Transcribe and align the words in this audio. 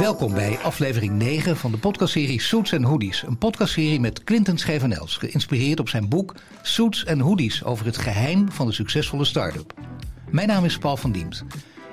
Welkom 0.00 0.34
bij 0.34 0.58
aflevering 0.58 1.12
9 1.12 1.56
van 1.56 1.70
de 1.70 1.78
podcastserie 1.78 2.40
Suits 2.40 2.74
and 2.74 2.84
Hoodies. 2.84 3.22
Een 3.22 3.38
podcastserie 3.38 4.00
met 4.00 4.24
Quinten 4.24 4.58
Schevenels, 4.58 5.16
geïnspireerd 5.16 5.80
op 5.80 5.88
zijn 5.88 6.08
boek 6.08 6.34
Suits 6.62 7.06
and 7.06 7.20
Hoodies 7.20 7.64
over 7.64 7.86
het 7.86 7.98
geheim 7.98 8.50
van 8.52 8.66
de 8.66 8.72
succesvolle 8.72 9.24
start-up. 9.24 9.74
Mijn 10.30 10.48
naam 10.48 10.64
is 10.64 10.78
Paul 10.78 10.96
van 10.96 11.12
Diemt. 11.12 11.44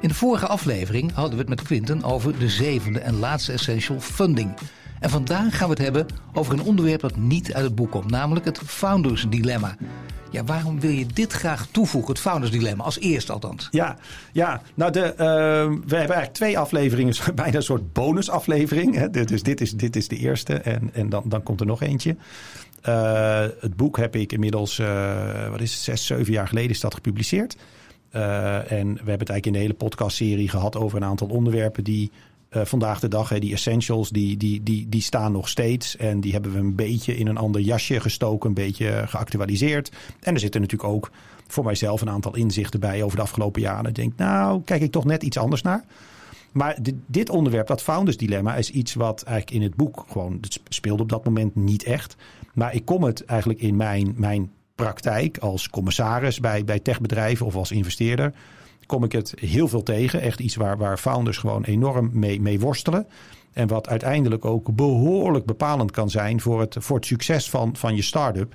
In 0.01 0.07
de 0.07 0.13
vorige 0.13 0.47
aflevering 0.47 1.13
hadden 1.13 1.33
we 1.33 1.39
het 1.39 1.49
met 1.49 1.61
Quinten 1.61 2.03
over 2.03 2.39
de 2.39 2.49
zevende 2.49 2.99
en 2.99 3.19
laatste 3.19 3.51
essential 3.51 3.99
funding. 3.99 4.53
En 4.99 5.09
vandaag 5.09 5.57
gaan 5.57 5.69
we 5.69 5.73
het 5.73 5.83
hebben 5.83 6.05
over 6.33 6.53
een 6.53 6.63
onderwerp 6.63 7.01
dat 7.01 7.15
niet 7.15 7.53
uit 7.53 7.65
het 7.65 7.75
boek 7.75 7.91
komt, 7.91 8.09
namelijk 8.09 8.45
het 8.45 8.59
founders 8.65 9.25
dilemma. 9.29 9.75
Ja, 10.31 10.43
waarom 10.43 10.79
wil 10.79 10.89
je 10.89 11.05
dit 11.05 11.33
graag 11.33 11.67
toevoegen, 11.71 12.11
het 12.11 12.21
founders 12.21 12.51
dilemma, 12.51 12.83
als 12.83 12.99
eerste 12.99 13.31
althans? 13.31 13.67
Ja, 13.71 13.97
ja 14.31 14.61
nou 14.73 14.91
de, 14.91 15.05
uh, 15.11 15.17
we 15.17 15.95
hebben 15.95 15.95
eigenlijk 15.95 16.33
twee 16.33 16.57
afleveringen, 16.57 17.15
bijna 17.35 17.55
een 17.55 17.63
soort 17.63 17.93
bonusaflevering. 17.93 18.95
Hè? 18.95 19.09
Dus 19.09 19.43
dit 19.43 19.61
is, 19.61 19.71
dit 19.71 19.95
is 19.95 20.07
de 20.07 20.17
eerste 20.17 20.53
en, 20.53 20.89
en 20.93 21.09
dan, 21.09 21.23
dan 21.25 21.43
komt 21.43 21.59
er 21.59 21.65
nog 21.65 21.81
eentje. 21.81 22.15
Uh, 22.87 23.45
het 23.59 23.75
boek 23.75 23.97
heb 23.97 24.15
ik 24.15 24.31
inmiddels, 24.31 24.79
uh, 24.79 25.49
wat 25.49 25.61
is 25.61 25.73
het, 25.73 25.81
zes, 25.81 26.05
zeven 26.05 26.33
jaar 26.33 26.47
geleden 26.47 26.69
is 26.69 26.79
dat 26.79 26.93
gepubliceerd. 26.93 27.57
En 28.11 28.67
we 28.67 28.77
hebben 28.77 29.03
het 29.03 29.09
eigenlijk 29.09 29.45
in 29.45 29.51
de 29.51 29.59
hele 29.59 29.73
podcastserie 29.73 30.49
gehad 30.49 30.75
over 30.75 30.97
een 30.97 31.07
aantal 31.07 31.27
onderwerpen 31.27 31.83
die 31.83 32.11
uh, 32.51 32.65
vandaag 32.65 32.99
de 32.99 33.07
dag, 33.07 33.29
hè, 33.29 33.39
die 33.39 33.53
essentials, 33.53 34.09
die, 34.09 34.37
die, 34.37 34.63
die, 34.63 34.89
die 34.89 35.01
staan 35.01 35.31
nog 35.31 35.49
steeds. 35.49 35.97
En 35.97 36.19
die 36.19 36.31
hebben 36.31 36.51
we 36.51 36.57
een 36.57 36.75
beetje 36.75 37.17
in 37.17 37.27
een 37.27 37.37
ander 37.37 37.61
jasje 37.61 37.99
gestoken, 37.99 38.49
een 38.49 38.55
beetje 38.55 39.03
geactualiseerd. 39.07 39.91
En 40.19 40.33
er 40.33 40.39
zitten 40.39 40.61
natuurlijk 40.61 40.89
ook 40.89 41.11
voor 41.47 41.63
mijzelf 41.63 42.01
een 42.01 42.09
aantal 42.09 42.35
inzichten 42.35 42.79
bij 42.79 43.03
over 43.03 43.17
de 43.17 43.23
afgelopen 43.23 43.61
jaren. 43.61 43.85
Ik 43.85 43.95
denk, 43.95 44.13
nou, 44.15 44.61
kijk 44.63 44.81
ik 44.81 44.91
toch 44.91 45.05
net 45.05 45.23
iets 45.23 45.37
anders 45.37 45.61
naar. 45.61 45.85
Maar 46.51 46.77
dit, 46.81 46.95
dit 47.05 47.29
onderwerp, 47.29 47.67
dat 47.67 47.81
founders 47.81 48.17
dilemma, 48.17 48.55
is 48.55 48.71
iets 48.71 48.93
wat 48.93 49.23
eigenlijk 49.23 49.57
in 49.57 49.63
het 49.67 49.75
boek 49.75 50.05
gewoon, 50.09 50.37
het 50.41 50.59
speelde 50.69 51.03
op 51.03 51.09
dat 51.09 51.25
moment 51.25 51.55
niet 51.55 51.83
echt. 51.83 52.15
Maar 52.53 52.75
ik 52.75 52.85
kom 52.85 53.03
het 53.03 53.25
eigenlijk 53.25 53.61
in 53.61 53.75
mijn, 53.75 54.13
mijn 54.15 54.51
praktijk 54.75 55.37
als 55.37 55.69
commissaris 55.69 56.39
bij, 56.39 56.63
bij 56.63 56.79
techbedrijven 56.79 57.45
of 57.45 57.55
als 57.55 57.71
investeerder 57.71 58.33
kom 58.87 59.03
ik 59.03 59.11
het 59.11 59.33
heel 59.39 59.67
veel 59.67 59.83
tegen. 59.83 60.21
Echt 60.21 60.39
iets 60.39 60.55
waar, 60.55 60.77
waar 60.77 60.97
founders 60.97 61.37
gewoon 61.37 61.63
enorm 61.63 62.09
mee, 62.13 62.41
mee 62.41 62.59
worstelen. 62.59 63.07
En 63.53 63.67
wat 63.67 63.87
uiteindelijk 63.87 64.45
ook 64.45 64.75
behoorlijk 64.75 65.45
bepalend 65.45 65.91
kan 65.91 66.09
zijn 66.09 66.41
voor 66.41 66.59
het, 66.59 66.75
voor 66.79 66.95
het 66.95 67.05
succes 67.05 67.49
van, 67.49 67.75
van 67.75 67.95
je 67.95 68.01
start-up. 68.01 68.53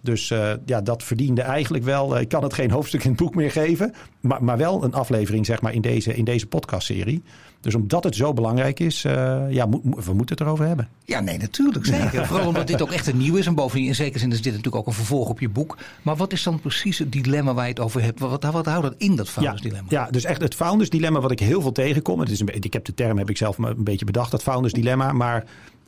Dus 0.00 0.30
uh, 0.30 0.52
ja, 0.64 0.80
dat 0.80 1.02
verdiende 1.02 1.42
eigenlijk 1.42 1.84
wel. 1.84 2.14
Uh, 2.14 2.20
ik 2.20 2.28
kan 2.28 2.42
het 2.42 2.54
geen 2.54 2.70
hoofdstuk 2.70 3.04
in 3.04 3.10
het 3.10 3.18
boek 3.18 3.34
meer 3.34 3.50
geven. 3.50 3.94
Maar, 4.20 4.44
maar 4.44 4.56
wel 4.56 4.84
een 4.84 4.94
aflevering 4.94 5.46
zeg 5.46 5.60
maar, 5.60 5.74
in 5.74 5.80
deze, 5.80 6.14
in 6.14 6.24
deze 6.24 6.46
podcastserie. 6.46 7.22
Dus 7.60 7.74
omdat 7.74 8.04
het 8.04 8.16
zo 8.16 8.32
belangrijk 8.32 8.80
is, 8.80 9.04
uh, 9.04 9.44
ja, 9.50 9.66
mo 9.66 9.80
we 9.82 10.12
moeten 10.12 10.36
het 10.36 10.40
erover 10.40 10.66
hebben. 10.66 10.88
Ja, 11.04 11.20
nee, 11.20 11.38
natuurlijk. 11.38 11.86
Zeker. 11.86 12.26
Vooral 12.26 12.46
omdat 12.46 12.66
dit 12.66 12.82
ook 12.82 12.90
echt 12.90 13.06
een 13.06 13.16
nieuw 13.16 13.36
is. 13.36 13.46
En 13.46 13.54
bovendien, 13.54 13.86
in 13.86 13.94
zekere 13.94 14.18
zin 14.18 14.30
is 14.30 14.42
dit 14.42 14.52
natuurlijk 14.52 14.76
ook 14.76 14.86
een 14.86 14.92
vervolg 14.92 15.28
op 15.28 15.40
je 15.40 15.48
boek. 15.48 15.78
Maar 16.02 16.16
wat 16.16 16.32
is 16.32 16.42
dan 16.42 16.60
precies 16.60 16.98
het 16.98 17.12
dilemma 17.12 17.54
waar 17.54 17.64
je 17.64 17.70
het 17.70 17.80
over 17.80 18.02
hebt? 18.02 18.20
Wat, 18.20 18.42
wat 18.44 18.66
houdt 18.66 18.82
dat 18.82 18.94
in, 18.98 19.16
dat 19.16 19.28
founders 19.28 19.62
dilemma? 19.62 19.86
Ja, 19.88 20.04
ja, 20.04 20.10
dus 20.10 20.24
echt 20.24 20.40
het 20.40 20.54
founders 20.54 20.90
dilemma 20.90 21.20
wat 21.20 21.30
ik 21.30 21.40
heel 21.40 21.60
veel 21.60 21.72
tegenkom. 21.72 22.20
Het 22.20 22.30
is 22.30 22.40
een, 22.40 22.48
ik 22.48 22.72
heb 22.72 22.84
de 22.84 22.94
term, 22.94 23.18
heb 23.18 23.30
ik 23.30 23.36
zelf 23.36 23.58
een 23.58 23.84
beetje 23.84 24.04
bedacht, 24.04 24.30
dat 24.30 24.42
founders 24.42 24.72
dilemma. 24.72 25.12
Maar 25.12 25.44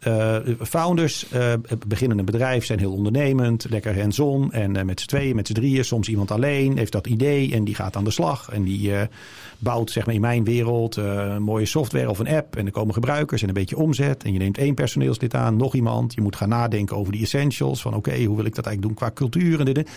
uh, 0.07 0.37
founders 0.61 1.27
uh, 1.33 1.53
beginnen 1.87 2.19
een 2.19 2.25
bedrijf, 2.25 2.65
zijn 2.65 2.79
heel 2.79 2.93
ondernemend, 2.93 3.67
lekker 3.71 4.01
hands-on. 4.01 4.53
En 4.53 4.77
uh, 4.77 4.83
met 4.83 5.01
z'n 5.01 5.07
tweeën, 5.07 5.37
met 5.37 5.47
z'n 5.47 5.53
drieën, 5.53 5.85
soms 5.85 6.09
iemand 6.09 6.31
alleen, 6.31 6.77
heeft 6.77 6.93
dat 6.93 7.07
idee 7.07 7.53
en 7.53 7.65
die 7.65 7.75
gaat 7.75 7.97
aan 7.97 8.05
de 8.05 8.11
slag. 8.11 8.51
En 8.53 8.63
die 8.63 8.93
bouwt, 9.59 9.91
zeg 9.91 10.07
maar 10.07 10.15
in 10.15 10.21
mijn 10.21 10.45
wereld, 10.45 10.97
een 10.97 11.43
mooie 11.43 11.67
software 11.67 12.11
of 12.11 12.19
een 12.19 12.29
app. 12.29 12.57
En 12.57 12.67
er 12.67 12.73
komen 12.73 12.95
gebruikers 12.95 13.43
en 13.43 13.49
een 13.49 13.55
beetje 13.55 13.77
omzet. 13.77 14.25
En 14.25 14.33
je 14.33 14.39
neemt 14.39 14.59
één 14.59 14.75
personeelslid 14.75 15.35
aan, 15.35 15.57
nog 15.57 15.75
iemand. 15.75 16.15
Je 16.15 16.21
moet 16.21 16.37
gaan 16.37 16.49
nadenken 16.49 16.97
over 16.97 17.13
die 17.13 17.23
essentials. 17.23 17.83
Van 17.83 17.95
oké, 17.95 18.25
hoe 18.25 18.37
wil 18.37 18.45
ik 18.45 18.55
dat 18.55 18.67
eigenlijk 18.67 18.83
doen 18.83 19.09
qua 19.09 19.15
cultuur 19.15 19.59
en 19.59 19.65
dit. 19.65 19.91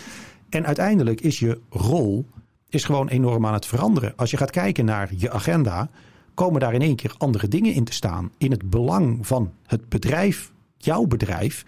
En 0.48 0.66
uiteindelijk 0.66 1.20
is 1.20 1.38
je 1.38 1.60
rol 1.70 2.26
is 2.74 2.84
gewoon 2.84 3.08
enorm 3.08 3.46
aan 3.46 3.52
het 3.52 3.66
veranderen. 3.66 4.12
Als 4.16 4.30
je 4.30 4.36
gaat 4.36 4.50
kijken 4.50 4.84
naar 4.84 5.10
je 5.16 5.30
agenda 5.30 5.90
komen 6.34 6.60
daar 6.60 6.74
in 6.74 6.82
één 6.82 6.96
keer 6.96 7.14
andere 7.18 7.48
dingen 7.48 7.74
in 7.74 7.84
te 7.84 7.92
staan. 7.92 8.30
In 8.38 8.50
het 8.50 8.70
belang 8.70 9.26
van 9.26 9.52
het 9.66 9.88
bedrijf, 9.88 10.52
jouw 10.76 11.04
bedrijf, 11.06 11.64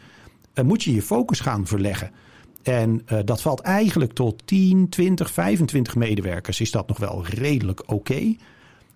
uh, 0.54 0.65
moet 0.65 0.82
je 0.82 0.94
je 0.94 1.03
focus 1.03 1.41
gaan 1.41 1.66
verleggen. 1.66 2.10
En 2.62 3.03
uh, 3.12 3.19
dat 3.25 3.43
valt 3.43 3.60
eigenlijk 3.60 4.12
tot 4.12 4.47
10, 4.47 4.88
20, 4.88 5.32
25 5.32 5.97
medewerkers. 5.97 6.60
Is 6.60 6.71
dat 6.71 6.88
nog 6.88 6.99
wel 6.99 7.25
redelijk 7.27 7.81
oké? 7.81 7.93
Okay? 7.93 8.38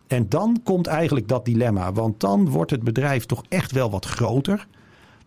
En 0.07 0.29
dan 0.29 0.61
komt 0.65 0.87
eigenlijk 0.87 1.29
dat 1.29 1.45
dilemma. 1.45 1.93
Want 1.93 2.21
dan 2.21 2.49
wordt 2.49 2.71
het 2.71 2.83
bedrijf 2.83 3.27
toch 3.27 3.43
echt 3.49 3.73
wel 3.73 3.91
wat 3.91 4.07
groter. 4.07 4.67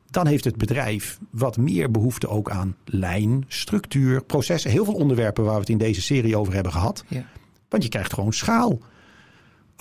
Dan 0.09 0.27
heeft 0.27 0.43
het 0.43 0.57
bedrijf 0.57 1.19
wat 1.29 1.57
meer 1.57 1.91
behoefte 1.91 2.27
ook 2.27 2.49
aan 2.49 2.75
lijn, 2.85 3.45
structuur, 3.47 4.23
processen. 4.23 4.71
Heel 4.71 4.85
veel 4.85 4.93
onderwerpen 4.93 5.43
waar 5.43 5.53
we 5.53 5.59
het 5.59 5.69
in 5.69 5.77
deze 5.77 6.01
serie 6.01 6.37
over 6.37 6.53
hebben 6.53 6.71
gehad. 6.71 7.03
Ja. 7.07 7.25
Want 7.69 7.83
je 7.83 7.89
krijgt 7.89 8.13
gewoon 8.13 8.33
schaal. 8.33 8.79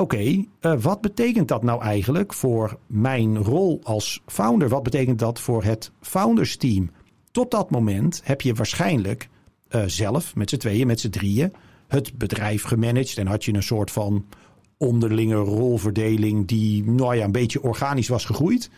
Oké, 0.02 0.18
uh, 0.18 0.44
wat 0.80 1.00
betekent 1.00 1.48
dat 1.48 1.62
nou 1.62 1.82
eigenlijk 1.82 2.32
voor 2.32 2.78
mijn 2.86 3.38
rol 3.38 3.80
als 3.82 4.22
founder? 4.26 4.68
Wat 4.68 4.82
betekent 4.82 5.18
dat 5.18 5.40
voor 5.40 5.64
het 5.64 5.90
founders 6.00 6.56
team? 6.56 6.90
Tot 7.30 7.50
dat 7.50 7.70
moment 7.70 8.20
heb 8.24 8.40
je 8.40 8.54
waarschijnlijk 8.54 9.28
uh, 9.68 9.82
zelf 9.86 10.34
met 10.34 10.50
z'n 10.50 10.56
tweeën, 10.56 10.86
met 10.86 11.00
z'n 11.00 11.10
drieën, 11.10 11.52
het 11.88 12.18
bedrijf 12.18 12.62
gemanaged. 12.62 13.18
En 13.18 13.26
had 13.26 13.44
je 13.44 13.54
een 13.54 13.62
soort 13.62 13.90
van 13.90 14.24
onderlinge 14.76 15.34
rolverdeling 15.34 16.46
die 16.46 16.84
nou 16.84 17.16
ja, 17.16 17.24
een 17.24 17.32
beetje 17.32 17.62
organisch 17.62 18.08
was 18.08 18.24
gegroeid. 18.24 18.70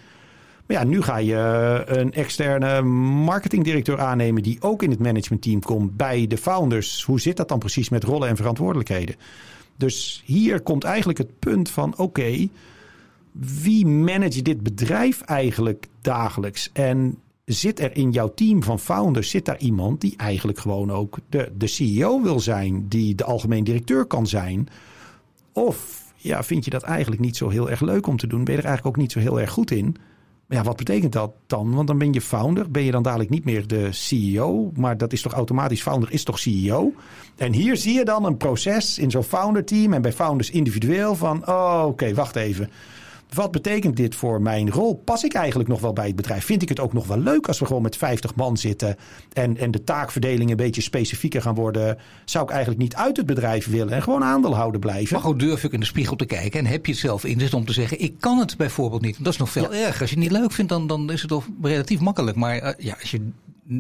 Maar 0.67 0.77
ja, 0.77 0.85
nu 0.85 1.03
ga 1.03 1.17
je 1.17 1.83
een 1.87 2.13
externe 2.13 2.83
marketingdirecteur 2.83 4.01
aannemen 4.01 4.43
die 4.43 4.63
ook 4.63 4.83
in 4.83 4.91
het 4.91 4.99
managementteam 4.99 5.61
komt 5.61 5.97
bij 5.97 6.27
de 6.27 6.39
founders. 6.39 7.03
Hoe 7.03 7.21
zit 7.21 7.37
dat 7.37 7.49
dan 7.49 7.59
precies 7.59 7.89
met 7.89 8.05
rollen 8.05 8.29
en 8.29 8.37
verantwoordelijkheden? 8.37 9.15
Dus 9.77 10.23
hier 10.25 10.61
komt 10.61 10.85
eigenlijk 10.85 11.19
het 11.19 11.39
punt 11.39 11.71
van: 11.71 11.99
oké, 11.99 12.49
wie 13.63 13.87
manage 13.87 14.43
dit 14.43 14.63
bedrijf 14.63 15.21
eigenlijk 15.21 15.87
dagelijks? 16.01 16.71
En 16.73 17.19
zit 17.45 17.81
er 17.81 17.97
in 17.97 18.11
jouw 18.11 18.35
team 18.35 18.63
van 18.63 18.79
founders, 18.79 19.31
zit 19.31 19.45
daar 19.45 19.59
iemand 19.59 20.01
die 20.01 20.15
eigenlijk 20.17 20.59
gewoon 20.59 20.93
ook 20.93 21.19
de, 21.29 21.53
de 21.57 21.67
CEO 21.67 22.23
wil 22.23 22.41
zijn, 22.41 22.89
die 22.89 23.15
de 23.15 23.25
algemeen 23.25 23.65
directeur 23.65 24.05
kan 24.05 24.27
zijn? 24.27 24.69
Of 25.53 26.03
ja, 26.17 26.43
vind 26.43 26.65
je 26.65 26.71
dat 26.71 26.83
eigenlijk 26.83 27.21
niet 27.21 27.37
zo 27.37 27.49
heel 27.49 27.71
erg 27.71 27.81
leuk 27.81 28.07
om 28.07 28.17
te 28.17 28.27
doen? 28.27 28.45
Ben 28.45 28.55
je 28.55 28.61
er 28.61 28.67
eigenlijk 28.67 28.97
ook 28.97 29.03
niet 29.03 29.13
zo 29.13 29.19
heel 29.19 29.41
erg 29.41 29.51
goed 29.51 29.71
in? 29.71 29.97
Ja, 30.49 30.63
wat 30.63 30.77
betekent 30.77 31.13
dat 31.13 31.33
dan? 31.47 31.75
Want 31.75 31.87
dan 31.87 31.99
ben 31.99 32.13
je 32.13 32.21
founder. 32.21 32.71
Ben 32.71 32.83
je 32.83 32.91
dan 32.91 33.03
dadelijk 33.03 33.31
niet 33.31 33.45
meer 33.45 33.67
de 33.67 33.93
CEO. 33.93 34.71
Maar 34.75 34.97
dat 34.97 35.13
is 35.13 35.23
toch 35.23 35.33
automatisch, 35.33 35.83
founder 35.83 36.13
is 36.13 36.25
toch 36.25 36.39
CEO? 36.39 36.93
En 37.37 37.53
hier 37.53 37.77
zie 37.77 37.95
je 37.95 38.05
dan 38.05 38.25
een 38.25 38.37
proces 38.37 38.99
in 38.99 39.11
zo'n 39.11 39.23
founder 39.23 39.65
team 39.65 39.93
en 39.93 40.03
bij 40.03 40.13
founders 40.13 40.51
individueel 40.51 41.15
van... 41.15 41.49
Oh, 41.49 41.83
oké, 41.87 42.15
wacht 42.15 42.37
even. 42.37 42.71
Wat 43.35 43.51
betekent 43.51 43.97
dit 43.97 44.15
voor 44.15 44.43
mijn 44.43 44.71
rol? 44.71 44.95
Pas 44.95 45.25
ik 45.25 45.35
eigenlijk 45.35 45.69
nog 45.69 45.81
wel 45.81 45.93
bij 45.93 46.07
het 46.07 46.17
bedrijf? 46.17 46.45
Vind 46.45 46.63
ik 46.63 46.69
het 46.69 46.81
ook 46.81 46.93
nog 46.93 47.07
wel 47.07 47.19
leuk 47.19 47.49
als 47.49 47.59
we 47.59 47.67
gewoon 47.67 47.83
met 47.83 47.97
50 47.97 48.35
man 48.35 48.57
zitten 48.57 48.97
en, 49.33 49.57
en 49.57 49.71
de 49.71 49.85
taakverdeling 49.85 50.51
een 50.51 50.57
beetje 50.57 50.81
specifieker 50.81 51.43
gaan 51.43 51.55
worden? 51.55 51.99
Zou 52.25 52.45
ik 52.45 52.51
eigenlijk 52.51 52.81
niet 52.81 52.95
uit 52.95 53.17
het 53.17 53.27
bedrijf 53.27 53.67
willen 53.67 53.93
en 53.93 54.03
gewoon 54.03 54.25
aandeelhouder 54.25 54.81
blijven? 54.81 55.17
Maar 55.17 55.27
ook 55.27 55.39
durf 55.39 55.65
ik 55.65 55.73
in 55.73 55.81
de 55.81 55.87
spiegel 55.87 56.17
te 56.17 56.25
kijken 56.25 56.61
en 56.61 56.67
heb 56.67 56.87
je 56.87 56.93
het 56.93 57.01
zelf 57.01 57.25
inzicht 57.25 57.55
om 57.55 57.65
te 57.65 57.73
zeggen: 57.73 58.01
ik 58.01 58.15
kan 58.21 58.39
het 58.39 58.57
bijvoorbeeld 58.57 59.03
niet. 59.03 59.25
Dat 59.25 59.33
is 59.33 59.39
nog 59.39 59.51
veel 59.51 59.73
ja. 59.73 59.79
erger. 59.79 60.01
Als 60.01 60.11
je 60.11 60.17
het 60.17 60.25
niet 60.25 60.39
leuk 60.41 60.53
vindt, 60.53 60.71
dan, 60.71 60.87
dan 60.87 61.11
is 61.11 61.21
het 61.21 61.31
toch 61.31 61.49
relatief 61.63 62.01
makkelijk. 62.01 62.37
Maar 62.37 62.63
uh, 62.63 62.71
ja, 62.79 62.97
als 63.01 63.11
je 63.11 63.29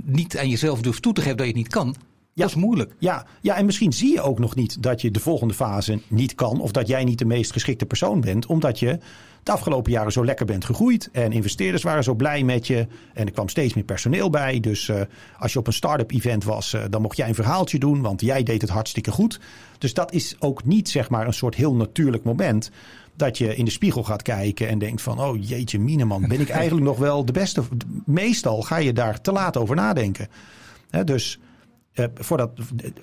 niet 0.04 0.38
aan 0.38 0.48
jezelf 0.48 0.80
durft 0.80 1.02
toe 1.02 1.12
te 1.12 1.20
geven 1.20 1.36
dat 1.36 1.46
je 1.46 1.52
het 1.52 1.62
niet 1.62 1.72
kan, 1.72 1.94
ja. 2.34 2.42
Dat 2.42 2.56
is 2.56 2.62
moeilijk. 2.62 2.94
Ja, 2.98 3.26
ja, 3.40 3.56
en 3.56 3.64
misschien 3.64 3.92
zie 3.92 4.12
je 4.12 4.20
ook 4.20 4.38
nog 4.38 4.54
niet 4.54 4.82
dat 4.82 5.00
je 5.00 5.10
de 5.10 5.20
volgende 5.20 5.54
fase 5.54 6.00
niet 6.08 6.34
kan. 6.34 6.60
Of 6.60 6.72
dat 6.72 6.88
jij 6.88 7.04
niet 7.04 7.18
de 7.18 7.24
meest 7.24 7.52
geschikte 7.52 7.86
persoon 7.86 8.20
bent. 8.20 8.46
Omdat 8.46 8.78
je 8.78 8.98
de 9.44 9.52
afgelopen 9.52 9.92
jaren 9.92 10.12
zo 10.12 10.24
lekker 10.24 10.46
bent 10.46 10.64
gegroeid. 10.64 11.08
En 11.12 11.32
investeerders 11.32 11.82
waren 11.82 12.04
zo 12.04 12.14
blij 12.14 12.42
met 12.42 12.66
je. 12.66 12.86
En 13.14 13.26
er 13.26 13.32
kwam 13.32 13.48
steeds 13.48 13.74
meer 13.74 13.84
personeel 13.84 14.30
bij. 14.30 14.60
Dus 14.60 14.88
uh, 14.88 15.00
als 15.38 15.52
je 15.52 15.58
op 15.58 15.66
een 15.66 15.72
start-up 15.72 16.10
event 16.10 16.44
was, 16.44 16.74
uh, 16.74 16.82
dan 16.90 17.02
mocht 17.02 17.16
jij 17.16 17.28
een 17.28 17.34
verhaaltje 17.34 17.78
doen. 17.78 18.00
Want 18.00 18.20
jij 18.20 18.42
deed 18.42 18.60
het 18.60 18.70
hartstikke 18.70 19.10
goed. 19.10 19.40
Dus 19.78 19.94
dat 19.94 20.12
is 20.12 20.36
ook 20.38 20.64
niet 20.64 20.88
zeg 20.88 21.10
maar 21.10 21.26
een 21.26 21.32
soort 21.32 21.54
heel 21.54 21.74
natuurlijk 21.74 22.24
moment. 22.24 22.70
Dat 23.16 23.38
je 23.38 23.56
in 23.56 23.64
de 23.64 23.70
spiegel 23.70 24.02
gaat 24.02 24.22
kijken 24.22 24.68
en 24.68 24.78
denkt 24.78 25.02
van... 25.02 25.20
oh 25.20 25.48
jeetje 25.48 25.78
mineman, 25.78 26.28
ben 26.28 26.40
ik 26.40 26.48
eigenlijk 26.60 26.86
nog 26.86 26.98
wel 26.98 27.24
de 27.24 27.32
beste? 27.32 27.62
Meestal 28.04 28.62
ga 28.62 28.76
je 28.76 28.92
daar 28.92 29.20
te 29.20 29.32
laat 29.32 29.56
over 29.56 29.76
nadenken. 29.76 30.28
He, 30.90 31.04
dus... 31.04 31.38
Voor 32.14 32.36
dat 32.36 32.50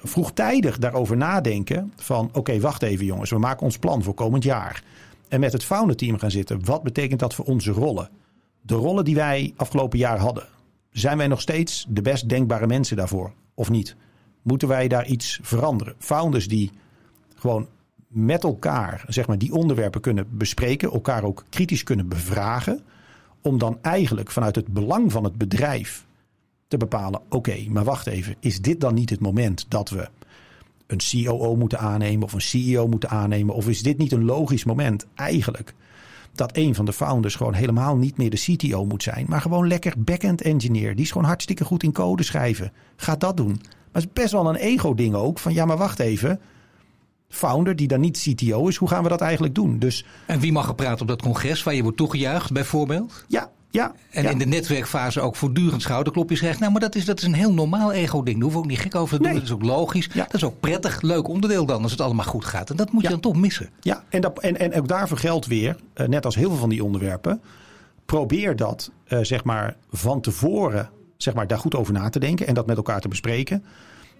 vroegtijdig 0.03 0.77
daarover 0.77 1.17
nadenken 1.17 1.93
van 1.95 2.25
oké, 2.25 2.37
okay, 2.37 2.61
wacht 2.61 2.83
even 2.83 3.05
jongens, 3.05 3.29
we 3.29 3.37
maken 3.37 3.63
ons 3.63 3.77
plan 3.77 4.03
voor 4.03 4.13
komend 4.13 4.43
jaar. 4.43 4.83
En 5.31 5.39
met 5.39 5.53
het 5.53 5.63
founder 5.63 5.95
team 5.95 6.17
gaan 6.17 6.31
zitten. 6.31 6.65
Wat 6.65 6.83
betekent 6.83 7.19
dat 7.19 7.33
voor 7.33 7.45
onze 7.45 7.71
rollen? 7.71 8.09
De 8.61 8.73
rollen 8.73 9.05
die 9.05 9.15
wij 9.15 9.53
afgelopen 9.55 9.99
jaar 9.99 10.17
hadden. 10.17 10.47
Zijn 10.89 11.17
wij 11.17 11.27
nog 11.27 11.41
steeds 11.41 11.85
de 11.89 12.01
best 12.01 12.29
denkbare 12.29 12.67
mensen 12.67 12.97
daarvoor? 12.97 13.33
Of 13.53 13.69
niet? 13.69 13.95
Moeten 14.41 14.67
wij 14.67 14.87
daar 14.87 15.05
iets 15.05 15.39
veranderen? 15.41 15.95
Founders 15.97 16.47
die 16.47 16.71
gewoon 17.35 17.67
met 18.07 18.43
elkaar 18.43 19.03
zeg 19.07 19.27
maar, 19.27 19.37
die 19.37 19.53
onderwerpen 19.53 20.01
kunnen 20.01 20.27
bespreken, 20.37 20.91
elkaar 20.91 21.23
ook 21.23 21.43
kritisch 21.49 21.83
kunnen 21.83 22.07
bevragen, 22.07 22.81
om 23.41 23.57
dan 23.57 23.77
eigenlijk 23.81 24.31
vanuit 24.31 24.55
het 24.55 24.67
belang 24.67 25.11
van 25.11 25.23
het 25.23 25.37
bedrijf 25.37 26.05
te 26.67 26.77
bepalen: 26.77 27.21
oké, 27.29 27.65
maar 27.69 27.83
wacht 27.83 28.07
even, 28.07 28.35
is 28.39 28.61
dit 28.61 28.81
dan 28.81 28.93
niet 28.93 29.09
het 29.09 29.19
moment 29.19 29.65
dat 29.67 29.89
we 29.89 30.09
een 30.91 31.25
COO 31.25 31.55
moeten 31.55 31.79
aannemen 31.79 32.23
of 32.23 32.33
een 32.33 32.41
CEO 32.41 32.87
moeten 32.87 33.09
aannemen? 33.09 33.55
Of 33.55 33.67
is 33.67 33.83
dit 33.83 33.97
niet 33.97 34.11
een 34.11 34.25
logisch 34.25 34.63
moment 34.63 35.07
eigenlijk 35.15 35.73
dat 36.33 36.57
een 36.57 36.75
van 36.75 36.85
de 36.85 36.93
founders 36.93 37.35
gewoon 37.35 37.53
helemaal 37.53 37.97
niet 37.97 38.17
meer 38.17 38.29
de 38.29 38.37
CTO 38.55 38.85
moet 38.85 39.03
zijn, 39.03 39.25
maar 39.29 39.41
gewoon 39.41 39.67
lekker 39.67 39.93
back-end 39.97 40.41
engineer? 40.41 40.95
Die 40.95 41.05
is 41.05 41.11
gewoon 41.11 41.27
hartstikke 41.27 41.65
goed 41.65 41.83
in 41.83 41.91
code 41.91 42.23
schrijven. 42.23 42.71
Ga 42.95 43.15
dat 43.15 43.37
doen. 43.37 43.59
Maar 43.61 44.01
het 44.01 44.03
is 44.03 44.13
best 44.13 44.31
wel 44.31 44.49
een 44.49 44.55
ego-ding 44.55 45.15
ook. 45.15 45.39
Van 45.39 45.53
ja, 45.53 45.65
maar 45.65 45.77
wacht 45.77 45.99
even. 45.99 46.39
Founder 47.29 47.75
die 47.75 47.87
dan 47.87 47.99
niet 47.99 48.17
CTO 48.35 48.67
is, 48.67 48.75
hoe 48.75 48.87
gaan 48.87 49.03
we 49.03 49.09
dat 49.09 49.21
eigenlijk 49.21 49.55
doen? 49.55 49.79
Dus, 49.79 50.05
en 50.25 50.39
wie 50.39 50.51
mag 50.51 50.67
er 50.67 50.75
praten 50.75 51.01
op 51.01 51.07
dat 51.07 51.21
congres 51.21 51.63
waar 51.63 51.73
je 51.73 51.81
wordt 51.81 51.97
toegejuicht, 51.97 52.51
bijvoorbeeld? 52.51 53.25
Ja, 53.27 53.51
ja, 53.71 53.93
en 54.09 54.25
in 54.25 54.37
de 54.37 54.45
netwerkfase 54.45 55.21
ook 55.21 55.35
voortdurend 55.35 55.81
schouderklopjes 55.81 56.39
krijgt. 56.39 56.59
Nou, 56.59 56.71
maar 56.71 56.81
dat 56.81 56.95
is, 56.95 57.05
dat 57.05 57.17
is 57.17 57.23
een 57.23 57.33
heel 57.33 57.53
normaal 57.53 57.91
ego-ding. 57.91 58.35
Daar 58.35 58.43
hoeven 58.43 58.61
we 58.61 58.65
ook 58.65 58.71
niet 58.71 58.79
gek 58.79 58.95
over 58.95 59.17
te 59.17 59.23
doen. 59.23 59.33
Dat 59.33 59.43
is 59.43 59.51
ook 59.51 59.63
logisch. 59.63 60.09
Ja. 60.13 60.23
Dat 60.23 60.33
is 60.33 60.43
ook 60.43 60.59
prettig, 60.59 61.01
leuk 61.01 61.27
onderdeel 61.27 61.65
dan, 61.65 61.83
als 61.83 61.91
het 61.91 62.01
allemaal 62.01 62.25
goed 62.25 62.45
gaat. 62.45 62.69
En 62.69 62.75
dat 62.75 62.91
moet 62.91 63.01
je 63.01 63.09
dan 63.09 63.19
toch 63.19 63.35
missen. 63.35 63.69
Ja, 63.79 64.03
en, 64.09 64.21
dat, 64.21 64.39
en, 64.39 64.59
en 64.59 64.73
ook 64.73 64.87
daarvoor 64.87 65.17
geldt 65.17 65.45
weer, 65.45 65.75
uh, 65.95 66.07
net 66.07 66.25
als 66.25 66.35
heel 66.35 66.49
veel 66.49 66.59
van 66.59 66.69
die 66.69 66.83
onderwerpen. 66.83 67.41
Probeer 68.05 68.55
dat, 68.55 68.91
uh, 69.07 69.19
zeg 69.21 69.43
maar, 69.43 69.75
van 69.91 70.21
tevoren, 70.21 70.89
zeg 71.17 71.33
maar, 71.33 71.47
daar 71.47 71.59
goed 71.59 71.75
over 71.75 71.93
na 71.93 72.09
te 72.09 72.19
denken. 72.19 72.47
En 72.47 72.53
dat 72.53 72.65
met 72.65 72.77
elkaar 72.77 73.01
te 73.01 73.07
bespreken. 73.07 73.63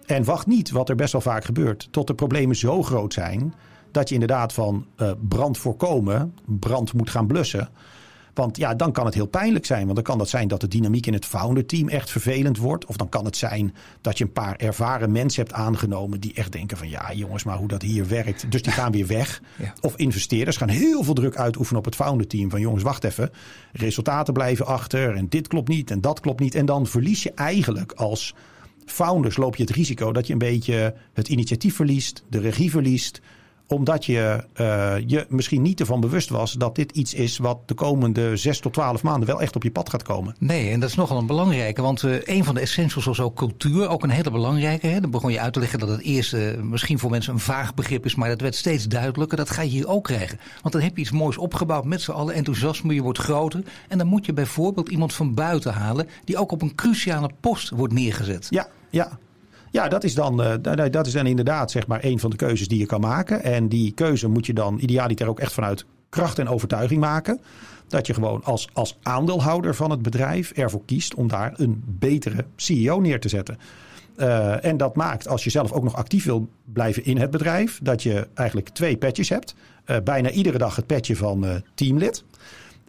En 0.06 0.24
wacht 0.24 0.46
niet, 0.46 0.70
wat 0.70 0.88
er 0.88 0.94
best 0.94 1.12
wel 1.12 1.20
vaak 1.20 1.44
gebeurt, 1.44 1.88
tot 1.90 2.06
de 2.06 2.14
problemen 2.14 2.56
zo 2.56 2.82
groot 2.82 3.12
zijn. 3.12 3.54
Dat 3.90 4.08
je 4.08 4.14
inderdaad 4.14 4.52
van 4.52 4.86
uh, 4.96 5.10
brand 5.28 5.58
voorkomen, 5.58 6.34
brand 6.44 6.92
moet 6.92 7.10
gaan 7.10 7.26
blussen. 7.26 7.68
Want 8.34 8.56
ja, 8.56 8.74
dan 8.74 8.92
kan 8.92 9.04
het 9.04 9.14
heel 9.14 9.26
pijnlijk 9.26 9.66
zijn. 9.66 9.82
Want 9.82 9.94
dan 9.94 10.04
kan 10.04 10.18
het 10.18 10.28
zijn 10.28 10.48
dat 10.48 10.60
de 10.60 10.68
dynamiek 10.68 11.06
in 11.06 11.12
het 11.12 11.26
founder-team 11.26 11.88
echt 11.88 12.10
vervelend 12.10 12.58
wordt. 12.58 12.86
Of 12.86 12.96
dan 12.96 13.08
kan 13.08 13.24
het 13.24 13.36
zijn 13.36 13.74
dat 14.00 14.18
je 14.18 14.24
een 14.24 14.32
paar 14.32 14.56
ervaren 14.56 15.12
mensen 15.12 15.42
hebt 15.42 15.54
aangenomen. 15.54 16.20
die 16.20 16.34
echt 16.34 16.52
denken: 16.52 16.76
van 16.76 16.88
ja, 16.88 17.12
jongens, 17.12 17.44
maar 17.44 17.56
hoe 17.56 17.68
dat 17.68 17.82
hier 17.82 18.08
werkt. 18.08 18.50
Dus 18.50 18.62
die 18.62 18.72
gaan 18.82 18.92
weer 18.92 19.06
weg. 19.06 19.42
Ja. 19.58 19.72
Of 19.80 19.96
investeerders 19.96 20.56
gaan 20.56 20.68
heel 20.68 21.02
veel 21.02 21.14
druk 21.14 21.36
uitoefenen 21.36 21.78
op 21.78 21.84
het 21.84 21.94
founder-team. 21.94 22.50
Van 22.50 22.60
jongens, 22.60 22.82
wacht 22.82 23.04
even. 23.04 23.30
Resultaten 23.72 24.32
blijven 24.32 24.66
achter. 24.66 25.16
En 25.16 25.28
dit 25.28 25.48
klopt 25.48 25.68
niet 25.68 25.90
en 25.90 26.00
dat 26.00 26.20
klopt 26.20 26.40
niet. 26.40 26.54
En 26.54 26.66
dan 26.66 26.86
verlies 26.86 27.22
je 27.22 27.32
eigenlijk 27.34 27.92
als 27.92 28.34
founders 28.86 29.36
loop 29.36 29.56
je 29.56 29.62
het 29.62 29.72
risico 29.72 30.12
dat 30.12 30.26
je 30.26 30.32
een 30.32 30.38
beetje 30.38 30.94
het 31.12 31.28
initiatief 31.28 31.76
verliest, 31.76 32.24
de 32.28 32.40
regie 32.40 32.70
verliest 32.70 33.20
omdat 33.66 34.04
je 34.04 34.44
uh, 34.60 34.94
je 35.06 35.26
misschien 35.28 35.62
niet 35.62 35.80
ervan 35.80 36.00
bewust 36.00 36.28
was 36.28 36.52
dat 36.52 36.74
dit 36.74 36.92
iets 36.92 37.14
is 37.14 37.38
wat 37.38 37.58
de 37.66 37.74
komende 37.74 38.36
zes 38.36 38.58
tot 38.58 38.72
twaalf 38.72 39.02
maanden 39.02 39.28
wel 39.28 39.40
echt 39.40 39.56
op 39.56 39.62
je 39.62 39.70
pad 39.70 39.90
gaat 39.90 40.02
komen. 40.02 40.34
Nee, 40.38 40.70
en 40.70 40.80
dat 40.80 40.88
is 40.88 40.94
nogal 40.94 41.18
een 41.18 41.26
belangrijke. 41.26 41.82
Want 41.82 42.02
uh, 42.02 42.16
een 42.24 42.44
van 42.44 42.54
de 42.54 42.60
essentials 42.60 43.04
was 43.04 43.20
ook 43.20 43.36
cultuur. 43.36 43.88
Ook 43.88 44.02
een 44.02 44.10
hele 44.10 44.30
belangrijke. 44.30 44.86
Hè? 44.86 45.00
Dan 45.00 45.10
begon 45.10 45.32
je 45.32 45.40
uit 45.40 45.52
te 45.52 45.58
leggen 45.58 45.78
dat 45.78 45.88
het 45.88 46.00
eerst 46.00 46.34
uh, 46.34 46.60
misschien 46.60 46.98
voor 46.98 47.10
mensen 47.10 47.32
een 47.32 47.38
vaag 47.38 47.74
begrip 47.74 48.04
is. 48.04 48.14
Maar 48.14 48.28
dat 48.28 48.40
werd 48.40 48.54
steeds 48.54 48.88
duidelijker. 48.88 49.36
Dat 49.36 49.50
ga 49.50 49.62
je 49.62 49.70
hier 49.70 49.88
ook 49.88 50.04
krijgen. 50.04 50.40
Want 50.62 50.74
dan 50.74 50.82
heb 50.82 50.96
je 50.96 51.02
iets 51.02 51.10
moois 51.10 51.36
opgebouwd 51.36 51.84
met 51.84 52.02
z'n 52.02 52.10
allen. 52.10 52.34
Enthousiasme, 52.34 52.94
je 52.94 53.02
wordt 53.02 53.18
groter. 53.18 53.62
En 53.88 53.98
dan 53.98 54.06
moet 54.06 54.26
je 54.26 54.32
bijvoorbeeld 54.32 54.88
iemand 54.88 55.14
van 55.14 55.34
buiten 55.34 55.72
halen. 55.72 56.08
Die 56.24 56.38
ook 56.38 56.52
op 56.52 56.62
een 56.62 56.74
cruciale 56.74 57.30
post 57.40 57.70
wordt 57.70 57.94
neergezet. 57.94 58.46
Ja, 58.50 58.68
ja. 58.90 59.18
Ja, 59.72 59.88
dat 59.88 60.04
is, 60.04 60.14
dan, 60.14 60.40
uh, 60.40 60.52
dat 60.90 61.06
is 61.06 61.12
dan 61.12 61.26
inderdaad 61.26 61.70
zeg 61.70 61.86
maar 61.86 62.04
een 62.04 62.18
van 62.18 62.30
de 62.30 62.36
keuzes 62.36 62.68
die 62.68 62.78
je 62.78 62.86
kan 62.86 63.00
maken. 63.00 63.42
En 63.42 63.68
die 63.68 63.92
keuze 63.92 64.28
moet 64.28 64.46
je 64.46 64.52
dan 64.52 64.78
idealiter 64.78 65.28
ook 65.28 65.40
echt 65.40 65.52
vanuit 65.52 65.84
kracht 66.08 66.38
en 66.38 66.48
overtuiging 66.48 67.00
maken. 67.00 67.40
Dat 67.88 68.06
je 68.06 68.14
gewoon 68.14 68.44
als, 68.44 68.68
als 68.72 68.98
aandeelhouder 69.02 69.74
van 69.74 69.90
het 69.90 70.02
bedrijf 70.02 70.50
ervoor 70.50 70.84
kiest 70.84 71.14
om 71.14 71.28
daar 71.28 71.52
een 71.56 71.82
betere 71.86 72.44
CEO 72.56 73.00
neer 73.00 73.20
te 73.20 73.28
zetten. 73.28 73.58
Uh, 74.16 74.64
en 74.64 74.76
dat 74.76 74.96
maakt, 74.96 75.28
als 75.28 75.44
je 75.44 75.50
zelf 75.50 75.72
ook 75.72 75.82
nog 75.82 75.96
actief 75.96 76.24
wil 76.24 76.48
blijven 76.72 77.04
in 77.04 77.18
het 77.18 77.30
bedrijf, 77.30 77.80
dat 77.82 78.02
je 78.02 78.28
eigenlijk 78.34 78.68
twee 78.68 78.96
petjes 78.96 79.28
hebt. 79.28 79.54
Uh, 79.86 79.96
bijna 80.04 80.30
iedere 80.30 80.58
dag 80.58 80.76
het 80.76 80.86
petje 80.86 81.16
van 81.16 81.62
teamlid. 81.74 82.24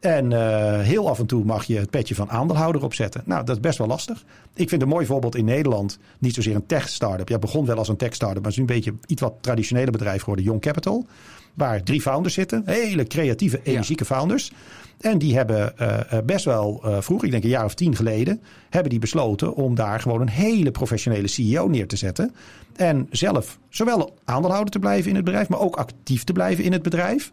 En 0.04 0.32
uh, 0.32 0.80
heel 0.80 1.10
af 1.10 1.20
en 1.20 1.26
toe 1.26 1.44
mag 1.44 1.64
je 1.64 1.78
het 1.78 1.90
petje 1.90 2.16
van 2.16 2.30
aandeelhouder 2.30 2.84
opzetten. 2.84 3.22
Nou, 3.26 3.46
dat 3.46 3.56
is 3.56 3.62
best 3.62 3.78
wel 3.78 3.88
lastig. 3.88 4.24
Ik 4.54 4.70
vind 4.70 4.82
een 4.82 4.88
mooi 4.88 5.06
voorbeeld 5.06 5.36
in 5.36 5.46
Nederland. 5.46 6.00
Niet 6.20 6.34
zozeer 6.34 6.56
een 6.56 6.66
tech-startup. 6.66 7.30
Ja, 7.30 7.40
begon 7.40 7.66
wel 7.66 7.78
als 7.78 7.88
een 7.88 7.98
tech-startup. 7.98 8.42
Maar 8.42 8.52
het 8.52 8.54
is 8.54 8.60
een 8.60 8.76
beetje 8.76 8.94
iets 9.06 9.22
wat 9.22 9.34
traditionele 9.42 9.92
bedrijf 9.92 10.20
geworden. 10.20 10.46
Young 10.46 10.62
Capital. 10.62 11.06
Waar 11.54 11.84
drie 11.84 12.02
founders 12.02 12.34
zitten. 12.34 12.64
Hele 12.66 13.04
creatieve, 13.04 13.60
energieke 13.64 14.06
ja. 14.08 14.16
founders. 14.16 14.52
En 15.00 15.18
die 15.18 15.36
hebben 15.36 15.74
uh, 15.82 15.98
best 16.26 16.46
wel 16.46 16.82
uh, 16.86 16.98
vroeg, 17.02 17.24
ik 17.24 17.32
denk 17.32 17.44
een 17.44 17.50
jaar 17.50 17.66
of 17.66 17.74
tien 17.74 17.96
geleden, 17.96 18.42
hebben 18.70 18.90
die 18.90 19.00
besloten 19.00 19.56
om 19.56 19.76
daar 19.76 20.00
gewoon 20.00 20.22
een 20.22 20.30
hele 20.30 20.72
professionele 20.72 21.28
CEO 21.28 21.68
neer 21.68 21.88
te 21.88 21.96
zetten. 21.96 22.36
En 22.76 23.08
zelf 23.12 23.60
zowel 23.70 24.14
aandeelhouder 24.26 24.72
te 24.72 24.80
blijven 24.80 25.10
in 25.10 25.16
het 25.16 25.26
bedrijf, 25.26 25.50
maar 25.50 25.60
ook 25.60 25.76
actief 25.76 26.24
te 26.24 26.34
blijven 26.34 26.64
in 26.64 26.72
het 26.72 26.82
bedrijf. 26.84 27.32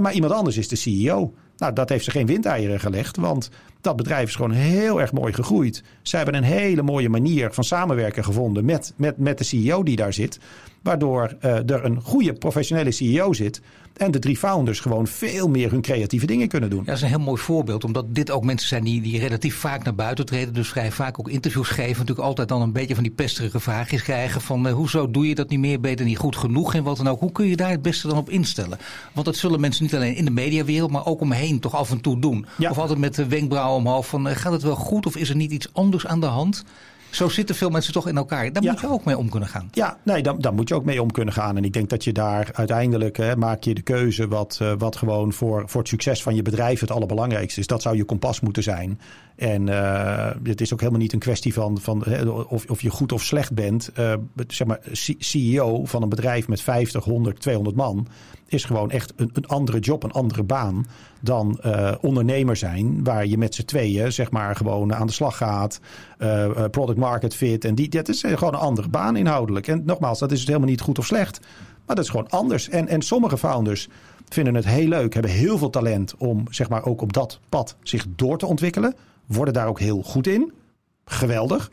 Maar 0.00 0.12
iemand 0.12 0.32
anders 0.32 0.56
is 0.56 0.68
de 0.68 0.76
CEO. 0.76 1.32
Nou, 1.58 1.72
dat 1.72 1.88
heeft 1.88 2.04
ze 2.04 2.10
geen 2.10 2.26
windeieren 2.26 2.80
gelegd, 2.80 3.16
want 3.16 3.50
dat 3.80 3.96
bedrijf 3.96 4.28
is 4.28 4.34
gewoon 4.34 4.50
heel 4.50 5.00
erg 5.00 5.12
mooi 5.12 5.32
gegroeid. 5.32 5.82
Ze 6.02 6.16
hebben 6.16 6.34
een 6.34 6.42
hele 6.42 6.82
mooie 6.82 7.08
manier 7.08 7.52
van 7.52 7.64
samenwerken 7.64 8.24
gevonden 8.24 8.64
met, 8.64 8.92
met, 8.96 9.18
met 9.18 9.38
de 9.38 9.44
CEO 9.44 9.82
die 9.82 9.96
daar 9.96 10.12
zit. 10.12 10.38
Waardoor 10.82 11.36
uh, 11.44 11.70
er 11.70 11.84
een 11.84 12.00
goede 12.00 12.32
professionele 12.32 12.90
CEO 12.90 13.32
zit. 13.32 13.60
En 13.98 14.10
de 14.10 14.18
drie 14.18 14.36
founders 14.36 14.80
gewoon 14.80 15.06
veel 15.06 15.48
meer 15.48 15.70
hun 15.70 15.80
creatieve 15.80 16.26
dingen 16.26 16.48
kunnen 16.48 16.70
doen. 16.70 16.78
Ja, 16.78 16.84
dat 16.84 16.96
is 16.96 17.02
een 17.02 17.08
heel 17.08 17.18
mooi 17.18 17.40
voorbeeld. 17.40 17.84
Omdat 17.84 18.14
dit 18.14 18.30
ook 18.30 18.44
mensen 18.44 18.68
zijn 18.68 18.84
die, 18.84 19.00
die 19.00 19.18
relatief 19.18 19.56
vaak 19.56 19.84
naar 19.84 19.94
buiten 19.94 20.26
treden. 20.26 20.54
Dus 20.54 20.68
vrij 20.68 20.92
vaak 20.92 21.18
ook 21.18 21.28
interviews 21.28 21.68
geven. 21.68 21.98
Natuurlijk 21.98 22.26
altijd 22.26 22.48
dan 22.48 22.62
een 22.62 22.72
beetje 22.72 22.94
van 22.94 23.02
die 23.02 23.12
pesterige 23.12 23.60
vraagjes 23.60 24.02
krijgen. 24.02 24.40
Van 24.40 24.66
uh, 24.66 24.72
hoezo 24.72 25.10
doe 25.10 25.28
je 25.28 25.34
dat 25.34 25.48
niet 25.48 25.58
meer? 25.58 25.80
Beter 25.80 26.04
niet 26.04 26.18
goed 26.18 26.36
genoeg? 26.36 26.74
En 26.74 26.82
wat 26.82 26.96
dan 26.96 27.08
ook. 27.08 27.20
Hoe 27.20 27.32
kun 27.32 27.46
je 27.46 27.56
daar 27.56 27.70
het 27.70 27.82
beste 27.82 28.08
dan 28.08 28.16
op 28.16 28.30
instellen? 28.30 28.78
Want 29.12 29.26
dat 29.26 29.36
zullen 29.36 29.60
mensen 29.60 29.82
niet 29.82 29.94
alleen 29.94 30.14
in 30.14 30.24
de 30.24 30.30
mediawereld. 30.30 30.90
Maar 30.90 31.06
ook 31.06 31.20
omheen 31.20 31.60
toch 31.60 31.74
af 31.74 31.90
en 31.90 32.00
toe 32.00 32.20
doen. 32.20 32.46
Ja. 32.58 32.70
Of 32.70 32.78
altijd 32.78 32.98
met 32.98 33.14
de 33.14 33.26
wenkbrauwen 33.26 33.78
omhoog. 33.78 34.06
Van 34.06 34.28
uh, 34.28 34.36
gaat 34.36 34.52
het 34.52 34.62
wel 34.62 34.76
goed? 34.76 35.06
Of 35.06 35.16
is 35.16 35.28
er 35.28 35.36
niet 35.36 35.52
iets 35.52 35.68
anders 35.72 36.06
aan 36.06 36.20
de 36.20 36.26
hand? 36.26 36.64
Zo 37.10 37.28
zitten 37.28 37.54
veel 37.54 37.70
mensen 37.70 37.92
toch 37.92 38.08
in 38.08 38.16
elkaar. 38.16 38.52
Daar 38.52 38.62
ja. 38.62 38.70
moet 38.70 38.80
je 38.80 38.88
ook 38.88 39.04
mee 39.04 39.18
om 39.18 39.28
kunnen 39.28 39.48
gaan. 39.48 39.68
Ja, 39.72 39.98
nee, 40.02 40.22
daar, 40.22 40.38
daar 40.38 40.54
moet 40.54 40.68
je 40.68 40.74
ook 40.74 40.84
mee 40.84 41.02
om 41.02 41.10
kunnen 41.10 41.34
gaan. 41.34 41.56
En 41.56 41.64
ik 41.64 41.72
denk 41.72 41.88
dat 41.88 42.04
je 42.04 42.12
daar 42.12 42.48
uiteindelijk 42.52 43.16
hè, 43.16 43.36
maak 43.36 43.62
je 43.62 43.74
de 43.74 43.82
keuze 43.82 44.28
wat, 44.28 44.58
uh, 44.62 44.72
wat 44.78 44.96
gewoon 44.96 45.32
voor, 45.32 45.62
voor 45.66 45.80
het 45.80 45.88
succes 45.88 46.22
van 46.22 46.34
je 46.34 46.42
bedrijf 46.42 46.80
het 46.80 46.90
allerbelangrijkste 46.90 47.60
is. 47.60 47.66
Dat 47.66 47.82
zou 47.82 47.96
je 47.96 48.04
kompas 48.04 48.40
moeten 48.40 48.62
zijn. 48.62 49.00
En 49.36 49.66
uh, 49.66 50.30
het 50.42 50.60
is 50.60 50.72
ook 50.72 50.80
helemaal 50.80 51.00
niet 51.00 51.12
een 51.12 51.18
kwestie 51.18 51.52
van, 51.52 51.78
van 51.80 52.02
hè, 52.04 52.28
of, 52.28 52.64
of 52.66 52.82
je 52.82 52.90
goed 52.90 53.12
of 53.12 53.22
slecht 53.22 53.54
bent. 53.54 53.90
Uh, 53.98 54.14
zeg 54.46 54.66
maar, 54.66 54.80
CEO 55.18 55.84
van 55.84 56.02
een 56.02 56.08
bedrijf 56.08 56.48
met 56.48 56.60
50, 56.60 57.04
100, 57.04 57.40
200 57.40 57.76
man 57.76 58.08
is 58.48 58.64
gewoon 58.64 58.90
echt 58.90 59.12
een, 59.16 59.30
een 59.32 59.46
andere 59.46 59.78
job, 59.78 60.02
een 60.02 60.12
andere 60.12 60.42
baan 60.42 60.86
dan 61.20 61.60
uh, 61.66 61.94
ondernemer 62.00 62.56
zijn. 62.56 63.04
Waar 63.04 63.26
je 63.26 63.38
met 63.38 63.54
z'n 63.54 63.64
tweeën 63.64 64.12
zeg 64.12 64.30
maar 64.30 64.56
gewoon 64.56 64.94
aan 64.94 65.06
de 65.06 65.12
slag 65.12 65.36
gaat. 65.36 65.80
Uh, 66.18 66.64
product 66.70 66.98
market 66.98 67.34
fit. 67.34 67.64
En 67.64 67.74
die, 67.74 67.88
dat 67.88 68.08
is 68.08 68.20
gewoon 68.20 68.54
een 68.54 68.60
andere 68.60 68.88
baan 68.88 69.16
inhoudelijk. 69.16 69.66
En 69.66 69.82
nogmaals, 69.84 70.18
dat 70.18 70.32
is 70.32 70.38
dus 70.38 70.46
helemaal 70.46 70.68
niet 70.68 70.80
goed 70.80 70.98
of 70.98 71.06
slecht. 71.06 71.40
Maar 71.86 71.96
dat 71.96 72.04
is 72.04 72.10
gewoon 72.10 72.28
anders. 72.28 72.68
En, 72.68 72.88
en 72.88 73.02
sommige 73.02 73.38
founders 73.38 73.88
vinden 74.28 74.54
het 74.54 74.64
heel 74.64 74.88
leuk. 74.88 75.12
Hebben 75.14 75.32
heel 75.32 75.58
veel 75.58 75.70
talent 75.70 76.14
om 76.18 76.44
zeg 76.50 76.68
maar 76.68 76.84
ook 76.84 77.00
op 77.00 77.12
dat 77.12 77.40
pad 77.48 77.76
zich 77.82 78.06
door 78.16 78.38
te 78.38 78.46
ontwikkelen. 78.46 78.94
Worden 79.26 79.54
daar 79.54 79.66
ook 79.66 79.80
heel 79.80 80.02
goed 80.02 80.26
in. 80.26 80.52
Geweldig. 81.04 81.70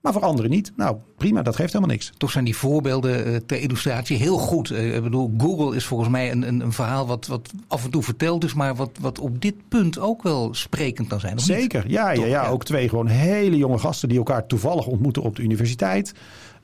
Maar 0.00 0.12
voor 0.12 0.22
anderen 0.22 0.50
niet. 0.50 0.72
Nou, 0.76 0.96
prima, 1.16 1.42
dat 1.42 1.56
geeft 1.56 1.72
helemaal 1.72 1.94
niks. 1.94 2.12
Toch 2.16 2.30
zijn 2.30 2.44
die 2.44 2.56
voorbeelden 2.56 3.28
uh, 3.28 3.36
ter 3.46 3.60
illustratie 3.60 4.16
heel 4.16 4.38
goed. 4.38 4.70
Uh, 4.70 4.96
ik 4.96 5.02
bedoel, 5.02 5.34
Google 5.38 5.76
is 5.76 5.84
volgens 5.84 6.08
mij 6.08 6.30
een, 6.30 6.48
een, 6.48 6.60
een, 6.60 6.72
verhaal 6.72 7.06
wat, 7.06 7.26
wat 7.26 7.50
af 7.68 7.84
en 7.84 7.90
toe 7.90 8.02
verteld 8.02 8.44
is, 8.44 8.54
maar 8.54 8.74
wat, 8.74 8.90
wat 9.00 9.18
op 9.18 9.40
dit 9.40 9.54
punt 9.68 9.98
ook 9.98 10.22
wel 10.22 10.54
sprekend 10.54 11.08
kan 11.08 11.20
zijn. 11.20 11.38
Zeker, 11.38 11.84
ja, 11.90 12.10
ja, 12.10 12.26
ja, 12.26 12.48
ook 12.48 12.64
twee 12.64 12.88
gewoon 12.88 13.06
hele 13.06 13.56
jonge 13.56 13.78
gasten 13.78 14.08
die 14.08 14.18
elkaar 14.18 14.46
toevallig 14.46 14.86
ontmoeten 14.86 15.22
op 15.22 15.36
de 15.36 15.42
universiteit. 15.42 16.14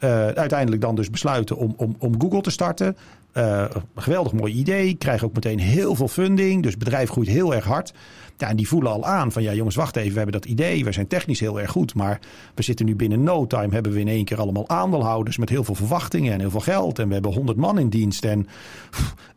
Uh, 0.00 0.10
uiteindelijk 0.26 0.82
dan 0.82 0.94
dus 0.94 1.10
besluiten 1.10 1.56
om, 1.56 1.74
om, 1.76 1.96
om 1.98 2.20
Google 2.20 2.40
te 2.40 2.50
starten. 2.50 2.96
Uh, 3.36 3.64
geweldig 3.94 4.32
mooi 4.32 4.52
idee. 4.52 4.94
Krijgen 4.94 5.26
ook 5.26 5.34
meteen 5.34 5.58
heel 5.58 5.94
veel 5.94 6.08
funding. 6.08 6.62
Dus 6.62 6.70
het 6.70 6.84
bedrijf 6.84 7.10
groeit 7.10 7.28
heel 7.28 7.54
erg 7.54 7.64
hard. 7.64 7.92
Ja, 8.38 8.48
en 8.48 8.56
die 8.56 8.68
voelen 8.68 8.92
al 8.92 9.04
aan 9.04 9.32
van 9.32 9.42
ja 9.42 9.54
jongens, 9.54 9.76
wacht 9.76 9.96
even. 9.96 10.10
We 10.10 10.16
hebben 10.16 10.40
dat 10.40 10.44
idee. 10.50 10.84
We 10.84 10.92
zijn 10.92 11.06
technisch 11.06 11.40
heel 11.40 11.60
erg 11.60 11.70
goed. 11.70 11.94
Maar 11.94 12.20
we 12.54 12.62
zitten 12.62 12.86
nu 12.86 12.96
binnen 12.96 13.22
no 13.22 13.46
time. 13.46 13.72
Hebben 13.72 13.92
we 13.92 14.00
in 14.00 14.08
één 14.08 14.24
keer 14.24 14.40
allemaal 14.40 14.68
aandeelhouders 14.68 15.36
met 15.36 15.48
heel 15.48 15.64
veel 15.64 15.74
verwachtingen 15.74 16.32
en 16.32 16.40
heel 16.40 16.50
veel 16.50 16.60
geld. 16.60 16.98
En 16.98 17.06
we 17.06 17.12
hebben 17.12 17.32
honderd 17.32 17.58
man 17.58 17.78
in 17.78 17.88
dienst. 17.88 18.24
En 18.24 18.46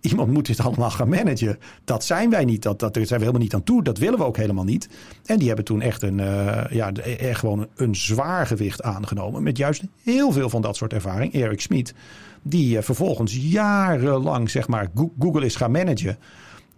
iemand 0.01 0.31
moet 0.31 0.45
dit 0.45 0.59
allemaal 0.59 0.91
gaan 0.91 1.09
managen. 1.09 1.57
Dat 1.83 2.03
zijn 2.05 2.29
wij 2.29 2.45
niet. 2.45 2.61
Dat, 2.61 2.79
dat 2.79 2.93
daar 2.93 3.05
zijn 3.05 3.19
we 3.19 3.25
helemaal 3.25 3.45
niet 3.45 3.53
aan 3.53 3.63
toe. 3.63 3.83
Dat 3.83 3.97
willen 3.97 4.19
we 4.19 4.25
ook 4.25 4.37
helemaal 4.37 4.63
niet. 4.63 4.89
En 5.25 5.37
die 5.37 5.47
hebben 5.47 5.65
toen 5.65 5.81
echt 5.81 6.01
een, 6.01 6.17
uh, 6.17 6.61
ja, 6.69 6.91
echt 6.91 7.39
gewoon 7.39 7.67
een 7.75 7.95
zwaar 7.95 8.47
gewicht 8.47 8.81
aangenomen. 8.81 9.43
Met 9.43 9.57
juist 9.57 9.83
heel 10.03 10.31
veel 10.31 10.49
van 10.49 10.61
dat 10.61 10.75
soort 10.75 10.93
ervaring. 10.93 11.33
Eric 11.33 11.61
Schmid, 11.61 11.93
die 12.41 12.81
vervolgens 12.81 13.35
jarenlang 13.35 14.49
zeg 14.49 14.67
maar, 14.67 14.87
Google 15.19 15.45
is 15.45 15.55
gaan 15.55 15.71
managen. 15.71 16.17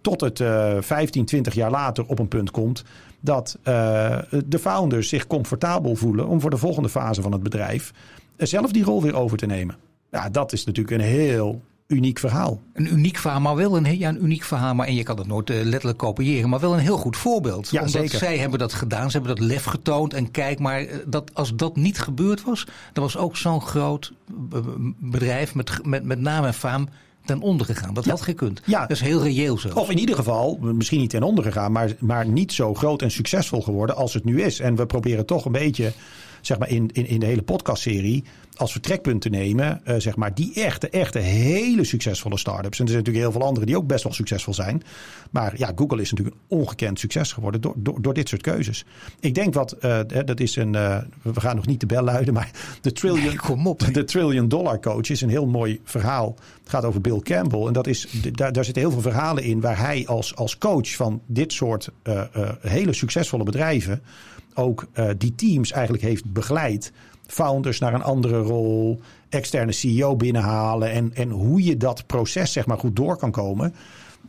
Tot 0.00 0.20
het 0.20 0.42
15, 0.84 1.24
20 1.24 1.54
jaar 1.54 1.70
later 1.70 2.06
op 2.06 2.18
een 2.18 2.28
punt 2.28 2.50
komt 2.50 2.84
dat 3.20 3.58
de 4.46 4.58
founders 4.60 5.08
zich 5.08 5.26
comfortabel 5.26 5.94
voelen 5.94 6.26
om 6.26 6.40
voor 6.40 6.50
de 6.50 6.56
volgende 6.56 6.88
fase 6.88 7.22
van 7.22 7.32
het 7.32 7.42
bedrijf 7.42 7.92
zelf 8.36 8.72
die 8.72 8.84
rol 8.84 9.02
weer 9.02 9.14
over 9.14 9.36
te 9.36 9.46
nemen. 9.46 9.76
Ja, 10.10 10.28
dat 10.28 10.52
is 10.52 10.64
natuurlijk 10.64 10.96
een 10.96 11.08
heel 11.08 11.62
uniek 11.92 12.18
verhaal. 12.18 12.60
Een 12.72 12.92
uniek 12.92 13.16
verhaal, 13.16 13.40
maar 13.40 13.56
wel 13.56 13.76
een, 13.76 13.98
ja, 13.98 14.08
een 14.08 14.24
uniek 14.24 14.42
verhaal. 14.42 14.74
Maar, 14.74 14.86
en 14.86 14.94
je 14.94 15.02
kan 15.02 15.18
het 15.18 15.26
nooit 15.26 15.50
uh, 15.50 15.62
letterlijk 15.62 15.98
kopiëren, 15.98 16.48
maar 16.48 16.60
wel 16.60 16.72
een 16.72 16.78
heel 16.78 16.96
goed 16.96 17.16
voorbeeld. 17.16 17.70
Ja, 17.70 17.78
Omdat 17.78 17.92
zeker. 17.92 18.18
zij 18.18 18.38
hebben 18.38 18.58
dat 18.58 18.72
gedaan, 18.72 19.10
ze 19.10 19.18
hebben 19.18 19.36
dat 19.36 19.46
lef 19.46 19.64
getoond. 19.64 20.14
En 20.14 20.30
kijk 20.30 20.58
maar, 20.58 20.80
eh, 20.80 20.96
dat, 21.06 21.34
als 21.34 21.54
dat 21.54 21.76
niet 21.76 21.98
gebeurd 21.98 22.42
was, 22.44 22.66
dan 22.92 23.02
was 23.04 23.16
ook 23.16 23.36
zo'n 23.36 23.60
groot 23.60 24.12
bedrijf 24.98 25.54
met, 25.54 25.86
met, 25.86 26.04
met 26.04 26.20
naam 26.20 26.44
en 26.44 26.54
faam 26.54 26.88
ten 27.24 27.40
onder 27.40 27.66
gegaan. 27.66 27.94
Dat 27.94 28.04
ja. 28.04 28.10
had 28.10 28.22
gekund. 28.22 28.62
Ja. 28.64 28.80
Dat 28.80 28.90
is 28.90 29.00
heel 29.00 29.22
reëel 29.22 29.58
zo. 29.58 29.68
Of 29.74 29.90
in 29.90 29.98
ieder 29.98 30.14
geval, 30.14 30.58
misschien 30.60 31.00
niet 31.00 31.10
ten 31.10 31.22
onder 31.22 31.44
gegaan, 31.44 31.72
maar, 31.72 31.92
maar 31.98 32.26
niet 32.26 32.52
zo 32.52 32.74
groot 32.74 33.02
en 33.02 33.10
succesvol 33.10 33.62
geworden 33.62 33.96
als 33.96 34.14
het 34.14 34.24
nu 34.24 34.42
is. 34.42 34.60
En 34.60 34.76
we 34.76 34.86
proberen 34.86 35.26
toch 35.26 35.44
een 35.44 35.52
beetje, 35.52 35.92
zeg 36.40 36.58
maar 36.58 36.68
in, 36.68 36.90
in, 36.92 37.06
in 37.06 37.20
de 37.20 37.26
hele 37.26 37.42
podcastserie, 37.42 38.24
als 38.62 38.72
vertrekpunt 38.72 39.20
te 39.20 39.28
nemen, 39.28 39.80
uh, 39.84 39.94
zeg 39.98 40.16
maar, 40.16 40.34
die 40.34 40.54
echte, 40.54 40.88
echte 40.88 41.18
hele 41.18 41.84
succesvolle 41.84 42.38
start-ups. 42.38 42.78
En 42.78 42.84
er 42.84 42.90
zijn 42.90 42.98
natuurlijk 43.04 43.24
heel 43.24 43.40
veel 43.40 43.48
andere 43.48 43.66
die 43.66 43.76
ook 43.76 43.86
best 43.86 44.04
wel 44.04 44.12
succesvol 44.12 44.54
zijn. 44.54 44.82
Maar 45.30 45.52
ja, 45.56 45.72
Google 45.74 46.00
is 46.00 46.10
natuurlijk 46.10 46.36
een 46.36 46.58
ongekend 46.58 46.98
succes 46.98 47.32
geworden 47.32 47.60
door, 47.60 47.74
door, 47.76 48.02
door 48.02 48.14
dit 48.14 48.28
soort 48.28 48.42
keuzes. 48.42 48.84
Ik 49.20 49.34
denk 49.34 49.54
wat, 49.54 49.76
uh, 49.80 50.00
dat 50.24 50.40
is 50.40 50.56
een, 50.56 50.74
uh, 50.74 50.98
we 51.22 51.40
gaan 51.40 51.56
nog 51.56 51.66
niet 51.66 51.80
de 51.80 51.86
bel 51.86 52.02
luiden, 52.02 52.34
maar 52.34 52.50
de 52.80 52.92
trillion, 52.92 53.26
nee, 53.26 53.36
kom 53.36 53.66
op, 53.66 53.94
de 53.94 54.04
trillion 54.04 54.48
dollar 54.48 54.80
coach 54.80 55.10
is 55.10 55.20
een 55.20 55.28
heel 55.28 55.46
mooi 55.46 55.80
verhaal. 55.84 56.34
Het 56.60 56.68
gaat 56.68 56.84
over 56.84 57.00
Bill 57.00 57.20
Campbell. 57.20 57.66
En 57.66 57.72
dat 57.72 57.86
is, 57.86 58.08
daar, 58.32 58.52
daar 58.52 58.64
zitten 58.64 58.82
heel 58.82 58.92
veel 58.92 59.00
verhalen 59.00 59.44
in 59.44 59.60
waar 59.60 59.78
hij 59.78 60.06
als, 60.06 60.36
als 60.36 60.58
coach 60.58 60.94
van 60.94 61.22
dit 61.26 61.52
soort 61.52 61.88
hele 62.60 62.92
succesvolle 62.92 63.44
bedrijven 63.44 64.02
ook 64.54 64.86
die 65.18 65.34
teams 65.34 65.72
eigenlijk 65.72 66.02
heeft 66.02 66.32
begeleid 66.32 66.92
founders 67.32 67.78
naar 67.78 67.94
een 67.94 68.02
andere 68.02 68.38
rol, 68.38 69.00
externe 69.28 69.72
CEO 69.72 70.16
binnenhalen 70.16 70.90
en, 70.90 71.10
en 71.14 71.30
hoe 71.30 71.64
je 71.64 71.76
dat 71.76 72.06
proces 72.06 72.52
zeg 72.52 72.66
maar 72.66 72.78
goed 72.78 72.96
door 72.96 73.16
kan 73.16 73.30
komen. 73.30 73.74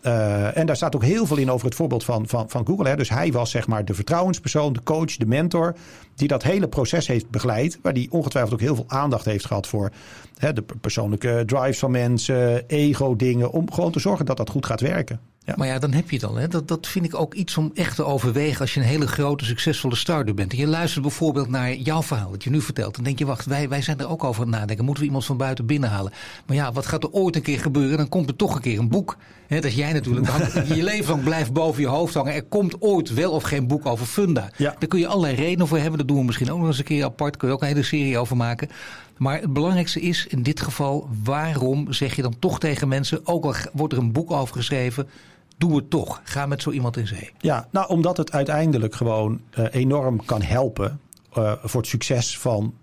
Uh, 0.04 0.58
en 0.58 0.66
daar 0.66 0.76
staat 0.76 0.96
ook 0.96 1.04
heel 1.04 1.26
veel 1.26 1.38
in 1.38 1.52
over 1.52 1.66
het 1.66 1.76
voorbeeld 1.76 2.04
van, 2.04 2.28
van, 2.28 2.50
van 2.50 2.66
Google. 2.66 2.88
Hè. 2.88 2.96
Dus 2.96 3.10
hij 3.10 3.32
was 3.32 3.52
zeg 3.52 3.68
maar 3.68 3.86
de 3.86 3.94
vertrouwenspersoon, 3.94 4.74
de 4.74 4.84
coach, 4.84 5.16
de 5.18 5.26
mentor. 5.26 5.76
Die 6.16 6.28
dat 6.28 6.44
hele 6.44 6.68
proces 6.68 7.08
heeft 7.08 7.30
begeleid. 7.30 7.80
Waar 7.82 7.94
die 7.94 8.12
ongetwijfeld 8.12 8.54
ook 8.54 8.60
heel 8.60 8.76
veel 8.76 8.86
aandacht 8.88 9.26
heeft 9.26 9.46
gehad 9.46 9.68
voor 9.68 9.92
hè, 10.38 10.54
de 10.54 10.64
persoonlijke 10.82 11.44
drives 11.46 11.80
van 11.80 11.92
mensen, 11.92 12.68
ego-dingen. 12.68 13.52
Om 13.52 13.72
gewoon 13.72 13.92
te 13.92 14.00
zorgen 14.00 14.26
dat 14.26 14.38
dat 14.38 14.50
goed 14.50 14.66
gaat 14.66 14.82
werken. 14.82 15.20
Ja. 15.46 15.54
Maar 15.58 15.68
ja, 15.68 15.80
dan 15.80 15.92
heb 15.92 16.10
je 16.10 16.16
het 16.16 16.26
al. 16.26 16.36
Hè? 16.36 16.48
Dat, 16.48 16.68
dat 16.68 16.88
vind 16.88 17.06
ik 17.06 17.16
ook 17.16 17.34
iets 17.34 17.58
om 17.58 17.72
echt 17.74 17.96
te 17.96 18.06
overwegen 18.06 18.62
als 18.62 18.74
je 18.74 18.80
een 18.80 18.86
hele 18.86 19.08
grote, 19.08 19.46
succesvolle 19.46 19.96
start-up 19.96 20.36
bent. 20.36 20.52
En 20.52 20.58
je 20.58 20.68
luistert 20.68 21.02
bijvoorbeeld 21.02 21.50
naar 21.50 21.76
jouw 21.76 22.04
verhaal, 22.04 22.32
dat 22.32 22.44
je 22.44 22.50
nu 22.50 22.62
vertelt. 22.62 22.96
Dan 22.96 23.04
denk 23.04 23.20
je, 23.20 23.26
wacht, 23.26 23.46
wij, 23.46 23.70
wij 23.70 23.82
zijn 23.82 24.00
er 24.00 24.10
ook 24.10 24.24
over 24.24 24.42
aan 24.44 24.52
het 24.52 24.60
nadenken. 24.60 24.86
Moeten 24.86 25.04
we 25.04 25.08
iemand 25.10 25.26
van 25.26 25.38
buiten 25.38 25.66
binnenhalen? 25.66 26.12
Maar 26.46 26.56
ja, 26.56 26.72
wat 26.72 26.86
gaat 26.86 27.04
er 27.04 27.12
ooit 27.12 27.36
een 27.36 27.42
keer 27.42 27.60
gebeuren? 27.60 27.98
Dan 27.98 28.10
komt 28.10 28.30
er 28.30 28.36
toch 28.36 28.56
een 28.56 28.62
keer 28.62 28.80
een 28.80 28.90
boek. 28.90 29.18
Hè, 29.48 29.60
dat 29.60 29.74
jij 29.74 29.94
natuurlijk 29.94 30.28
je 30.76 30.84
leven 30.84 31.10
lang 31.10 31.24
blijft 31.24 31.54
boven 31.54 31.82
je 31.82 31.88
hoofd 31.88 32.14
hangen. 32.14 32.34
Er 32.34 32.44
komt 32.44 32.82
ooit 32.82 33.14
wel 33.14 33.32
of 33.32 33.44
geen 33.44 33.68
boek 33.68 33.86
over 33.86 34.06
Funda. 34.06 34.50
Ja. 34.58 34.76
Daar 34.80 34.90
kun 34.90 35.00
je 35.00 35.08
allerlei 35.08 35.36
redenen 35.36 35.68
voor 35.68 35.78
hebben. 35.78 35.98
Dat 35.98 36.08
doen 36.08 36.18
we 36.18 36.24
misschien 36.24 36.52
ook 36.52 36.60
nog 36.60 36.68
eens 36.68 36.78
een 36.78 36.84
keer 36.84 37.04
apart. 37.04 37.38
Kun 37.38 37.48
je 37.48 37.54
ook 37.54 37.62
een 37.62 37.68
hele 37.68 37.84
serie 37.84 38.18
over 38.18 38.38
maken. 38.38 38.70
Maar 39.18 39.42
het 39.42 39.54
belangrijkste 39.54 40.02
is 40.02 40.28
in 40.28 40.44
dit 40.44 40.62
geval, 40.62 41.10
waarom 41.24 41.94
zeg 41.94 42.16
je 42.16 42.22
dan 42.22 42.40
toch 42.40 42.60
tegen 42.60 42.88
mensen, 42.88 43.28
ook 43.28 43.44
al 43.44 43.56
wordt 43.74 43.94
er 43.94 44.00
een 44.00 44.12
boek 44.12 44.32
over 44.32 44.56
geschreven, 44.56 45.08
doe 45.68 45.76
het 45.76 45.90
toch. 45.90 46.22
Ga 46.24 46.46
met 46.46 46.62
zo 46.62 46.72
iemand 46.72 46.98
in 46.98 47.08
zee. 47.08 47.32
Ja, 47.38 47.68
nou 47.72 47.88
omdat 47.88 48.18
het 48.18 48.32
uiteindelijk 48.32 48.96
gewoon 48.96 49.42
uh, 49.58 49.66
enorm 49.72 50.26
kan 50.26 50.42
helpen 50.42 51.00
uh, 51.38 51.54
voor 51.64 51.82
het 51.82 51.90
succes 51.90 52.40
van 52.40 52.74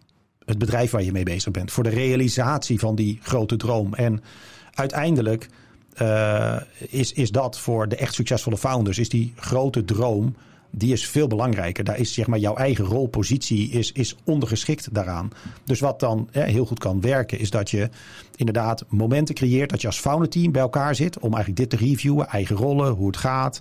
het 0.45 0.59
bedrijf 0.59 0.91
waar 0.91 1.03
je 1.03 1.13
mee 1.13 1.23
bezig 1.23 1.53
bent. 1.53 1.73
Voor 1.73 1.85
de 1.85 1.91
realisatie 1.91 2.79
van 2.79 2.95
die 2.95 3.19
grote 3.23 3.57
droom. 3.57 3.95
En 3.95 4.23
uiteindelijk 4.75 5.49
uh, 6.03 6.57
is, 6.79 7.13
is 7.13 7.31
dat 7.31 7.59
voor 7.59 7.89
de 7.89 7.97
echt 7.97 8.15
succesvolle 8.15 8.57
founders, 8.59 8.99
is 8.99 9.09
die 9.09 9.33
grote 9.37 9.85
droom 9.85 10.35
die 10.71 10.93
is 10.93 11.09
veel 11.09 11.27
belangrijker. 11.27 11.85
Daar 11.85 11.99
is 11.99 12.15
zeg 12.15 12.27
maar 12.27 12.39
jouw 12.39 12.57
eigen 12.57 12.85
rolpositie 12.85 13.71
is, 13.71 13.93
is 13.93 14.17
ondergeschikt 14.25 14.95
daaraan. 14.95 15.31
Dus 15.65 15.81
wat 15.81 16.01
dan 16.01 16.29
hè, 16.31 16.43
heel 16.43 16.67
goed 16.67 16.79
kan 16.79 17.01
werken, 17.01 17.39
is 17.39 17.51
dat 17.51 17.71
je 17.71 17.89
inderdaad 18.37 18.85
momenten 18.89 19.35
creëert 19.35 19.71
dat 19.71 19.81
je 19.81 19.87
als 19.87 20.01
founder 20.01 20.29
team 20.29 20.53
bij 20.53 20.63
elkaar 20.63 20.95
zit 20.95 21.19
om 21.19 21.35
eigenlijk 21.35 21.57
dit 21.57 21.71
te 21.71 21.87
reviewen, 21.87 22.29
eigen 22.29 22.57
rollen, 22.57 22.93
hoe 22.93 23.07
het 23.07 23.17
gaat, 23.17 23.61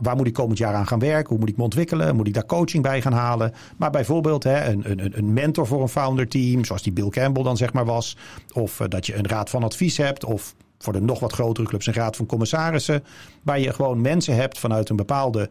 waar, 0.00 0.16
moet 0.16 0.26
ik 0.26 0.32
komend 0.32 0.58
jaar 0.58 0.74
aan 0.74 0.86
gaan 0.86 0.98
werken, 0.98 1.28
hoe 1.28 1.38
moet 1.38 1.48
ik 1.48 1.56
me 1.56 1.62
ontwikkelen, 1.62 2.16
moet 2.16 2.26
ik 2.26 2.34
daar 2.34 2.46
coaching 2.46 2.82
bij 2.82 3.02
gaan 3.02 3.12
halen. 3.12 3.52
Maar 3.76 3.90
bijvoorbeeld 3.90 4.44
hè, 4.44 4.64
een, 4.64 4.90
een, 4.90 5.18
een 5.18 5.32
mentor 5.32 5.66
voor 5.66 5.82
een 5.82 5.88
founder 5.88 6.28
team, 6.28 6.64
zoals 6.64 6.82
die 6.82 6.92
Bill 6.92 7.08
Campbell 7.08 7.42
dan 7.42 7.56
zeg 7.56 7.72
maar 7.72 7.84
was, 7.84 8.16
of 8.52 8.80
uh, 8.80 8.88
dat 8.88 9.06
je 9.06 9.16
een 9.16 9.26
raad 9.26 9.50
van 9.50 9.64
advies 9.64 9.96
hebt, 9.96 10.24
of 10.24 10.54
voor 10.78 10.92
de 10.92 11.00
nog 11.00 11.20
wat 11.20 11.32
grotere 11.32 11.66
clubs 11.66 11.86
een 11.86 11.92
raad 11.92 12.16
van 12.16 12.26
commissarissen, 12.26 13.04
waar 13.42 13.60
je 13.60 13.72
gewoon 13.72 14.00
mensen 14.00 14.34
hebt 14.34 14.58
vanuit 14.58 14.88
een 14.88 14.96
bepaalde 14.96 15.50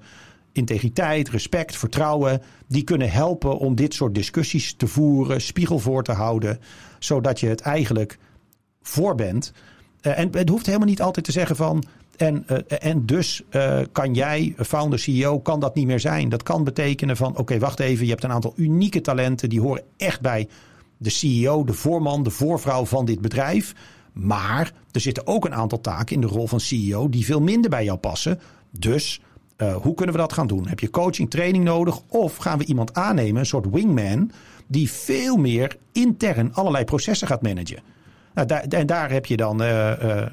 integriteit, 0.57 1.29
respect, 1.29 1.77
vertrouwen. 1.77 2.41
Die 2.67 2.83
kunnen 2.83 3.11
helpen 3.11 3.57
om 3.57 3.75
dit 3.75 3.93
soort 3.93 4.15
discussies 4.15 4.73
te 4.73 4.87
voeren, 4.87 5.41
spiegel 5.41 5.79
voor 5.79 6.03
te 6.03 6.11
houden. 6.11 6.59
Zodat 6.99 7.39
je 7.39 7.47
het 7.47 7.61
eigenlijk 7.61 8.17
voor 8.81 9.15
bent. 9.15 9.51
Uh, 10.01 10.19
en 10.19 10.29
het 10.31 10.49
hoeft 10.49 10.65
helemaal 10.65 10.87
niet 10.87 11.01
altijd 11.01 11.25
te 11.25 11.31
zeggen 11.31 11.55
van. 11.55 11.83
En, 12.17 12.45
uh, 12.51 12.57
en 12.67 13.05
dus 13.05 13.41
uh, 13.51 13.79
kan 13.91 14.13
jij, 14.13 14.53
founder, 14.57 14.99
CEO, 14.99 15.39
kan 15.39 15.59
dat 15.59 15.75
niet 15.75 15.87
meer 15.87 15.99
zijn. 15.99 16.29
Dat 16.29 16.43
kan 16.43 16.63
betekenen 16.63 17.17
van, 17.17 17.37
oké, 17.37 17.59
wacht 17.59 17.79
even. 17.79 18.05
Je 18.05 18.11
hebt 18.11 18.23
een 18.23 18.31
aantal 18.31 18.53
unieke 18.55 19.01
talenten. 19.01 19.49
Die 19.49 19.61
horen 19.61 19.83
echt 19.97 20.21
bij 20.21 20.47
de 20.97 21.09
CEO, 21.09 21.63
de 21.63 21.73
voorman, 21.73 22.23
de 22.23 22.29
voorvrouw 22.29 22.85
van 22.85 23.05
dit 23.05 23.21
bedrijf. 23.21 23.73
Maar 24.13 24.73
er 24.91 25.01
zitten 25.01 25.27
ook 25.27 25.45
een 25.45 25.53
aantal 25.53 25.81
taken 25.81 26.15
in 26.15 26.21
de 26.21 26.27
rol 26.27 26.47
van 26.47 26.59
CEO 26.59 27.09
die 27.09 27.25
veel 27.25 27.41
minder 27.41 27.69
bij 27.69 27.83
jou 27.83 27.97
passen. 27.97 28.39
Dus 28.71 29.21
uh, 29.57 29.75
hoe 29.75 29.93
kunnen 29.93 30.15
we 30.15 30.21
dat 30.21 30.33
gaan 30.33 30.47
doen? 30.47 30.67
Heb 30.67 30.79
je 30.79 30.89
coaching, 30.89 31.29
training 31.29 31.63
nodig? 31.63 31.99
Of 32.07 32.35
gaan 32.35 32.57
we 32.57 32.65
iemand 32.65 32.93
aannemen, 32.93 33.39
een 33.39 33.45
soort 33.45 33.69
wingman, 33.71 34.31
die 34.67 34.91
veel 34.91 35.37
meer 35.37 35.77
intern 35.91 36.53
allerlei 36.53 36.83
processen 36.83 37.27
gaat 37.27 37.41
managen? 37.41 37.79
Nou, 38.33 38.49
daar, 38.49 38.61
en 38.61 38.85
daar 38.85 39.11
heb 39.11 39.25
je 39.25 39.37
dan, 39.37 39.61
uh, 39.61 39.67
uh, 39.67 39.91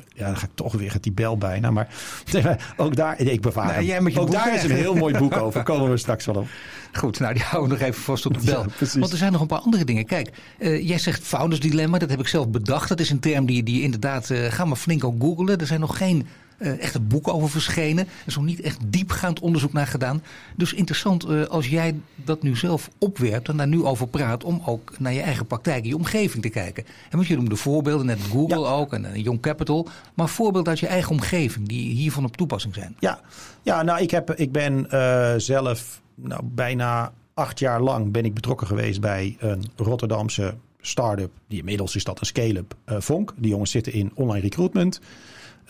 ja, 0.09 0.27
dan 0.27 0.37
ga 0.37 0.47
ik 0.47 0.53
toch 0.55 0.73
weer 0.73 0.91
gaat 0.91 1.03
die 1.03 1.13
bel 1.13 1.39
bijna, 1.39 1.71
maar 1.71 1.89
ook 2.77 2.97
daar, 2.97 3.21
ik 3.21 3.41
bewaar 3.41 3.67
nou, 3.67 3.85
jij 3.85 4.01
met 4.01 4.13
je 4.13 4.21
ook 4.21 4.31
daar 4.31 4.55
is 4.55 4.63
een 4.63 4.71
heel 4.71 4.95
mooi 4.95 5.19
boek 5.19 5.37
over, 5.37 5.63
komen 5.73 5.91
we 5.91 5.97
straks 5.97 6.25
wel 6.25 6.35
op. 6.35 6.47
Goed, 6.93 7.19
nou 7.19 7.35
die 7.35 7.43
houden 7.43 7.71
we 7.71 7.79
nog 7.79 7.89
even 7.89 8.03
vast 8.03 8.27
op 8.27 8.35
de 8.41 8.45
bel. 8.45 8.67
Ja, 8.79 9.01
Want 9.01 9.13
er 9.13 9.19
zijn 9.19 9.33
nog 9.33 9.41
een 9.41 9.47
paar 9.47 9.59
andere 9.59 9.85
dingen. 9.85 10.07
Kijk, 10.07 10.31
uh, 10.59 10.89
jij 10.89 10.99
zegt 10.99 11.23
founders 11.23 11.61
dilemma, 11.61 11.99
dat 11.99 12.11
heb 12.11 12.21
ik 12.21 12.29
zelf 12.29 12.49
bedacht. 12.49 12.89
Dat 12.89 13.01
is 13.01 13.11
een 13.11 13.21
term 13.21 13.47
die, 13.47 13.63
die 13.63 13.83
inderdaad, 13.83 14.31
ga 14.49 14.65
maar 14.65 14.77
flink 14.77 15.05
ook 15.05 15.23
googlen. 15.23 15.59
Er 15.59 15.67
zijn 15.67 15.81
nog 15.81 15.97
geen 15.97 16.27
uh, 16.59 16.83
echt 16.83 16.95
een 16.95 17.07
boek 17.07 17.29
over 17.29 17.51
verschenen. 17.51 18.05
Er 18.07 18.27
is 18.27 18.35
nog 18.35 18.45
niet 18.45 18.61
echt 18.61 18.79
diepgaand 18.87 19.41
onderzoek 19.41 19.73
naar 19.73 19.87
gedaan. 19.87 20.23
Dus 20.57 20.73
interessant 20.73 21.29
uh, 21.29 21.45
als 21.45 21.69
jij 21.69 21.95
dat 22.15 22.43
nu 22.43 22.57
zelf 22.57 22.91
opwerpt 22.99 23.49
en 23.49 23.57
daar 23.57 23.69
nu 23.69 23.85
over 23.85 24.09
praat... 24.09 24.45
om 24.45 24.63
ook 24.65 24.99
naar 24.99 25.13
je 25.13 25.21
eigen 25.21 25.47
praktijk, 25.47 25.85
je 25.85 25.97
omgeving 25.97 26.43
te 26.43 26.49
kijken. 26.49 26.85
En 26.85 27.17
want 27.17 27.27
je 27.27 27.37
noemde 27.37 27.57
voorbeelden, 27.57 28.07
net 28.07 28.21
Google 28.31 28.61
ja. 28.61 28.67
ook 28.67 28.93
en 28.93 29.05
uh, 29.05 29.15
Young 29.15 29.41
Capital. 29.41 29.89
Maar 30.15 30.29
voorbeelden 30.29 30.71
uit 30.71 30.81
je 30.81 30.87
eigen 30.87 31.11
omgeving 31.11 31.69
die 31.69 31.95
hiervan 31.95 32.25
op 32.25 32.37
toepassing 32.37 32.75
zijn. 32.75 32.97
Ja, 32.99 33.21
ja 33.63 33.83
nou 33.83 34.03
ik, 34.03 34.11
heb, 34.11 34.35
ik 34.35 34.53
ben 34.53 34.87
uh, 34.91 35.35
zelf 35.37 36.01
nou, 36.15 36.43
bijna 36.45 37.13
acht 37.35 37.59
jaar 37.59 37.81
lang 37.81 38.13
ben 38.13 38.25
ik 38.25 38.35
betrokken 38.35 38.67
geweest 38.67 39.01
bij 39.01 39.37
een 39.39 39.71
Rotterdamse 39.77 40.55
start-up. 40.81 41.31
Die 41.49 41.59
inmiddels 41.59 41.97
is 41.97 42.05
dat 42.05 42.21
een 42.21 42.27
scale-up, 42.27 42.75
Vonk. 42.87 43.35
Die 43.37 43.51
jongens 43.51 43.71
zitten 43.71 43.93
in 43.93 44.11
online 44.15 44.41
recruitment... 44.41 45.01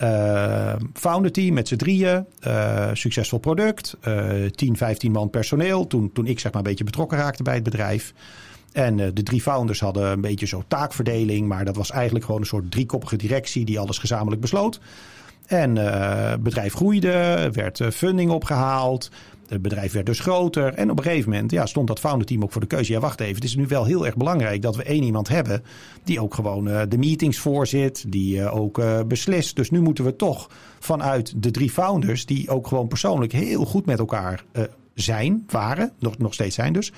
Uh, 0.01 0.73
founder 0.93 1.31
team 1.31 1.53
met 1.53 1.67
z'n 1.67 1.75
drieën. 1.75 2.25
Uh, 2.47 2.89
succesvol 2.93 3.39
product. 3.39 3.97
Uh, 4.07 4.45
10, 4.45 4.77
15 4.77 5.11
man 5.11 5.29
personeel. 5.29 5.87
Toen, 5.87 6.11
toen 6.13 6.27
ik 6.27 6.39
zeg 6.39 6.51
maar 6.51 6.61
een 6.61 6.67
beetje 6.67 6.83
betrokken 6.83 7.17
raakte 7.17 7.43
bij 7.43 7.53
het 7.53 7.63
bedrijf. 7.63 8.13
En 8.71 8.95
de 8.95 9.23
drie 9.23 9.41
founders 9.41 9.79
hadden 9.79 10.11
een 10.11 10.21
beetje 10.21 10.45
zo 10.45 10.63
taakverdeling. 10.67 11.47
Maar 11.47 11.65
dat 11.65 11.75
was 11.75 11.91
eigenlijk 11.91 12.25
gewoon 12.25 12.41
een 12.41 12.47
soort 12.47 12.71
driekoppige 12.71 13.15
directie 13.15 13.65
die 13.65 13.79
alles 13.79 13.97
gezamenlijk 13.97 14.41
besloot. 14.41 14.79
En 15.45 15.75
het 15.75 16.43
bedrijf 16.43 16.73
groeide, 16.73 17.49
werd 17.51 17.81
funding 17.91 18.31
opgehaald. 18.31 19.09
Het 19.47 19.61
bedrijf 19.61 19.93
werd 19.93 20.05
dus 20.05 20.19
groter. 20.19 20.73
En 20.73 20.91
op 20.91 20.97
een 20.97 21.03
gegeven 21.03 21.29
moment 21.29 21.51
ja, 21.51 21.65
stond 21.65 21.87
dat 21.87 21.99
founderteam 21.99 22.43
ook 22.43 22.51
voor 22.51 22.61
de 22.61 22.67
keuze. 22.67 22.91
Ja, 22.91 22.99
wacht 22.99 23.19
even. 23.19 23.35
Het 23.35 23.43
is 23.43 23.55
nu 23.55 23.67
wel 23.67 23.85
heel 23.85 24.05
erg 24.05 24.15
belangrijk 24.15 24.61
dat 24.61 24.75
we 24.75 24.83
één 24.83 25.03
iemand 25.03 25.27
hebben. 25.27 25.63
die 26.03 26.21
ook 26.21 26.33
gewoon 26.33 26.67
uh, 26.67 26.81
de 26.89 26.97
meetings 26.97 27.39
voorzit. 27.39 28.11
Die 28.11 28.37
uh, 28.37 28.55
ook 28.55 28.77
uh, 28.77 28.99
beslist. 29.07 29.55
Dus 29.55 29.69
nu 29.69 29.81
moeten 29.81 30.03
we 30.03 30.15
toch 30.15 30.49
vanuit 30.79 31.33
de 31.43 31.51
drie 31.51 31.69
founders. 31.69 32.25
die 32.25 32.49
ook 32.49 32.67
gewoon 32.67 32.87
persoonlijk 32.87 33.31
heel 33.31 33.65
goed 33.65 33.85
met 33.85 33.99
elkaar 33.99 34.43
zijn, 34.93 35.43
waren. 35.47 35.91
Nog, 35.99 36.17
nog 36.17 36.33
steeds 36.33 36.55
zijn 36.55 36.73
dus. 36.73 36.91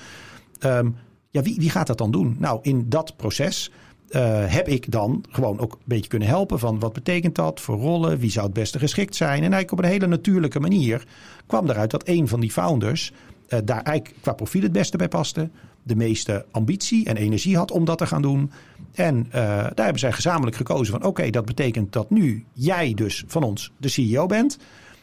Um, 0.60 0.96
Ja, 1.30 1.42
wie, 1.42 1.56
wie 1.58 1.70
gaat 1.70 1.86
dat 1.86 1.98
dan 1.98 2.10
doen? 2.10 2.36
Nou, 2.38 2.58
in 2.62 2.88
dat 2.88 3.16
proces 3.16 3.70
uh, 4.10 4.44
heb 4.46 4.68
ik 4.68 4.90
dan 4.90 5.24
gewoon 5.30 5.58
ook 5.58 5.72
een 5.72 5.78
beetje 5.84 6.08
kunnen 6.08 6.28
helpen 6.28 6.58
van 6.58 6.78
wat 6.78 6.92
betekent 6.92 7.34
dat 7.34 7.60
voor 7.60 7.76
rollen, 7.76 8.18
wie 8.18 8.30
zou 8.30 8.44
het 8.46 8.54
beste 8.54 8.78
geschikt 8.78 9.16
zijn. 9.16 9.36
En 9.36 9.40
eigenlijk 9.40 9.72
op 9.72 9.78
een 9.78 9.90
hele 9.90 10.06
natuurlijke 10.06 10.60
manier 10.60 11.06
kwam 11.46 11.68
eruit 11.68 11.90
dat 11.90 12.08
een 12.08 12.28
van 12.28 12.40
die 12.40 12.50
founders 12.50 13.12
uh, 13.48 13.58
daar 13.64 13.82
eigenlijk 13.82 14.16
qua 14.20 14.32
profiel 14.32 14.62
het 14.62 14.72
beste 14.72 14.96
bij 14.96 15.08
paste, 15.08 15.50
de 15.82 15.96
meeste 15.96 16.46
ambitie 16.50 17.06
en 17.06 17.16
energie 17.16 17.56
had 17.56 17.70
om 17.70 17.84
dat 17.84 17.98
te 17.98 18.06
gaan 18.06 18.22
doen. 18.22 18.50
En 18.94 19.26
uh, 19.26 19.32
daar 19.32 19.72
hebben 19.74 19.98
zij 19.98 20.12
gezamenlijk 20.12 20.56
gekozen 20.56 21.00
van 21.00 21.08
oké, 21.08 21.30
dat 21.30 21.44
betekent 21.44 21.92
dat 21.92 22.10
nu 22.10 22.44
jij 22.52 22.94
dus 22.94 23.24
van 23.26 23.42
ons 23.42 23.72
de 23.76 23.88
CEO 23.88 24.26
bent. 24.26 24.58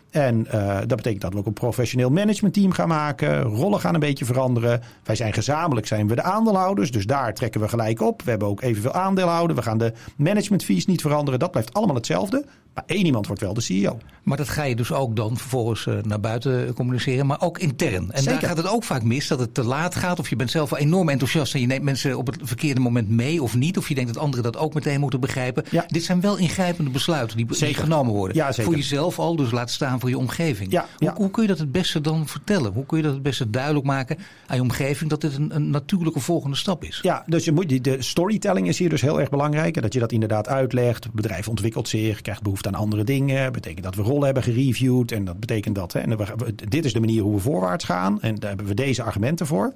En 0.10 0.48
uh, 0.54 0.78
dat 0.78 0.96
betekent 0.96 1.22
dat 1.22 1.34
we 1.34 1.40
ook 1.40 1.46
een 1.46 1.54
professioneel 1.54 2.10
managementteam 2.10 2.72
gaan 2.72 2.88
maken. 2.88 3.42
Rollen 3.42 3.80
gaan 3.80 3.94
een 3.94 4.00
beetje 4.00 4.26
veranderen. 4.26 4.82
Wij 5.04 5.16
zijn 5.16 5.34
gezamenlijk 5.34 5.88
zijn 5.88 6.08
we 6.08 6.16
de 6.16 6.22
aandeelhouders. 6.22 6.92
Dus 6.92 7.06
daar 7.06 7.34
trekken 7.34 7.62
we 7.62 7.68
gelijk 7.68 8.02
op. 8.02 8.22
We 8.22 8.30
hebben 8.30 8.48
ook 8.48 8.62
evenveel 8.62 8.94
aandeelhouden. 8.94 9.56
We 9.56 9.62
gaan 9.62 9.78
de 9.78 9.94
managementfees 10.16 10.86
niet 10.86 11.02
veranderen. 11.02 11.40
Dat 11.40 11.52
blijft 11.52 11.74
allemaal 11.74 11.96
hetzelfde. 11.96 12.46
Maar 12.76 12.84
één 12.88 13.06
iemand 13.06 13.28
wordt 13.28 13.42
wel 13.42 13.54
de 13.54 13.62
CEO. 13.62 13.98
Maar 14.24 14.38
dat 14.38 14.50
ga 14.50 14.64
je 14.64 14.76
dus 14.76 14.92
ook 14.92 15.16
dan 15.16 15.38
vervolgens 15.38 15.86
uh, 15.86 15.98
naar 16.02 16.20
buiten 16.20 16.74
communiceren, 16.74 17.26
maar 17.26 17.42
ook 17.42 17.60
intern. 17.60 18.12
En 18.12 18.24
Zeker. 18.24 18.40
daar 18.40 18.50
gaat 18.50 18.58
het 18.58 18.68
ook 18.68 18.84
vaak 18.84 19.04
mis, 19.04 19.28
dat 19.28 19.40
het 19.40 19.54
te 19.54 19.64
laat 19.64 19.96
gaat. 19.96 20.20
Of 20.20 20.30
je 20.30 20.36
bent 20.36 20.52
zelf 20.52 20.70
wel 20.70 20.80
enorm 20.80 21.10
enthousiast 21.10 21.54
en 21.54 21.60
je 21.60 21.68
neemt 21.68 21.84
mensen 21.84 22.18
op 22.18 22.28
het 22.28 22.38
verkeerde 22.42 22.80
moment 22.80 23.10
mee 23.10 23.44
of 23.44 23.56
niet. 23.56 23.78
Of 23.78 23.88
je 23.88 23.96
denkt 23.96 24.14
dat 24.14 24.24
anderen 24.24 24.44
dat 24.44 24.58
ook 24.58 24.74
meteen 24.74 25.00
moeten 25.00 25.20
begrijpen. 25.20 25.64
Ja. 25.72 25.84
Dit 25.88 26.04
zijn 26.04 26.22
wel 26.22 26.38
ingrijpende 26.38 26.90
besluiten 26.90 27.38
die, 27.38 27.46
die 27.46 27.74
genomen 27.74 28.14
worden. 28.14 28.38
Ja, 28.38 28.54
voor 28.54 28.76
jezelf 28.76 29.20
al, 29.20 29.36
dus 29.36 29.52
laat 29.52 29.72
staan 29.72 30.00
voor 30.00 30.10
je 30.10 30.18
omgeving. 30.18 30.72
Ja, 30.72 30.86
hoe, 30.98 31.14
hoe, 31.16 31.32
kun 31.32 31.42
je 31.42 31.50
dat 31.50 31.60
het 31.60 31.72
beste 31.72 32.02
dan 32.02 32.28
vertellen? 32.28 32.74
Hoe 32.74 32.86
kun 32.86 32.98
je 32.98 33.04
dat 33.04 33.14
het 33.14 33.24
beste 33.24 33.50
duidelijk 33.50 33.86
maken 33.86 34.18
aan 34.48 34.56
je 34.56 34.62
omgeving 34.62 35.10
dat 35.10 35.22
dit 35.22 35.36
een, 35.36 35.56
een 35.56 35.70
natuurlijke 35.70 36.20
volgende 36.20 36.56
stap 36.56 36.84
is? 36.84 37.00
Ja, 37.02 37.24
dus 37.26 37.46
je 37.46 37.52
moet, 37.52 37.84
de 37.84 38.02
storytelling 38.02 38.68
is 38.68 38.78
hier 38.78 38.90
dus 38.90 39.02
heel 39.02 39.20
erg 39.20 39.30
belangrijk. 39.30 39.82
Dat 39.82 39.94
je 39.94 40.00
dat 40.00 40.12
inderdaad 40.12 40.48
uitlegt. 40.48 41.04
Het 41.04 41.14
bedrijf 41.14 41.48
ontwikkelt 41.48 41.88
zich, 41.88 42.22
krijgt 42.22 42.42
behoefte 42.42 42.65
aan 42.68 42.76
andere 42.76 43.04
dingen. 43.04 43.52
Betekent 43.52 43.84
dat 43.84 43.96
we 43.96 44.02
rollen 44.02 44.26
hebben 44.26 44.44
gereviewd. 44.44 45.12
En 45.12 45.26
dat 45.26 45.40
betekent 45.40 45.76
dat. 45.76 45.94
Hè, 45.94 46.00
en 46.00 46.18
we, 46.18 46.56
dit 46.70 46.86
is 46.86 46.94
de 46.94 47.00
manier 47.00 47.22
hoe 47.22 47.34
we 47.34 47.42
voorwaarts 47.42 47.86
gaan. 47.86 48.22
En 48.22 48.36
daar 48.36 48.50
hebben 48.50 48.68
we 48.68 48.74
deze 48.74 49.04
argumenten 49.04 49.48
voor. 49.48 49.74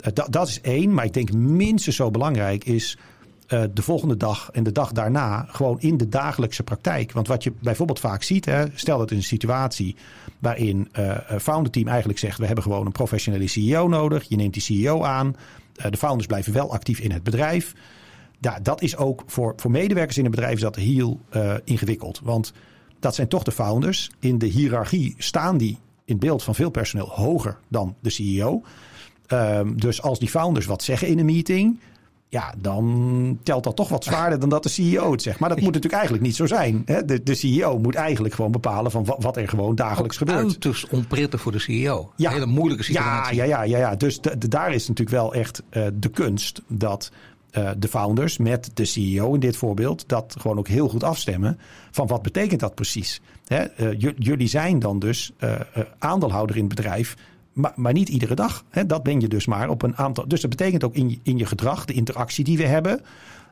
Uh, 0.00 0.12
dat, 0.12 0.26
dat 0.32 0.48
is 0.48 0.60
één. 0.60 0.94
Maar 0.94 1.04
ik 1.04 1.12
denk 1.12 1.32
minstens 1.32 1.96
zo 1.96 2.10
belangrijk 2.10 2.64
is. 2.64 2.98
Uh, 3.48 3.62
de 3.74 3.82
volgende 3.82 4.16
dag 4.16 4.50
en 4.52 4.62
de 4.62 4.72
dag 4.72 4.92
daarna 4.92 5.46
gewoon 5.48 5.80
in 5.80 5.96
de 5.96 6.08
dagelijkse 6.08 6.62
praktijk. 6.62 7.12
Want 7.12 7.28
wat 7.28 7.42
je 7.42 7.52
bijvoorbeeld 7.60 8.00
vaak 8.00 8.22
ziet, 8.22 8.44
hè, 8.44 8.64
stel 8.74 8.98
dat 8.98 9.10
in 9.10 9.16
een 9.16 9.22
situatie 9.22 9.96
waarin 10.38 10.88
uh, 10.98 11.16
founder 11.40 11.72
team 11.72 11.88
eigenlijk 11.88 12.18
zegt: 12.18 12.38
we 12.38 12.46
hebben 12.46 12.64
gewoon 12.64 12.86
een 12.86 12.92
professionele 12.92 13.46
CEO 13.46 13.88
nodig. 13.88 14.24
Je 14.28 14.36
neemt 14.36 14.52
die 14.52 14.62
CEO 14.62 15.02
aan. 15.04 15.36
de 15.90 15.96
founders 15.96 16.26
blijven 16.26 16.52
wel 16.52 16.72
actief 16.72 16.98
in 16.98 17.12
het 17.12 17.22
bedrijf. 17.22 17.74
Ja, 18.40 18.58
dat 18.62 18.82
is 18.82 18.96
ook 18.96 19.22
voor, 19.26 19.52
voor 19.56 19.70
medewerkers 19.70 20.18
in 20.18 20.24
een 20.24 20.30
bedrijf 20.30 20.54
is 20.54 20.60
dat 20.60 20.76
heel 20.76 21.20
ingewikkeld. 21.64 22.20
Want 22.24 22.52
dat 22.98 23.14
zijn 23.14 23.28
toch 23.28 23.42
de 23.42 23.52
founders. 23.52 24.10
In 24.18 24.38
de 24.38 24.46
hiërarchie 24.46 25.14
staan 25.18 25.58
die 25.58 25.78
in 26.04 26.18
beeld 26.18 26.42
van 26.42 26.54
veel 26.54 26.70
personeel 26.70 27.08
hoger 27.08 27.58
dan 27.68 27.94
de 28.00 28.10
CEO. 28.10 28.62
Um, 29.28 29.80
dus 29.80 30.02
als 30.02 30.18
die 30.18 30.28
founders 30.28 30.66
wat 30.66 30.82
zeggen 30.82 31.08
in 31.08 31.18
een 31.18 31.24
meeting, 31.24 31.78
ja, 32.28 32.54
dan 32.58 33.38
telt 33.42 33.64
dat 33.64 33.76
toch 33.76 33.88
wat 33.88 34.04
zwaarder 34.04 34.40
dan 34.40 34.48
dat 34.48 34.62
de 34.62 34.68
CEO 34.68 35.12
het 35.12 35.22
zegt. 35.22 35.38
Maar 35.38 35.48
dat 35.48 35.58
moet 35.58 35.66
natuurlijk 35.66 35.94
eigenlijk 35.94 36.24
niet 36.24 36.36
zo 36.36 36.46
zijn. 36.46 36.82
Hè? 36.84 37.04
De, 37.04 37.22
de 37.22 37.34
CEO 37.34 37.78
moet 37.78 37.94
eigenlijk 37.94 38.34
gewoon 38.34 38.50
bepalen 38.50 38.90
van 38.90 39.06
wat, 39.18 39.36
er 39.36 39.48
gewoon 39.48 39.74
dagelijks 39.74 40.22
Ook 40.22 40.28
gebeurt. 40.28 40.46
Uiterst 40.46 40.88
onprettig 40.88 41.40
voor 41.40 41.52
de 41.52 41.58
CEO. 41.58 42.12
Ja. 42.16 42.28
Een 42.28 42.34
hele 42.34 42.46
moeilijke 42.46 42.84
situatie. 42.84 43.36
Ja, 43.36 43.44
ja, 43.44 43.62
ja, 43.62 43.78
ja, 43.78 43.78
ja. 43.78 43.96
dus 43.96 44.20
de, 44.20 44.38
de, 44.38 44.48
daar 44.48 44.74
is 44.74 44.88
natuurlijk 44.88 45.16
wel 45.16 45.34
echt 45.34 45.62
uh, 45.70 45.86
de 45.94 46.08
kunst 46.08 46.62
dat 46.68 47.10
uh, 47.52 47.70
de 47.78 47.88
founders 47.88 48.38
met 48.38 48.70
de 48.74 48.84
CEO 48.84 49.34
in 49.34 49.40
dit 49.40 49.56
voorbeeld 49.56 50.08
dat 50.08 50.36
gewoon 50.38 50.58
ook 50.58 50.68
heel 50.68 50.88
goed 50.88 51.04
afstemmen 51.04 51.58
van 51.90 52.06
wat 52.06 52.22
betekent 52.22 52.60
dat 52.60 52.74
precies. 52.74 53.20
Hè, 53.46 53.64
uh, 53.94 54.12
jullie 54.18 54.48
zijn 54.48 54.78
dan 54.78 54.98
dus 54.98 55.32
uh, 55.40 55.60
aandeelhouder 55.98 56.56
in 56.56 56.64
het 56.64 56.74
bedrijf, 56.74 57.16
maar, 57.52 57.72
maar 57.76 57.92
niet 57.92 58.08
iedere 58.08 58.34
dag. 58.34 58.64
Hè, 58.68 58.86
dat 58.86 59.02
ben 59.02 59.20
je 59.20 59.28
dus 59.28 59.46
maar 59.46 59.68
op 59.68 59.82
een 59.82 59.96
aantal. 59.96 60.28
Dus 60.28 60.40
dat 60.40 60.50
betekent 60.50 60.84
ook 60.84 60.94
in, 60.94 61.20
in 61.22 61.38
je 61.38 61.46
gedrag, 61.46 61.84
de 61.84 61.92
interactie 61.92 62.44
die 62.44 62.56
we 62.56 62.66
hebben, 62.66 63.00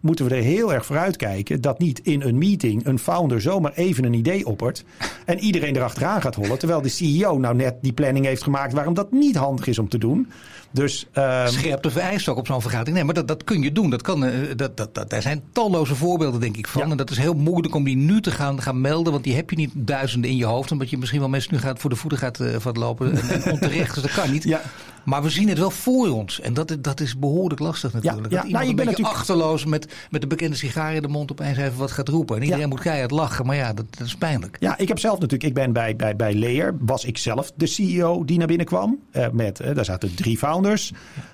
moeten 0.00 0.28
we 0.28 0.34
er 0.34 0.42
heel 0.42 0.72
erg 0.72 0.86
voor 0.86 0.98
uitkijken 0.98 1.60
dat 1.60 1.78
niet 1.78 1.98
in 1.98 2.22
een 2.22 2.38
meeting 2.38 2.86
een 2.86 2.98
founder 2.98 3.40
zomaar 3.40 3.72
even 3.72 4.04
een 4.04 4.12
idee 4.12 4.46
oppert 4.46 4.84
en 5.24 5.38
iedereen 5.38 5.76
erachteraan 5.76 6.20
gaat 6.20 6.34
hollen, 6.34 6.58
terwijl 6.58 6.82
de 6.82 6.88
CEO 6.88 7.38
nou 7.38 7.54
net 7.54 7.74
die 7.82 7.92
planning 7.92 8.24
heeft 8.24 8.42
gemaakt 8.42 8.72
waarom 8.72 8.94
dat 8.94 9.12
niet 9.12 9.36
handig 9.36 9.66
is 9.66 9.78
om 9.78 9.88
te 9.88 9.98
doen. 9.98 10.28
Dus, 10.70 11.06
uh, 11.14 11.46
Scherp 11.46 11.82
de 11.82 11.90
vereist 11.90 12.28
ook 12.28 12.36
op 12.36 12.46
zo'n 12.46 12.60
vergadering. 12.60 12.96
Nee, 12.96 13.04
maar 13.04 13.14
dat, 13.14 13.28
dat 13.28 13.44
kun 13.44 13.62
je 13.62 13.72
doen. 13.72 13.90
Dat 13.90 14.02
kan, 14.02 14.24
uh, 14.24 14.32
dat, 14.56 14.76
dat, 14.76 14.94
dat, 14.94 15.10
daar 15.10 15.22
zijn 15.22 15.42
talloze 15.52 15.94
voorbeelden, 15.94 16.40
denk 16.40 16.56
ik, 16.56 16.66
van. 16.66 16.84
Ja. 16.84 16.90
En 16.90 16.96
dat 16.96 17.10
is 17.10 17.18
heel 17.18 17.34
moeilijk 17.34 17.74
om 17.74 17.84
die 17.84 17.96
nu 17.96 18.20
te 18.20 18.30
gaan, 18.30 18.62
gaan 18.62 18.80
melden. 18.80 19.12
Want 19.12 19.24
die 19.24 19.34
heb 19.34 19.50
je 19.50 19.56
niet 19.56 19.72
duizenden 19.74 20.30
in 20.30 20.36
je 20.36 20.44
hoofd. 20.44 20.72
Omdat 20.72 20.90
je 20.90 20.98
misschien 20.98 21.20
wel 21.20 21.28
mensen 21.28 21.54
nu 21.54 21.60
gaat 21.60 21.78
voor 21.78 21.90
de 21.90 21.96
voeten 21.96 22.18
gaat, 22.18 22.40
uh, 22.40 22.56
lopen. 22.72 23.12
En, 23.12 23.42
en 23.42 23.52
onterecht, 23.52 23.94
dus 23.94 24.02
dat 24.02 24.12
kan 24.12 24.30
niet. 24.30 24.44
Ja. 24.48 24.60
Maar 25.08 25.22
we 25.22 25.30
zien 25.30 25.48
het 25.48 25.58
wel 25.58 25.70
voor 25.70 26.08
ons. 26.08 26.40
En 26.40 26.54
dat, 26.54 26.76
dat 26.80 27.00
is 27.00 27.18
behoorlijk 27.18 27.60
lastig 27.60 27.92
natuurlijk. 27.92 28.30
Ja, 28.30 28.42
ja. 28.46 28.50
nou, 28.50 28.68
ik 28.68 28.76
ben 28.76 28.86
natuurlijk 28.86 29.14
achterloos 29.14 29.64
met, 29.64 29.92
met 30.10 30.20
de 30.20 30.26
bekende 30.26 30.56
sigaar 30.56 30.94
in 30.94 31.02
de 31.02 31.08
mond 31.08 31.30
opeens 31.30 31.58
even 31.58 31.78
wat 31.78 31.90
gaat 31.90 32.08
roepen. 32.08 32.36
En 32.36 32.42
iedereen 32.42 32.62
ja. 32.62 32.68
moet 32.68 32.80
keihard 32.80 33.10
lachen. 33.10 33.46
Maar 33.46 33.56
ja, 33.56 33.72
dat, 33.72 33.84
dat, 33.90 34.06
is 34.06 34.16
pijnlijk. 34.16 34.56
Ja, 34.60 34.78
ik 34.78 34.88
heb 34.88 34.98
zelf 34.98 35.14
natuurlijk, 35.14 35.42
ik 35.42 35.54
ben 35.54 35.72
bij, 35.72 35.96
bij, 35.96 36.16
bij 36.16 36.34
Leer, 36.34 36.76
was 36.80 37.04
ik 37.04 37.18
zelf 37.18 37.52
de 37.56 37.66
CEO 37.66 38.24
die 38.24 38.38
naar 38.38 38.46
binnen 38.46 38.66
kwam. 38.66 38.98
Uh, 39.12 39.28
met, 39.32 39.60
uh, 39.60 39.74
daar 39.74 39.84
zaten 39.84 40.14
drie 40.14 40.38
founders. 40.38 40.92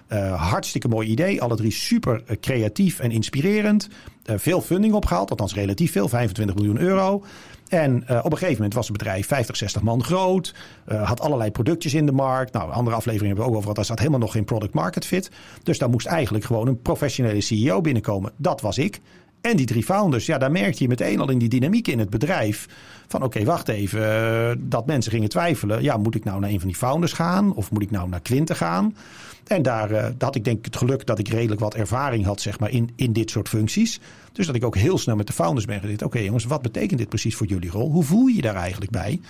Uh, 0.09 0.51
hartstikke 0.51 0.89
mooi 0.89 1.09
idee. 1.09 1.43
Alle 1.43 1.57
drie 1.57 1.73
super 1.73 2.23
creatief 2.41 2.99
en 2.99 3.11
inspirerend. 3.11 3.89
veel 4.25 4.61
funding 4.61 4.95
opgehaald, 4.95 5.31
althans 5.31 5.55
relatief 5.55 5.93
veel, 5.93 6.09
25 6.09 6.55
miljoen 6.55 6.79
euro. 6.79 7.25
En 7.75 8.05
uh, 8.11 8.19
op 8.19 8.33
een 8.33 8.39
gegeven 8.39 8.55
moment 8.55 8.75
was 8.75 8.89
het 8.89 8.97
bedrijf 8.97 9.27
50, 9.27 9.57
60 9.57 9.83
man 9.83 10.05
groot. 10.05 10.55
Uh, 10.89 11.09
had 11.09 11.21
allerlei 11.21 11.51
productjes 11.51 11.95
in 11.95 12.07
de 12.07 12.13
markt. 12.13 12.53
Nou, 12.53 12.73
andere 12.73 12.97
afleveringen 12.97 13.27
hebben 13.27 13.45
we 13.45 13.51
ook 13.51 13.57
over 13.57 13.61
gehad. 13.61 13.77
Daar 13.77 13.85
zat 13.85 13.99
helemaal 13.99 14.21
nog 14.21 14.33
geen 14.33 14.45
product 14.45 14.75
market 14.75 15.07
fit. 15.07 15.31
Dus 15.63 15.79
daar 15.79 15.91
moest 15.91 16.07
eigenlijk 16.07 16.45
gewoon 16.45 16.69
een 16.69 16.83
professionele 16.83 17.41
CEO 17.41 17.81
binnenkomen. 17.81 18.33
Dat 18.37 18.61
was 18.61 18.79
ik. 18.79 19.01
En 19.41 19.57
die 19.57 19.67
drie 19.67 19.83
founders, 19.83 20.27
ja, 20.27 20.39
daar 20.39 20.51
merkte 20.51 20.83
je 20.83 20.89
meteen 20.89 21.21
al 21.21 21.31
in 21.31 21.39
die 21.39 21.49
dynamiek 21.49 21.89
in 21.89 21.99
het 21.99 22.11
bedrijf. 22.11 22.69
Van 23.09 23.23
oké, 23.23 23.45
wacht 23.45 23.69
even. 23.69 24.01
Uh, 24.01 24.51
dat 24.59 24.87
mensen 24.87 25.13
gingen 25.13 25.29
twijfelen. 25.29 25.83
Ja, 25.83 25.97
moet 25.97 26.15
ik 26.15 26.25
nou 26.25 26.41
naar 26.41 26.51
een 26.51 26.61
van 26.61 26.69
die 26.69 26.77
founders 26.77 27.13
gaan? 27.13 27.55
Of 27.55 27.71
moet 27.71 27.83
ik 27.83 27.91
nou 27.91 28.09
naar 28.09 28.21
Quinte 28.21 28.55
gaan? 28.55 28.97
En 29.47 29.63
daar, 29.63 30.13
had 30.19 30.35
ik 30.35 30.45
denk 30.45 30.59
ik 30.59 30.65
het 30.65 30.77
geluk 30.77 31.07
dat 31.07 31.19
ik 31.19 31.29
redelijk 31.29 31.61
wat 31.61 31.75
ervaring 31.75 32.25
had 32.25 32.41
zeg 32.41 32.59
maar, 32.59 32.71
in, 32.71 32.91
in 32.97 33.13
dit 33.13 33.31
soort 33.31 33.49
functies. 33.49 34.01
Dus 34.35 34.47
dat 34.47 34.55
ik 34.55 34.65
ook 34.65 34.77
heel 34.77 34.99
snel 34.99 35.17
met 35.17 35.27
de 35.27 35.33
founders 35.33 35.67
ben 35.67 35.81
gezeten. 35.81 36.07
Oké 36.07 36.19
jongens, 36.19 36.45
wat 36.45 36.63
betekent 36.63 36.99
dit 36.99 37.09
precies 37.09 37.37
voor 37.37 37.47
jullie 37.47 37.71
rol? 37.71 37.91
Hoe 37.91 38.05
voel 38.05 38.27
je 38.27 38.35
je 38.37 38.43
daar 38.43 38.55
eigenlijk 38.55 38.91
bij? 38.91 39.21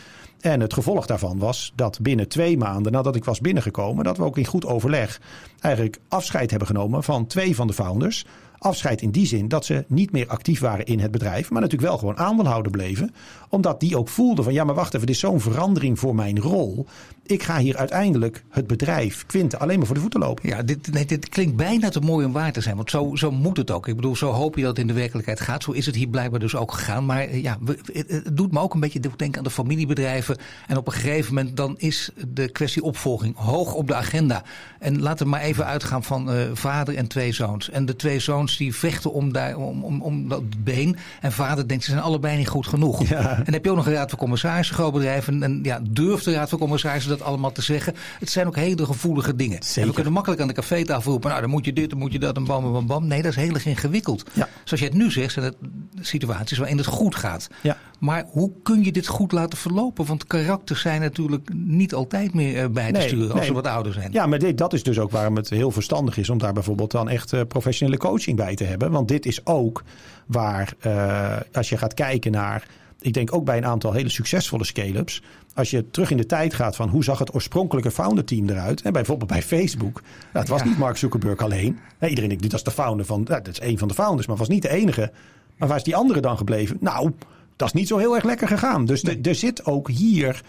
En 0.41 0.61
het 0.61 0.73
gevolg 0.73 1.07
daarvan 1.07 1.39
was 1.39 1.73
dat 1.75 2.01
binnen 2.01 2.29
twee 2.29 2.59
maanden 2.59 2.93
nadat 2.93 3.17
ik 3.17 3.25
was 3.25 3.41
binnengekomen, 3.41 4.05
dat 4.05 4.17
we 4.17 4.25
ook 4.25 4.39
in 4.39 4.47
goed 4.47 4.67
overleg 4.67 5.21
eigenlijk 5.61 5.99
afscheid 6.09 6.51
hebben 6.51 6.69
genomen 6.69 7.03
van 7.03 7.27
twee 7.27 7.55
van 7.55 7.67
de 7.67 7.73
founders. 7.73 8.27
Afscheid 8.59 9.03
in 9.03 9.11
die 9.11 9.27
zin 9.27 9.49
dat 9.49 9.65
ze 9.65 9.85
niet 9.89 10.13
meer 10.13 10.27
actief 10.27 10.61
waren 10.61 10.87
in 10.87 11.01
het 11.01 11.11
bedrijf, 11.11 11.51
maar 11.51 11.61
natuurlijk 11.61 11.91
wel 11.91 11.99
gewoon 11.99 12.17
aandeelhouder 12.17 12.73
bleven. 12.73 13.15
Omdat 13.49 13.81
die 13.81 13.99
ook 13.99 14.09
voelden 14.09 14.45
van 14.45 14.53
ja, 14.53 14.65
maar 14.65 14.75
wacht 14.75 14.95
even, 14.95 15.07
dit 15.07 15.15
is 15.15 15.21
zo'n 15.21 15.41
verandering 15.41 15.99
voor 15.99 16.15
mijn 16.15 16.41
rol. 16.41 16.87
Ik 17.27 17.43
ga 17.43 17.59
hier 17.59 17.77
uiteindelijk 17.77 18.45
het 18.49 18.67
bedrijf, 18.67 19.27
Quinte, 19.27 19.59
alleen 19.59 19.77
maar 19.77 19.87
voor 19.87 19.95
de 19.95 20.01
voeten 20.01 20.21
lopen. 20.21 20.49
Ja, 20.49 20.63
dit, 20.63 21.09
dit 21.09 21.29
klinkt 21.29 21.57
bijna 21.57 21.89
te 21.89 22.01
mooi 22.01 22.27
om 22.27 22.33
waar 22.33 22.53
te 22.53 22.61
zijn. 22.61 22.77
Want 22.77 22.91
zo, 22.91 23.11
zo 23.15 23.31
moet 23.31 23.57
het 23.57 23.71
ook. 23.71 23.89
Ik 23.89 23.97
bedoel, 23.97 24.17
zo 24.17 24.31
hoop 24.31 24.57
je 24.57 24.63
dat 24.63 24.79
in 24.79 24.87
de 24.87 24.93
werkelijkheid 24.95 25.41
gaat. 25.41 25.63
Zo 25.63 25.71
is 25.71 25.87
het 25.87 25.95
hier 25.95 26.09
blijkbaar 26.09 26.41
dus 26.41 26.57
ook 26.57 26.73
gegaan. 26.73 27.07
Maar 27.07 27.21
eh, 27.21 27.43
ja, 27.43 27.59
het, 27.93 28.11
het 28.11 28.37
doet 28.37 28.53
me 28.53 28.61
ook 28.61 28.75
een 28.75 28.81
beetje 28.81 29.01
denken 29.01 29.39
aan 29.39 29.45
de 29.45 29.51
familiebedrijven. 29.51 30.37
En 30.67 30.77
op 30.77 30.87
een 30.87 30.93
gegeven 30.93 31.35
moment 31.35 31.57
dan 31.57 31.75
is 31.79 32.11
de 32.29 32.49
kwestie 32.49 32.83
opvolging 32.83 33.37
hoog 33.37 33.75
op 33.75 33.87
de 33.87 33.95
agenda. 33.95 34.43
En 34.79 35.01
laten 35.01 35.25
we 35.25 35.31
maar 35.31 35.41
even 35.41 35.67
uitgaan 35.67 36.05
van 36.05 36.35
uh, 36.35 36.43
vader 36.53 36.97
en 36.97 37.07
twee 37.07 37.33
zoons. 37.33 37.71
En 37.71 37.87
de 37.87 37.97
twee 37.97 38.19
zoons 38.19 38.57
die 38.57 38.75
vechten 38.75 39.13
om, 39.13 39.33
daar, 39.33 39.57
om, 39.57 39.85
om, 39.85 40.03
om 40.03 40.29
dat 40.29 40.65
been. 40.65 40.97
En 41.21 41.33
vader 41.33 41.69
denkt, 41.69 41.85
ze 41.85 41.91
zijn 41.91 42.03
allebei 42.03 42.37
niet 42.37 42.49
goed 42.49 42.67
genoeg. 42.67 43.09
Ja. 43.09 43.31
En 43.37 43.45
dan 43.45 43.55
heb 43.55 43.65
je 43.65 43.71
ook 43.71 43.77
nog 43.77 43.87
een 43.87 43.93
raad 43.93 44.11
van 44.11 44.19
commissarissen, 44.19 44.75
groot 44.75 44.93
bedrijf. 44.93 45.29
En, 45.29 45.43
en 45.43 45.61
ja, 45.63 45.81
durft 45.91 46.25
de 46.25 46.33
raad 46.33 46.49
van 46.49 46.59
commissarissen 46.59 47.11
dat 47.11 47.23
allemaal 47.23 47.53
te 47.53 47.63
zeggen? 47.63 47.95
Het 48.19 48.31
zijn 48.31 48.47
ook 48.47 48.57
hele 48.57 48.87
gevoelige 48.87 49.37
dingen. 49.37 49.63
Zeker. 49.63 49.83
En 49.83 49.89
we 49.89 49.95
kunnen 49.95 50.13
makkelijk 50.13 50.41
aan 50.41 50.49
de 50.49 50.55
cafetafel 50.55 51.11
roepen, 51.11 51.29
nou 51.29 51.41
dan 51.41 51.51
moet 51.51 51.65
je 51.65 51.73
dit, 51.73 51.91
dan 51.91 51.99
moet 51.99 52.13
je 52.13 52.19
dat, 52.19 52.37
en 52.37 52.45
bam, 52.45 52.73
bam, 52.73 52.87
bam. 52.87 53.07
Nee, 53.07 53.23
dat 53.23 53.31
is 53.31 53.37
heel 53.37 53.55
erg 53.55 53.67
ingewikkeld. 53.67 54.25
Ja. 54.33 54.49
Zoals 54.65 54.83
je 54.85 54.91
het 54.91 54.99
nu 54.99 55.11
zegt, 55.11 55.33
zijn 55.33 55.45
het 55.45 55.57
situaties 56.01 56.59
waarin 56.59 56.77
het 56.77 56.87
goed 56.87 57.15
gaat. 57.15 57.49
Ja. 57.63 57.77
Maar 58.01 58.25
hoe 58.29 58.53
kun 58.63 58.85
je 58.85 58.93
dit 58.93 59.07
goed 59.07 59.33
laten 59.33 59.59
verlopen? 59.59 60.07
Want 60.07 60.27
karakters 60.27 60.81
zijn 60.81 61.01
natuurlijk 61.01 61.51
niet 61.55 61.95
altijd 61.95 62.35
meer 62.35 62.71
bij 62.71 62.93
te 62.93 62.99
nee, 62.99 63.09
sturen 63.09 63.31
als 63.31 63.39
nee. 63.39 63.47
ze 63.47 63.53
wat 63.53 63.67
ouder 63.67 63.93
zijn. 63.93 64.13
Ja, 64.13 64.27
maar 64.27 64.39
dit, 64.39 64.59
dat 64.59 64.73
is 64.73 64.83
dus 64.83 64.99
ook 64.99 65.11
waarom 65.11 65.37
het 65.37 65.51
heel 65.51 65.71
verstandig 65.71 66.17
is 66.17 66.31
om 66.31 66.39
daar 66.39 66.53
bijvoorbeeld 66.53 66.91
dan 66.91 67.09
echt 67.09 67.33
uh, 67.33 67.41
professionele 67.49 67.99
coaching 67.99 68.37
bij 68.37 68.55
te 68.55 68.65
hebben. 68.65 68.91
Want 68.91 69.09
dit 69.09 69.27
is 69.27 69.47
ook 69.47 69.83
waar, 70.27 70.75
uh, 70.87 71.37
als 71.53 71.69
je 71.69 71.77
gaat 71.77 71.95
kijken 71.95 72.33
naar 72.33 72.67
ik 73.05 73.13
denk 73.13 73.35
ook 73.35 73.45
bij 73.45 73.57
een 73.57 73.67
aantal 73.67 73.93
hele 73.93 74.09
succesvolle 74.09 74.65
scale-ups. 74.65 75.23
Als 75.55 75.71
je 75.71 75.91
terug 75.91 76.11
in 76.11 76.17
de 76.17 76.27
tijd 76.27 76.55
gaat 76.55 76.77
van 76.77 76.89
hoe 76.89 77.05
zag 77.05 77.19
het 77.19 77.35
oorspronkelijke 77.35 77.91
founder 77.91 78.25
team 78.25 78.49
eruit. 78.49 78.83
En 78.83 78.93
bijvoorbeeld 78.93 79.31
bij 79.31 79.43
Facebook. 79.43 80.01
Nou, 80.03 80.09
het 80.33 80.49
was 80.49 80.63
niet 80.63 80.79
Mark 80.79 80.97
Zuckerberg 80.97 81.41
alleen. 81.41 81.79
iedereen 82.01 82.29
denkt, 82.29 82.43
dat 82.43 82.53
is 82.53 82.63
de 82.63 82.71
founder 82.71 83.07
van, 83.07 83.25
dat 83.25 83.49
is 83.49 83.61
een 83.61 83.79
van 83.79 83.89
de 83.89 83.95
founders, 83.95 84.27
maar 84.27 84.37
was 84.37 84.49
niet 84.49 84.63
de 84.63 84.69
enige. 84.69 85.13
Maar 85.57 85.69
waar 85.69 85.77
is 85.77 85.83
die 85.83 85.97
andere 85.97 86.21
dan 86.21 86.37
gebleven? 86.37 86.77
Nou, 86.81 87.13
dat 87.57 87.69
is 87.69 87.75
niet 87.75 87.89
zo 87.89 87.99
heel 87.99 88.15
erg 88.15 88.25
lekker 88.25 88.49
gegaan. 88.49 88.85
Dus 88.85 89.03
er 89.03 89.35
zit 89.35 89.65
ook 89.65 89.91
hier. 89.91 90.43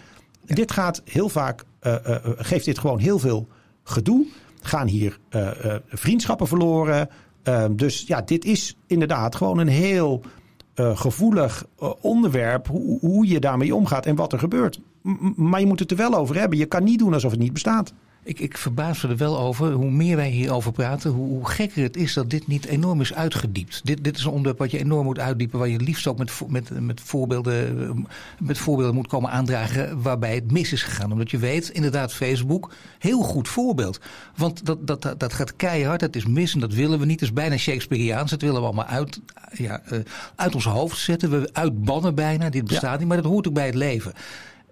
Dit 0.44 0.72
gaat 0.72 1.02
heel 1.04 1.28
vaak, 1.28 1.64
uh, 1.82 1.94
uh, 2.06 2.16
geeft 2.36 2.64
dit 2.64 2.78
gewoon 2.78 2.98
heel 2.98 3.18
veel 3.18 3.48
gedoe. 3.82 4.26
Gaan 4.60 4.86
hier 4.86 5.18
uh, 5.30 5.50
vriendschappen 5.88 6.46
verloren. 6.46 7.08
Ehm, 7.42 7.76
dus 7.76 8.04
ja, 8.06 8.20
dit 8.20 8.44
is 8.44 8.76
inderdaad 8.86 9.34
gewoon 9.34 9.58
een 9.58 9.68
heel 9.68 10.22
gevoelig 10.76 11.66
onderwerp. 12.00 12.68
Hoe, 12.68 12.98
hoe 13.00 13.26
je 13.28 13.40
daarmee 13.40 13.74
omgaat 13.74 14.06
en 14.06 14.16
wat 14.16 14.32
er 14.32 14.38
gebeurt. 14.38 14.80
maar 15.36 15.60
je 15.60 15.66
moet 15.66 15.78
het 15.78 15.90
er 15.90 15.96
wel 15.96 16.14
over 16.14 16.38
hebben. 16.38 16.58
Je 16.58 16.66
kan 16.66 16.84
niet 16.84 16.98
doen 16.98 17.14
alsof 17.14 17.30
het 17.30 17.40
niet 17.40 17.52
bestaat. 17.52 17.92
Ik, 18.26 18.40
ik 18.40 18.58
verbaas 18.58 19.02
me 19.02 19.08
er 19.08 19.16
wel 19.16 19.38
over. 19.38 19.72
Hoe 19.72 19.90
meer 19.90 20.16
wij 20.16 20.28
hierover 20.28 20.72
praten, 20.72 21.10
hoe, 21.10 21.28
hoe, 21.28 21.48
gekker 21.48 21.82
het 21.82 21.96
is 21.96 22.12
dat 22.12 22.30
dit 22.30 22.46
niet 22.46 22.64
enorm 22.64 23.00
is 23.00 23.14
uitgediept. 23.14 23.80
Dit, 23.84 24.04
dit 24.04 24.16
is 24.16 24.24
een 24.24 24.30
onderwerp 24.30 24.58
wat 24.58 24.70
je 24.70 24.78
enorm 24.78 25.04
moet 25.04 25.18
uitdiepen. 25.18 25.58
Waar 25.58 25.68
je 25.68 25.80
liefst 25.80 26.06
ook 26.06 26.18
met, 26.18 26.32
met, 26.48 26.80
met, 26.80 27.00
voorbeelden, 27.00 28.06
met 28.38 28.58
voorbeelden 28.58 28.94
moet 28.94 29.06
komen 29.06 29.30
aandragen 29.30 30.02
waarbij 30.02 30.34
het 30.34 30.52
mis 30.52 30.72
is 30.72 30.82
gegaan. 30.82 31.12
Omdat 31.12 31.30
je 31.30 31.38
weet, 31.38 31.68
inderdaad, 31.68 32.12
Facebook, 32.12 32.72
heel 32.98 33.22
goed 33.22 33.48
voorbeeld. 33.48 34.00
Want 34.36 34.66
dat, 34.66 34.86
dat, 34.86 35.14
dat, 35.18 35.32
gaat 35.32 35.56
keihard, 35.56 36.00
dat 36.00 36.16
is 36.16 36.26
mis 36.26 36.54
en 36.54 36.60
dat 36.60 36.74
willen 36.74 36.98
we 36.98 37.04
niet. 37.04 37.20
Het 37.20 37.28
is 37.28 37.34
bijna 37.34 37.56
Shakespeareaans. 37.56 38.30
Dat 38.30 38.40
willen 38.40 38.60
we 38.60 38.66
allemaal 38.66 38.84
uit, 38.84 39.20
ja, 39.52 39.82
uh, 39.92 39.98
uit 40.36 40.54
ons 40.54 40.64
hoofd 40.64 40.98
zetten. 40.98 41.30
We 41.30 41.48
uitbannen 41.52 42.14
bijna. 42.14 42.50
Dit 42.50 42.64
bestaat 42.64 42.92
ja. 42.92 42.98
niet, 42.98 43.08
maar 43.08 43.22
dat 43.22 43.32
hoort 43.32 43.48
ook 43.48 43.54
bij 43.54 43.66
het 43.66 43.74
leven. 43.74 44.12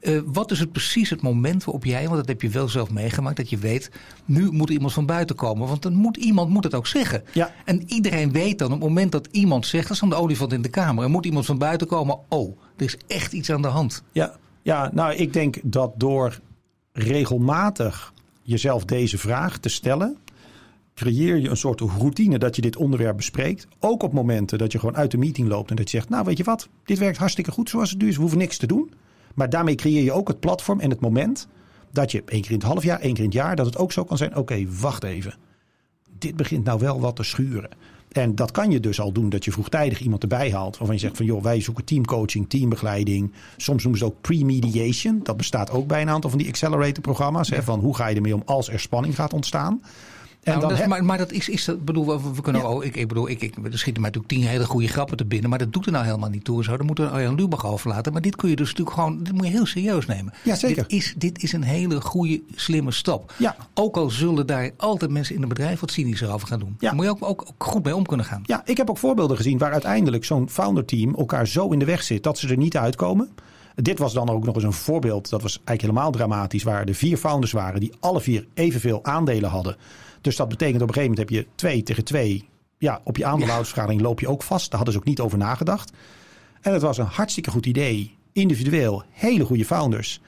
Uh, 0.06 0.20
wat 0.24 0.50
is 0.50 0.60
het 0.60 0.72
precies 0.72 1.10
het 1.10 1.22
moment 1.22 1.64
waarop 1.64 1.84
jij, 1.84 2.04
want 2.04 2.16
dat 2.16 2.28
heb 2.28 2.42
je 2.42 2.48
wel 2.48 2.68
zelf 2.68 2.90
meegemaakt, 2.90 3.36
dat 3.36 3.50
je 3.50 3.56
weet, 3.56 3.90
nu 4.24 4.50
moet 4.50 4.70
iemand 4.70 4.92
van 4.92 5.06
buiten 5.06 5.36
komen. 5.36 5.68
Want 5.68 5.82
dan 5.82 5.94
moet 5.94 6.16
iemand 6.16 6.50
moet 6.50 6.64
het 6.64 6.74
ook 6.74 6.86
zeggen. 6.86 7.22
Ja. 7.32 7.52
En 7.64 7.82
iedereen 7.86 8.32
weet 8.32 8.58
dan, 8.58 8.72
op 8.72 8.80
het 8.80 8.88
moment 8.88 9.12
dat 9.12 9.28
iemand 9.30 9.66
zegt, 9.66 9.82
dat 9.82 9.92
is 9.92 10.00
dan 10.00 10.08
de 10.08 10.14
olifant 10.14 10.52
in 10.52 10.62
de 10.62 10.68
kamer, 10.68 11.04
er 11.04 11.10
moet 11.10 11.26
iemand 11.26 11.46
van 11.46 11.58
buiten 11.58 11.86
komen, 11.86 12.18
oh, 12.28 12.58
er 12.76 12.84
is 12.84 12.96
echt 13.06 13.32
iets 13.32 13.50
aan 13.50 13.62
de 13.62 13.68
hand. 13.68 14.02
Ja, 14.12 14.36
ja 14.62 14.90
nou 14.92 15.14
ik 15.14 15.32
denk 15.32 15.56
dat 15.62 15.92
door 15.96 16.40
regelmatig 16.92 18.12
jezelf 18.42 18.84
deze 18.84 19.18
vraag 19.18 19.58
te 19.58 19.68
stellen, 19.68 20.16
creëer 20.94 21.36
je 21.36 21.48
een 21.48 21.56
soort 21.56 21.80
routine 21.80 22.38
dat 22.38 22.56
je 22.56 22.62
dit 22.62 22.76
onderwerp 22.76 23.16
bespreekt. 23.16 23.66
Ook 23.80 24.02
op 24.02 24.12
momenten 24.12 24.58
dat 24.58 24.72
je 24.72 24.78
gewoon 24.78 24.96
uit 24.96 25.10
de 25.10 25.18
meeting 25.18 25.48
loopt 25.48 25.70
en 25.70 25.76
dat 25.76 25.90
je 25.90 25.96
zegt, 25.96 26.08
nou 26.08 26.24
weet 26.24 26.36
je 26.36 26.44
wat, 26.44 26.68
dit 26.84 26.98
werkt 26.98 27.18
hartstikke 27.18 27.50
goed 27.50 27.68
zoals 27.68 27.90
het 27.90 28.00
nu 28.00 28.08
is, 28.08 28.14
we 28.14 28.20
hoeven 28.20 28.38
niks 28.38 28.56
te 28.56 28.66
doen. 28.66 28.92
Maar 29.34 29.50
daarmee 29.50 29.74
creëer 29.74 30.02
je 30.02 30.12
ook 30.12 30.28
het 30.28 30.40
platform 30.40 30.80
en 30.80 30.90
het 30.90 31.00
moment 31.00 31.48
dat 31.90 32.12
je 32.12 32.22
één 32.26 32.40
keer 32.40 32.50
in 32.50 32.56
het 32.56 32.66
half 32.66 32.82
jaar, 32.82 33.00
één 33.00 33.12
keer 33.14 33.24
in 33.24 33.30
het 33.30 33.38
jaar, 33.38 33.56
dat 33.56 33.66
het 33.66 33.76
ook 33.76 33.92
zo 33.92 34.04
kan 34.04 34.16
zijn: 34.16 34.36
oké, 34.36 34.66
wacht 34.80 35.04
even. 35.04 35.34
Dit 36.18 36.36
begint 36.36 36.64
nou 36.64 36.78
wel 36.78 37.00
wat 37.00 37.16
te 37.16 37.22
schuren. 37.22 37.70
En 38.14 38.34
dat 38.34 38.50
kan 38.50 38.70
je 38.70 38.80
dus 38.80 39.00
al 39.00 39.12
doen 39.12 39.28
dat 39.28 39.44
je 39.44 39.52
vroegtijdig 39.52 40.00
iemand 40.00 40.22
erbij 40.22 40.52
haalt. 40.52 40.76
Waarvan 40.76 40.96
je 40.96 41.00
zegt 41.00 41.16
van 41.16 41.26
joh, 41.26 41.42
wij 41.42 41.60
zoeken 41.60 41.84
teamcoaching, 41.84 42.48
teambegeleiding. 42.48 43.32
Soms 43.56 43.82
noemen 43.82 44.00
ze 44.00 44.06
het 44.06 44.14
ook 44.14 44.20
pre-mediation. 44.20 45.20
Dat 45.22 45.36
bestaat 45.36 45.70
ook 45.70 45.86
bij 45.86 46.02
een 46.02 46.08
aantal 46.08 46.30
van 46.30 46.38
die 46.38 46.48
accelerator 46.48 47.00
programma's. 47.00 47.50
Hè, 47.50 47.62
van 47.62 47.80
hoe 47.80 47.96
ga 47.96 48.06
je 48.06 48.16
ermee 48.16 48.34
om 48.34 48.42
als 48.44 48.68
er 48.68 48.80
spanning 48.80 49.14
gaat 49.14 49.32
ontstaan. 49.32 49.82
Nou, 50.44 50.60
dan 50.60 50.68
dat, 50.68 50.86
maar, 50.86 51.04
maar, 51.04 51.18
dat 51.18 51.32
is, 51.32 51.48
is 51.48 51.64
dat, 51.64 51.84
bedoel, 51.84 52.06
we, 52.06 52.34
we 52.34 52.40
kunnen 52.42 52.62
ja. 52.62 52.68
ook, 52.68 52.84
ik, 52.84 52.96
ik 52.96 53.08
bedoel, 53.08 53.28
ik, 53.28 53.42
ik, 53.42 53.56
er 53.56 53.78
schieten 53.78 54.02
mij 54.02 54.10
natuurlijk 54.10 54.28
tien 54.28 54.42
hele 54.42 54.66
goede 54.66 54.88
grappen 54.88 55.16
te 55.16 55.24
binnen, 55.24 55.50
maar 55.50 55.58
dat 55.58 55.72
doet 55.72 55.86
er 55.86 55.92
nou 55.92 56.04
helemaal 56.04 56.28
niet 56.28 56.44
toe. 56.44 56.64
Zo, 56.64 56.76
dan 56.76 56.86
moeten 56.86 57.04
we 57.04 57.10
Arjan 57.10 57.34
Lubach 57.34 57.66
overlaten. 57.66 58.12
Maar 58.12 58.22
dit 58.22 58.36
kun 58.36 58.48
je 58.48 58.56
dus 58.56 58.68
natuurlijk 58.68 58.96
gewoon, 58.96 59.22
dit 59.22 59.32
moet 59.32 59.46
je 59.46 59.50
heel 59.50 59.66
serieus 59.66 60.06
nemen. 60.06 60.32
Ja, 60.42 60.54
zeker. 60.54 60.82
Dit 60.82 60.92
is, 60.92 61.14
dit 61.16 61.42
is 61.42 61.52
een 61.52 61.62
hele 61.62 62.00
goede, 62.00 62.42
slimme 62.54 62.90
stap. 62.90 63.32
Ja. 63.36 63.56
Ook 63.74 63.96
al 63.96 64.10
zullen 64.10 64.46
daar 64.46 64.70
altijd 64.76 65.10
mensen 65.10 65.34
in 65.34 65.40
het 65.40 65.48
bedrijf 65.48 65.80
wat 65.80 65.90
cynischer 65.90 66.32
over 66.32 66.48
gaan 66.48 66.58
doen. 66.58 66.76
Ja. 66.78 66.86
Daar 66.86 66.94
moet 66.94 67.04
je 67.04 67.10
ook, 67.10 67.24
ook, 67.24 67.44
ook, 67.48 67.64
goed 67.64 67.84
mee 67.84 67.96
om 67.96 68.06
kunnen 68.06 68.26
gaan. 68.26 68.42
Ja, 68.46 68.62
ik 68.64 68.76
heb 68.76 68.90
ook 68.90 68.98
voorbeelden 68.98 69.36
gezien 69.36 69.58
waar 69.58 69.72
uiteindelijk 69.72 70.24
zo'n 70.24 70.50
founder 70.50 70.84
team 70.84 71.14
elkaar 71.14 71.46
zo 71.46 71.68
in 71.68 71.78
de 71.78 71.84
weg 71.84 72.02
zit 72.02 72.22
dat 72.22 72.38
ze 72.38 72.48
er 72.48 72.56
niet 72.56 72.76
uitkomen. 72.76 73.28
Dit 73.74 73.98
was 73.98 74.12
dan 74.12 74.30
ook 74.30 74.44
nog 74.44 74.54
eens 74.54 74.64
een 74.64 74.72
voorbeeld, 74.72 75.30
dat 75.30 75.42
was 75.42 75.52
eigenlijk 75.52 75.80
helemaal 75.80 76.10
dramatisch, 76.10 76.62
waar 76.62 76.84
er 76.84 76.94
vier 76.94 77.16
founders 77.16 77.52
waren 77.52 77.80
die 77.80 77.92
alle 78.00 78.20
vier 78.20 78.46
evenveel 78.54 79.04
aandelen 79.04 79.50
hadden. 79.50 79.76
Dus 80.24 80.36
dat 80.36 80.48
betekent 80.48 80.82
op 80.82 80.88
een 80.88 80.94
gegeven 80.94 81.16
moment 81.16 81.30
heb 81.30 81.38
je 81.38 81.54
twee 81.54 81.82
tegen 81.82 82.04
twee. 82.04 82.48
Ja, 82.78 83.00
op 83.04 83.16
je 83.16 83.24
aandeelhoudersvergadering 83.24 84.02
loop 84.02 84.20
je 84.20 84.28
ook 84.28 84.42
vast. 84.42 84.66
Daar 84.66 84.76
hadden 84.76 84.92
ze 84.92 85.00
ook 85.00 85.06
niet 85.06 85.20
over 85.20 85.38
nagedacht. 85.38 85.92
En 86.60 86.72
het 86.72 86.82
was 86.82 86.98
een 86.98 87.06
hartstikke 87.06 87.50
goed 87.50 87.66
idee. 87.66 88.14
Individueel, 88.32 89.02
hele 89.10 89.44
goede 89.44 89.64
founders. 89.64 90.20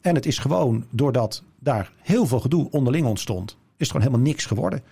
En 0.00 0.14
het 0.14 0.26
is 0.26 0.38
gewoon, 0.38 0.84
doordat 0.90 1.42
daar 1.58 1.92
heel 2.00 2.26
veel 2.26 2.40
gedoe 2.40 2.70
onderling 2.70 3.06
ontstond, 3.06 3.50
is 3.50 3.56
het 3.76 3.86
gewoon 3.86 4.02
helemaal 4.02 4.26
niks 4.26 4.46
geworden. 4.46 4.82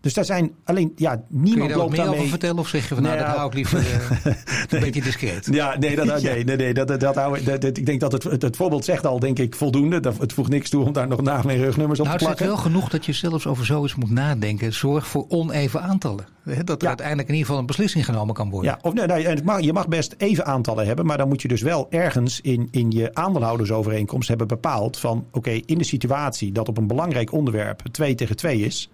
Dus 0.00 0.14
daar 0.14 0.24
zijn 0.24 0.50
alleen, 0.64 0.92
ja, 0.96 1.22
niemand 1.28 1.60
Kun 1.60 1.68
je 1.68 1.76
loopt 1.76 1.88
daar 1.88 1.96
daarmee. 1.96 2.16
over 2.18 2.30
vertellen 2.30 2.58
of 2.58 2.68
zeg 2.68 2.88
je 2.88 2.94
van 2.94 3.02
nou, 3.02 3.14
Nee, 3.14 3.24
dat 3.24 3.32
ja. 3.32 3.38
hou 3.38 3.48
ik 3.50 3.54
liever 3.54 3.78
uh, 3.78 3.86
een 4.68 4.80
beetje 4.80 5.02
discreet. 5.02 5.48
Ja, 5.50 5.78
nee, 5.78 5.96
dat, 5.96 6.06
nee, 6.22 6.44
nee, 6.44 6.56
nee, 6.56 6.74
dat, 6.74 7.00
dat, 7.00 7.14
hou- 7.14 7.42
dat- 7.44 7.60
dat- 7.60 7.76
ik 7.76 7.86
denk 7.86 8.00
dat 8.00 8.12
het, 8.12 8.22
het, 8.22 8.42
het 8.42 8.56
voorbeeld 8.56 8.84
zegt 8.84 9.06
al, 9.06 9.18
denk 9.18 9.38
ik, 9.38 9.54
voldoende. 9.54 10.00
Dat, 10.00 10.18
het 10.18 10.32
voegt 10.32 10.50
niks 10.50 10.70
toe 10.70 10.84
om 10.84 10.92
daar 10.92 11.08
nog 11.08 11.22
namen 11.22 11.54
en 11.54 11.60
rugnummers 11.62 12.00
op 12.00 12.06
Nou, 12.06 12.18
te 12.18 12.24
het 12.24 12.36
zegt 12.36 12.36
plakken. 12.36 12.46
wel 12.46 12.56
genoeg 12.80 12.88
dat 12.88 13.06
je 13.06 13.12
zelfs 13.12 13.46
over 13.46 13.66
zoiets 13.66 13.94
moet 13.94 14.10
nadenken. 14.10 14.72
Zorg 14.72 15.06
voor 15.06 15.24
oneven 15.28 15.82
aantallen. 15.82 16.26
Dat 16.44 16.68
er 16.68 16.82
Ja. 16.82 16.88
uiteindelijk 16.88 17.28
in 17.28 17.34
ieder 17.34 17.46
geval 17.46 17.58
een 17.60 17.66
beslissing 17.66 18.04
genomen 18.04 18.34
kan 18.34 18.50
worden. 18.50 18.70
Ja, 18.70 18.78
of 18.82 18.94
nee, 18.94 19.06
nee, 19.06 19.26
het 19.26 19.44
mag, 19.44 19.60
je 19.60 19.72
mag 19.72 19.88
best 19.88 20.14
even 20.18 20.46
aantallen 20.46 20.86
hebben, 20.86 21.06
maar 21.06 21.16
dan 21.18 21.28
moet 21.28 21.42
je 21.42 21.48
dus 21.48 21.62
wel 21.62 21.86
ergens 21.90 22.40
in, 22.40 22.68
in 22.70 22.90
je 22.90 23.14
aandeelhoudersovereenkomst 23.14 24.28
hebben 24.28 24.46
bepaald 24.48 24.98
van 24.98 25.26
oké, 25.32 25.50
in 25.50 25.78
de 25.78 25.84
situatie 25.84 26.52
dat 26.52 26.68
op 26.68 26.78
een 26.78 26.86
belangrijk 26.86 27.32
onderwerp 27.32 27.82
2 27.90 28.14
tegen 28.14 28.36
2 28.36 28.60
is, 28.60 28.90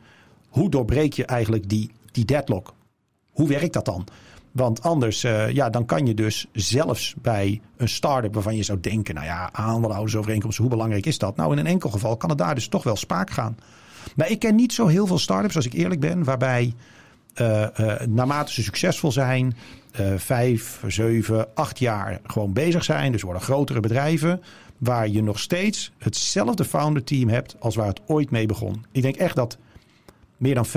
hoe 0.54 0.70
doorbreek 0.70 1.12
je 1.12 1.24
eigenlijk 1.24 1.68
die, 1.68 1.90
die 2.12 2.24
deadlock? 2.24 2.74
Hoe 3.30 3.48
werkt 3.48 3.72
dat 3.72 3.84
dan? 3.84 4.06
Want 4.52 4.82
anders, 4.82 5.24
eh, 5.24 5.50
ja, 5.50 5.70
dan 5.70 5.84
kan 5.84 6.06
je 6.06 6.14
dus 6.14 6.46
zelfs 6.52 7.14
bij 7.22 7.60
een 7.76 7.88
start-up 7.88 8.34
waarvan 8.34 8.56
je 8.56 8.62
zou 8.62 8.80
denken, 8.80 9.14
nou 9.14 9.26
ja, 9.26 9.52
aandeelhoudersovereenkomst, 9.52 10.58
hoe 10.58 10.68
belangrijk 10.68 11.06
is 11.06 11.18
dat? 11.18 11.36
Nou, 11.36 11.52
in 11.52 11.58
een 11.58 11.66
enkel 11.66 11.90
geval 11.90 12.16
kan 12.16 12.28
het 12.28 12.38
daar 12.38 12.54
dus 12.54 12.68
toch 12.68 12.82
wel 12.82 12.96
spaak 12.96 13.30
gaan. 13.30 13.56
Maar 14.16 14.30
ik 14.30 14.38
ken 14.38 14.54
niet 14.54 14.72
zo 14.72 14.86
heel 14.86 15.06
veel 15.06 15.18
start-ups, 15.18 15.56
als 15.56 15.66
ik 15.66 15.72
eerlijk 15.72 16.00
ben, 16.00 16.24
waarbij 16.24 16.74
eh, 17.34 17.78
eh, 17.78 18.08
naarmate 18.08 18.52
ze 18.52 18.62
succesvol 18.62 19.12
zijn, 19.12 19.56
vijf, 20.16 20.80
zeven, 20.86 21.54
acht 21.54 21.78
jaar 21.78 22.20
gewoon 22.24 22.52
bezig 22.52 22.84
zijn. 22.84 23.12
Dus 23.12 23.22
worden 23.22 23.42
grotere 23.42 23.80
bedrijven. 23.80 24.42
Waar 24.78 25.08
je 25.08 25.22
nog 25.22 25.38
steeds 25.38 25.92
hetzelfde 25.98 26.64
founder 26.64 27.04
team 27.04 27.28
hebt 27.28 27.56
als 27.58 27.74
waar 27.74 27.86
het 27.86 28.00
ooit 28.06 28.30
mee 28.30 28.46
begon. 28.46 28.84
Ik 28.92 29.02
denk 29.02 29.16
echt 29.16 29.36
dat 29.36 29.58
meer 30.44 30.54
dan 30.54 30.66
75% 30.66 30.70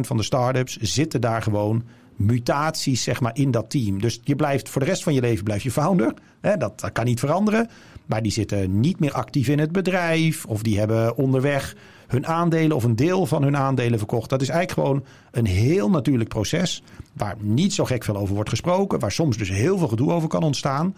van 0.00 0.16
de 0.16 0.22
start-ups 0.22 0.76
zitten 0.76 1.20
daar 1.20 1.42
gewoon 1.42 1.82
mutaties 2.16 3.02
zeg 3.02 3.20
maar, 3.20 3.36
in 3.36 3.50
dat 3.50 3.70
team. 3.70 4.00
Dus 4.00 4.20
je 4.24 4.36
blijft 4.36 4.68
voor 4.68 4.80
de 4.80 4.86
rest 4.86 5.02
van 5.02 5.14
je 5.14 5.20
leven 5.20 5.44
blijf 5.44 5.62
je 5.62 5.70
founder. 5.70 6.14
Hè, 6.40 6.56
dat, 6.56 6.90
kan 6.92 7.04
niet 7.04 7.20
veranderen. 7.20 7.68
Maar 8.06 8.22
die 8.22 8.32
zitten 8.32 8.80
niet 8.80 9.00
meer 9.00 9.12
actief 9.12 9.48
in 9.48 9.58
het 9.58 9.72
bedrijf. 9.72 10.44
Of 10.44 10.62
die 10.62 10.78
hebben 10.78 11.16
onderweg 11.16 11.76
hun 12.06 12.26
aandelen 12.26 12.76
of 12.76 12.84
een 12.84 12.96
deel 12.96 13.26
van 13.26 13.42
hun 13.42 13.56
aandelen 13.56 13.98
verkocht. 13.98 14.30
Dat 14.30 14.42
is 14.42 14.48
eigenlijk 14.48 14.88
gewoon 14.88 15.04
een 15.30 15.46
heel 15.46 15.90
natuurlijk 15.90 16.28
proces. 16.28 16.82
Waar 17.12 17.36
niet 17.40 17.72
zo 17.72 17.84
gek 17.84 18.04
veel 18.04 18.16
over 18.16 18.34
wordt 18.34 18.50
gesproken. 18.50 18.98
Waar 18.98 19.12
soms 19.12 19.36
dus 19.36 19.50
heel 19.50 19.78
veel 19.78 19.88
gedoe 19.88 20.12
over 20.12 20.28
kan 20.28 20.42
ontstaan. 20.42 20.96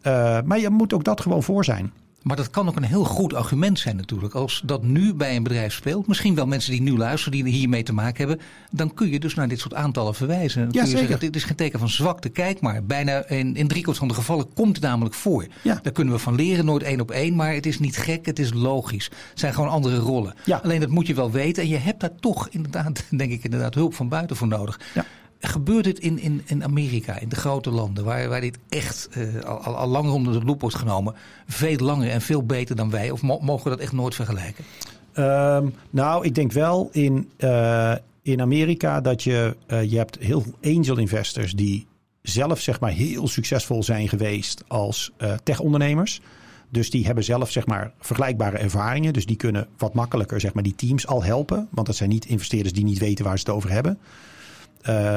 Eh, 0.00 0.38
maar 0.44 0.58
je 0.58 0.70
moet 0.70 0.92
ook 0.92 1.04
dat 1.04 1.20
gewoon 1.20 1.42
voor 1.42 1.64
zijn. 1.64 1.92
Maar 2.22 2.36
dat 2.36 2.50
kan 2.50 2.68
ook 2.68 2.76
een 2.76 2.82
heel 2.82 3.04
goed 3.04 3.34
argument 3.34 3.78
zijn 3.78 3.96
natuurlijk. 3.96 4.34
Als 4.34 4.62
dat 4.64 4.82
nu 4.82 5.14
bij 5.14 5.36
een 5.36 5.42
bedrijf 5.42 5.72
speelt, 5.72 6.06
misschien 6.06 6.34
wel 6.34 6.46
mensen 6.46 6.72
die 6.72 6.82
nu 6.82 6.96
luisteren, 6.96 7.44
die 7.44 7.52
hiermee 7.52 7.82
te 7.82 7.92
maken 7.92 8.28
hebben, 8.28 8.46
dan 8.70 8.94
kun 8.94 9.10
je 9.10 9.20
dus 9.20 9.34
naar 9.34 9.48
dit 9.48 9.60
soort 9.60 9.74
aantallen 9.74 10.14
verwijzen. 10.14 10.60
Dan 10.62 10.70
kun 10.70 10.80
je 10.80 10.86
zeker. 10.86 11.00
zeggen, 11.00 11.20
dit 11.20 11.36
is 11.36 11.44
geen 11.44 11.56
teken 11.56 11.78
van 11.78 11.88
zwakte. 11.88 12.28
Kijk 12.28 12.60
maar, 12.60 12.84
bijna 12.84 13.28
in, 13.28 13.56
in 13.56 13.68
driekwart 13.68 13.98
van 13.98 14.08
de 14.08 14.14
gevallen 14.14 14.52
komt 14.54 14.76
het 14.76 14.84
namelijk 14.84 15.14
voor. 15.14 15.46
Ja. 15.62 15.78
Daar 15.82 15.92
kunnen 15.92 16.14
we 16.14 16.20
van 16.20 16.34
leren, 16.34 16.64
nooit 16.64 16.82
één 16.82 17.00
op 17.00 17.10
één, 17.10 17.34
maar 17.34 17.54
het 17.54 17.66
is 17.66 17.78
niet 17.78 17.96
gek, 17.96 18.26
het 18.26 18.38
is 18.38 18.52
logisch. 18.52 19.10
Het 19.30 19.38
zijn 19.40 19.54
gewoon 19.54 19.70
andere 19.70 19.96
rollen. 19.96 20.34
Ja. 20.44 20.60
Alleen 20.62 20.80
dat 20.80 20.90
moet 20.90 21.06
je 21.06 21.14
wel 21.14 21.30
weten 21.30 21.62
en 21.62 21.68
je 21.68 21.78
hebt 21.78 22.00
daar 22.00 22.14
toch 22.20 22.48
inderdaad, 22.48 23.04
denk 23.10 23.32
ik, 23.32 23.44
inderdaad 23.44 23.74
hulp 23.74 23.94
van 23.94 24.08
buiten 24.08 24.36
voor 24.36 24.48
nodig. 24.48 24.80
Ja. 24.94 25.04
Gebeurt 25.44 25.84
dit 25.84 25.98
in, 25.98 26.18
in, 26.18 26.42
in 26.46 26.64
Amerika, 26.64 27.18
in 27.18 27.28
de 27.28 27.36
grote 27.36 27.70
landen, 27.70 28.04
waar, 28.04 28.28
waar 28.28 28.40
dit 28.40 28.58
echt 28.68 29.08
eh, 29.12 29.42
al, 29.44 29.76
al, 29.76 29.88
langer 29.88 30.12
onder 30.12 30.32
de 30.40 30.46
loep 30.46 30.60
wordt 30.60 30.76
genomen, 30.76 31.14
veel 31.46 31.76
langer 31.76 32.10
en 32.10 32.20
veel 32.20 32.46
beter 32.46 32.76
dan 32.76 32.90
wij? 32.90 33.10
Of 33.10 33.22
mo- 33.22 33.38
mogen 33.40 33.64
we 33.64 33.70
dat 33.70 33.78
echt 33.78 33.92
nooit 33.92 34.14
vergelijken? 34.14 34.64
Ehm, 35.12 35.68
nou, 35.90 36.24
ik 36.24 36.34
denk 36.34 36.52
wel 36.52 36.88
in, 36.92 37.30
eh, 37.36 37.94
in 38.22 38.40
Amerika 38.40 39.00
dat 39.00 39.22
je, 39.22 39.56
eh, 39.66 39.90
je 39.90 39.96
hebt 39.96 40.18
heel 40.18 40.40
veel 40.40 40.76
angel 40.76 40.98
investors 40.98 41.52
die 41.52 41.86
zelf 42.22 42.60
zeg 42.60 42.80
maar 42.80 42.90
heel 42.90 43.28
succesvol 43.28 43.82
zijn 43.82 44.08
geweest 44.08 44.64
als 44.68 45.12
tech-ondernemers. 45.42 46.20
Dus 46.68 46.90
die 46.90 47.06
hebben 47.06 47.24
zelf 47.24 47.50
zeg 47.50 47.66
maar 47.66 47.92
vergelijkbare 48.00 48.58
ervaringen. 48.58 49.12
Dus 49.12 49.26
die 49.26 49.36
kunnen 49.36 49.68
wat 49.78 49.94
makkelijker 49.94 50.40
zeg 50.40 50.54
maar 50.54 50.62
die 50.62 50.74
teams 50.74 51.06
al 51.06 51.22
helpen. 51.22 51.68
Want 51.70 51.86
dat 51.86 51.96
zijn 51.96 52.08
niet 52.10 52.24
investeerders 52.24 52.72
die 52.74 52.84
niet 52.84 52.98
weten 52.98 53.24
waar 53.24 53.38
ze 53.38 53.44
het 53.46 53.54
over 53.54 53.70
hebben. 53.70 53.98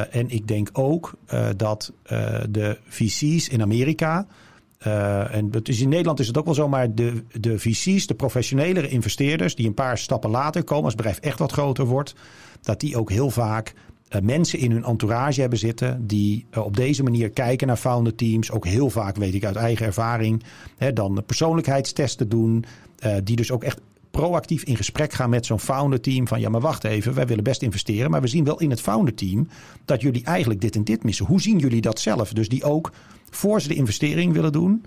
En 0.09 0.29
ik 0.29 0.47
denk 0.47 0.69
ook 0.73 1.13
dat 1.57 1.93
de 2.49 2.77
VC's 2.87 3.47
in 3.47 3.61
Amerika. 3.61 4.27
en 5.31 5.51
dus 5.63 5.81
in 5.81 5.89
Nederland 5.89 6.19
is 6.19 6.27
het 6.27 6.37
ook 6.37 6.45
wel 6.45 6.53
zo, 6.53 6.67
maar 6.67 6.95
de, 6.95 7.23
de 7.39 7.59
VC's, 7.59 8.07
de 8.07 8.15
professionelere 8.15 8.89
investeerders, 8.89 9.55
die 9.55 9.67
een 9.67 9.73
paar 9.73 9.97
stappen 9.97 10.29
later 10.29 10.63
komen, 10.63 10.83
als 10.83 10.93
het 10.93 11.01
bedrijf 11.01 11.19
echt 11.19 11.39
wat 11.39 11.51
groter 11.51 11.85
wordt, 11.85 12.15
dat 12.61 12.79
die 12.79 12.97
ook 12.97 13.09
heel 13.09 13.29
vaak 13.29 13.73
mensen 14.21 14.59
in 14.59 14.71
hun 14.71 14.83
entourage 14.83 15.41
hebben 15.41 15.59
zitten 15.59 16.07
die 16.07 16.45
op 16.55 16.75
deze 16.75 17.03
manier 17.03 17.29
kijken 17.29 17.67
naar 17.67 17.77
founder 17.77 18.15
teams. 18.15 18.51
Ook 18.51 18.65
heel 18.65 18.89
vaak, 18.89 19.15
weet 19.15 19.33
ik 19.33 19.45
uit 19.45 19.55
eigen 19.55 19.85
ervaring, 19.85 20.43
hè, 20.77 20.93
dan 20.93 21.23
persoonlijkheidstesten 21.25 22.29
doen. 22.29 22.65
Die 23.23 23.35
dus 23.35 23.51
ook 23.51 23.63
echt 23.63 23.81
proactief 24.15 24.63
in 24.63 24.75
gesprek 24.75 25.13
gaan 25.13 25.29
met 25.29 25.45
zo'n 25.45 25.59
founder 25.59 26.01
team. 26.01 26.27
Van 26.27 26.39
ja, 26.39 26.49
maar 26.49 26.61
wacht 26.61 26.83
even, 26.83 27.13
wij 27.13 27.27
willen 27.27 27.43
best 27.43 27.61
investeren. 27.61 28.11
Maar 28.11 28.21
we 28.21 28.27
zien 28.27 28.43
wel 28.43 28.59
in 28.59 28.69
het 28.69 28.81
founder 28.81 29.13
team 29.13 29.47
dat 29.85 30.01
jullie 30.01 30.23
eigenlijk 30.23 30.61
dit 30.61 30.75
en 30.75 30.83
dit 30.83 31.03
missen. 31.03 31.25
Hoe 31.25 31.41
zien 31.41 31.57
jullie 31.57 31.81
dat 31.81 31.99
zelf? 31.99 32.33
Dus 32.33 32.49
die 32.49 32.63
ook 32.63 32.91
voor 33.29 33.61
ze 33.61 33.67
de 33.67 33.75
investering 33.75 34.33
willen 34.33 34.51
doen, 34.51 34.85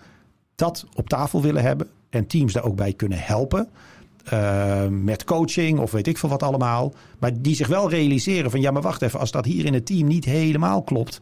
dat 0.54 0.86
op 0.94 1.08
tafel 1.08 1.42
willen 1.42 1.62
hebben. 1.62 1.88
En 2.10 2.26
teams 2.26 2.52
daar 2.52 2.64
ook 2.64 2.76
bij 2.76 2.92
kunnen 2.92 3.18
helpen. 3.18 3.68
Uh, 4.32 4.86
met 4.86 5.24
coaching 5.24 5.78
of 5.78 5.90
weet 5.90 6.06
ik 6.06 6.18
veel 6.18 6.28
wat 6.28 6.42
allemaal. 6.42 6.94
Maar 7.18 7.42
die 7.42 7.54
zich 7.54 7.66
wel 7.66 7.90
realiseren 7.90 8.50
van 8.50 8.60
ja, 8.60 8.70
maar 8.70 8.82
wacht 8.82 9.02
even, 9.02 9.20
als 9.20 9.30
dat 9.30 9.44
hier 9.44 9.64
in 9.64 9.74
het 9.74 9.86
team 9.86 10.06
niet 10.06 10.24
helemaal 10.24 10.82
klopt 10.82 11.20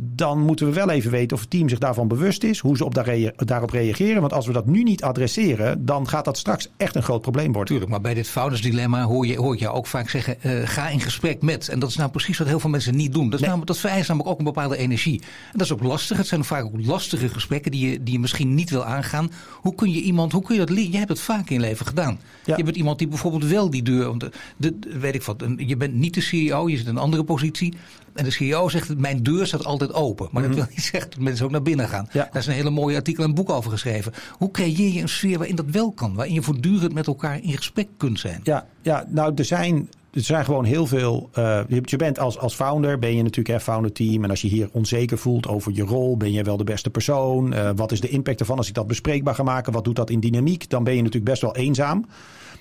dan 0.00 0.40
moeten 0.40 0.66
we 0.66 0.72
wel 0.72 0.90
even 0.90 1.10
weten 1.10 1.36
of 1.36 1.40
het 1.40 1.50
team 1.50 1.68
zich 1.68 1.78
daarvan 1.78 2.08
bewust 2.08 2.44
is, 2.44 2.58
hoe 2.58 2.76
ze 2.76 2.84
op 2.84 2.94
daar 2.94 3.32
daarop 3.36 3.70
reageren. 3.70 4.20
Want 4.20 4.32
als 4.32 4.46
we 4.46 4.52
dat 4.52 4.66
nu 4.66 4.82
niet 4.82 5.02
adresseren, 5.02 5.84
dan 5.86 6.08
gaat 6.08 6.24
dat 6.24 6.38
straks 6.38 6.68
echt 6.76 6.94
een 6.94 7.02
groot 7.02 7.20
probleem 7.20 7.52
worden. 7.52 7.66
Tuurlijk, 7.66 7.90
maar 7.90 8.00
bij 8.00 8.14
dit 8.14 8.28
foudersdilemma 8.28 9.04
hoor 9.04 9.26
je, 9.26 9.36
hoor 9.36 9.58
je 9.58 9.68
ook 9.68 9.86
vaak 9.86 10.08
zeggen: 10.08 10.36
uh, 10.42 10.60
ga 10.64 10.88
in 10.88 11.00
gesprek 11.00 11.42
met. 11.42 11.68
En 11.68 11.78
dat 11.78 11.88
is 11.88 11.96
nou 11.96 12.10
precies 12.10 12.38
wat 12.38 12.46
heel 12.46 12.60
veel 12.60 12.70
mensen 12.70 12.96
niet 12.96 13.12
doen. 13.12 13.24
Dat, 13.24 13.32
is 13.32 13.40
nee. 13.40 13.48
namelijk, 13.48 13.70
dat 13.70 13.78
vereist 13.78 14.08
namelijk 14.08 14.32
ook 14.32 14.38
een 14.38 14.44
bepaalde 14.44 14.76
energie. 14.76 15.20
En 15.20 15.58
dat 15.58 15.60
is 15.60 15.72
ook 15.72 15.82
lastig. 15.82 16.16
Het 16.16 16.26
zijn 16.26 16.44
vaak 16.44 16.64
ook 16.64 16.86
lastige 16.86 17.28
gesprekken 17.28 17.70
die 17.70 17.90
je, 17.90 18.02
die 18.02 18.12
je 18.12 18.20
misschien 18.20 18.54
niet 18.54 18.70
wil 18.70 18.84
aangaan. 18.84 19.30
Hoe 19.50 19.74
kun 19.74 19.90
je 19.90 20.00
iemand, 20.00 20.32
hoe 20.32 20.42
kun 20.42 20.54
je 20.54 20.60
dat 20.60 20.70
leren? 20.70 20.92
Je 20.92 20.98
hebt 20.98 21.08
het 21.08 21.20
vaak 21.20 21.50
in 21.50 21.60
leven 21.60 21.86
gedaan. 21.86 22.20
Ja. 22.44 22.56
Je 22.56 22.64
bent 22.64 22.76
iemand 22.76 22.98
die 22.98 23.08
bijvoorbeeld 23.08 23.44
wel 23.44 23.70
die 23.70 23.82
deur, 23.82 24.18
de, 24.18 24.30
de, 24.56 24.98
weet 24.98 25.14
ik 25.14 25.22
wat, 25.22 25.44
je 25.56 25.76
bent 25.76 25.94
niet 25.94 26.14
de 26.14 26.20
CEO, 26.20 26.68
je 26.68 26.76
zit 26.76 26.86
in 26.86 26.96
een 26.96 27.02
andere 27.02 27.24
positie. 27.24 27.74
En 28.14 28.24
de 28.24 28.30
CEO 28.30 28.68
zegt, 28.68 28.98
mijn 28.98 29.22
deur 29.22 29.46
staat 29.46 29.64
altijd 29.64 29.92
open. 29.92 30.28
Maar 30.32 30.42
dat 30.42 30.54
wil 30.54 30.66
niet 30.70 30.82
zeggen 30.82 31.10
dat 31.10 31.18
mensen 31.18 31.44
ook 31.44 31.50
naar 31.50 31.62
binnen 31.62 31.88
gaan. 31.88 32.08
Ja. 32.12 32.28
Daar 32.32 32.42
is 32.42 32.46
een 32.46 32.52
hele 32.52 32.70
mooie 32.70 32.96
artikel 32.96 33.24
en 33.24 33.34
boek 33.34 33.50
over 33.50 33.70
geschreven. 33.70 34.12
Hoe 34.38 34.50
creëer 34.50 34.92
je 34.92 35.00
een 35.00 35.08
sfeer 35.08 35.38
waarin 35.38 35.56
dat 35.56 35.70
wel 35.70 35.92
kan? 35.92 36.14
Waarin 36.14 36.34
je 36.34 36.42
voortdurend 36.42 36.94
met 36.94 37.06
elkaar 37.06 37.42
in 37.42 37.56
gesprek 37.56 37.88
kunt 37.96 38.20
zijn? 38.20 38.40
Ja, 38.42 38.66
ja 38.82 39.04
nou 39.08 39.32
er 39.34 39.44
zijn... 39.44 39.88
Er 40.12 40.20
zijn 40.22 40.44
gewoon 40.44 40.64
heel 40.64 40.86
veel. 40.86 41.30
Uh, 41.38 41.60
je 41.84 41.96
bent 41.96 42.18
als, 42.18 42.38
als 42.38 42.54
founder, 42.54 42.98
ben 42.98 43.16
je 43.16 43.22
natuurlijk 43.22 43.54
een 43.54 43.60
founder 43.60 43.92
team. 43.92 44.24
En 44.24 44.30
als 44.30 44.40
je 44.40 44.48
hier 44.48 44.68
onzeker 44.72 45.18
voelt 45.18 45.48
over 45.48 45.72
je 45.74 45.82
rol, 45.82 46.16
ben 46.16 46.32
je 46.32 46.42
wel 46.42 46.56
de 46.56 46.64
beste 46.64 46.90
persoon. 46.90 47.52
Uh, 47.52 47.70
wat 47.76 47.92
is 47.92 48.00
de 48.00 48.08
impact 48.08 48.40
ervan 48.40 48.56
als 48.56 48.68
ik 48.68 48.74
dat 48.74 48.86
bespreekbaar 48.86 49.34
ga 49.34 49.42
maken? 49.42 49.72
Wat 49.72 49.84
doet 49.84 49.96
dat 49.96 50.10
in 50.10 50.20
dynamiek? 50.20 50.70
Dan 50.70 50.84
ben 50.84 50.94
je 50.94 50.98
natuurlijk 50.98 51.30
best 51.30 51.42
wel 51.42 51.56
eenzaam. 51.56 52.06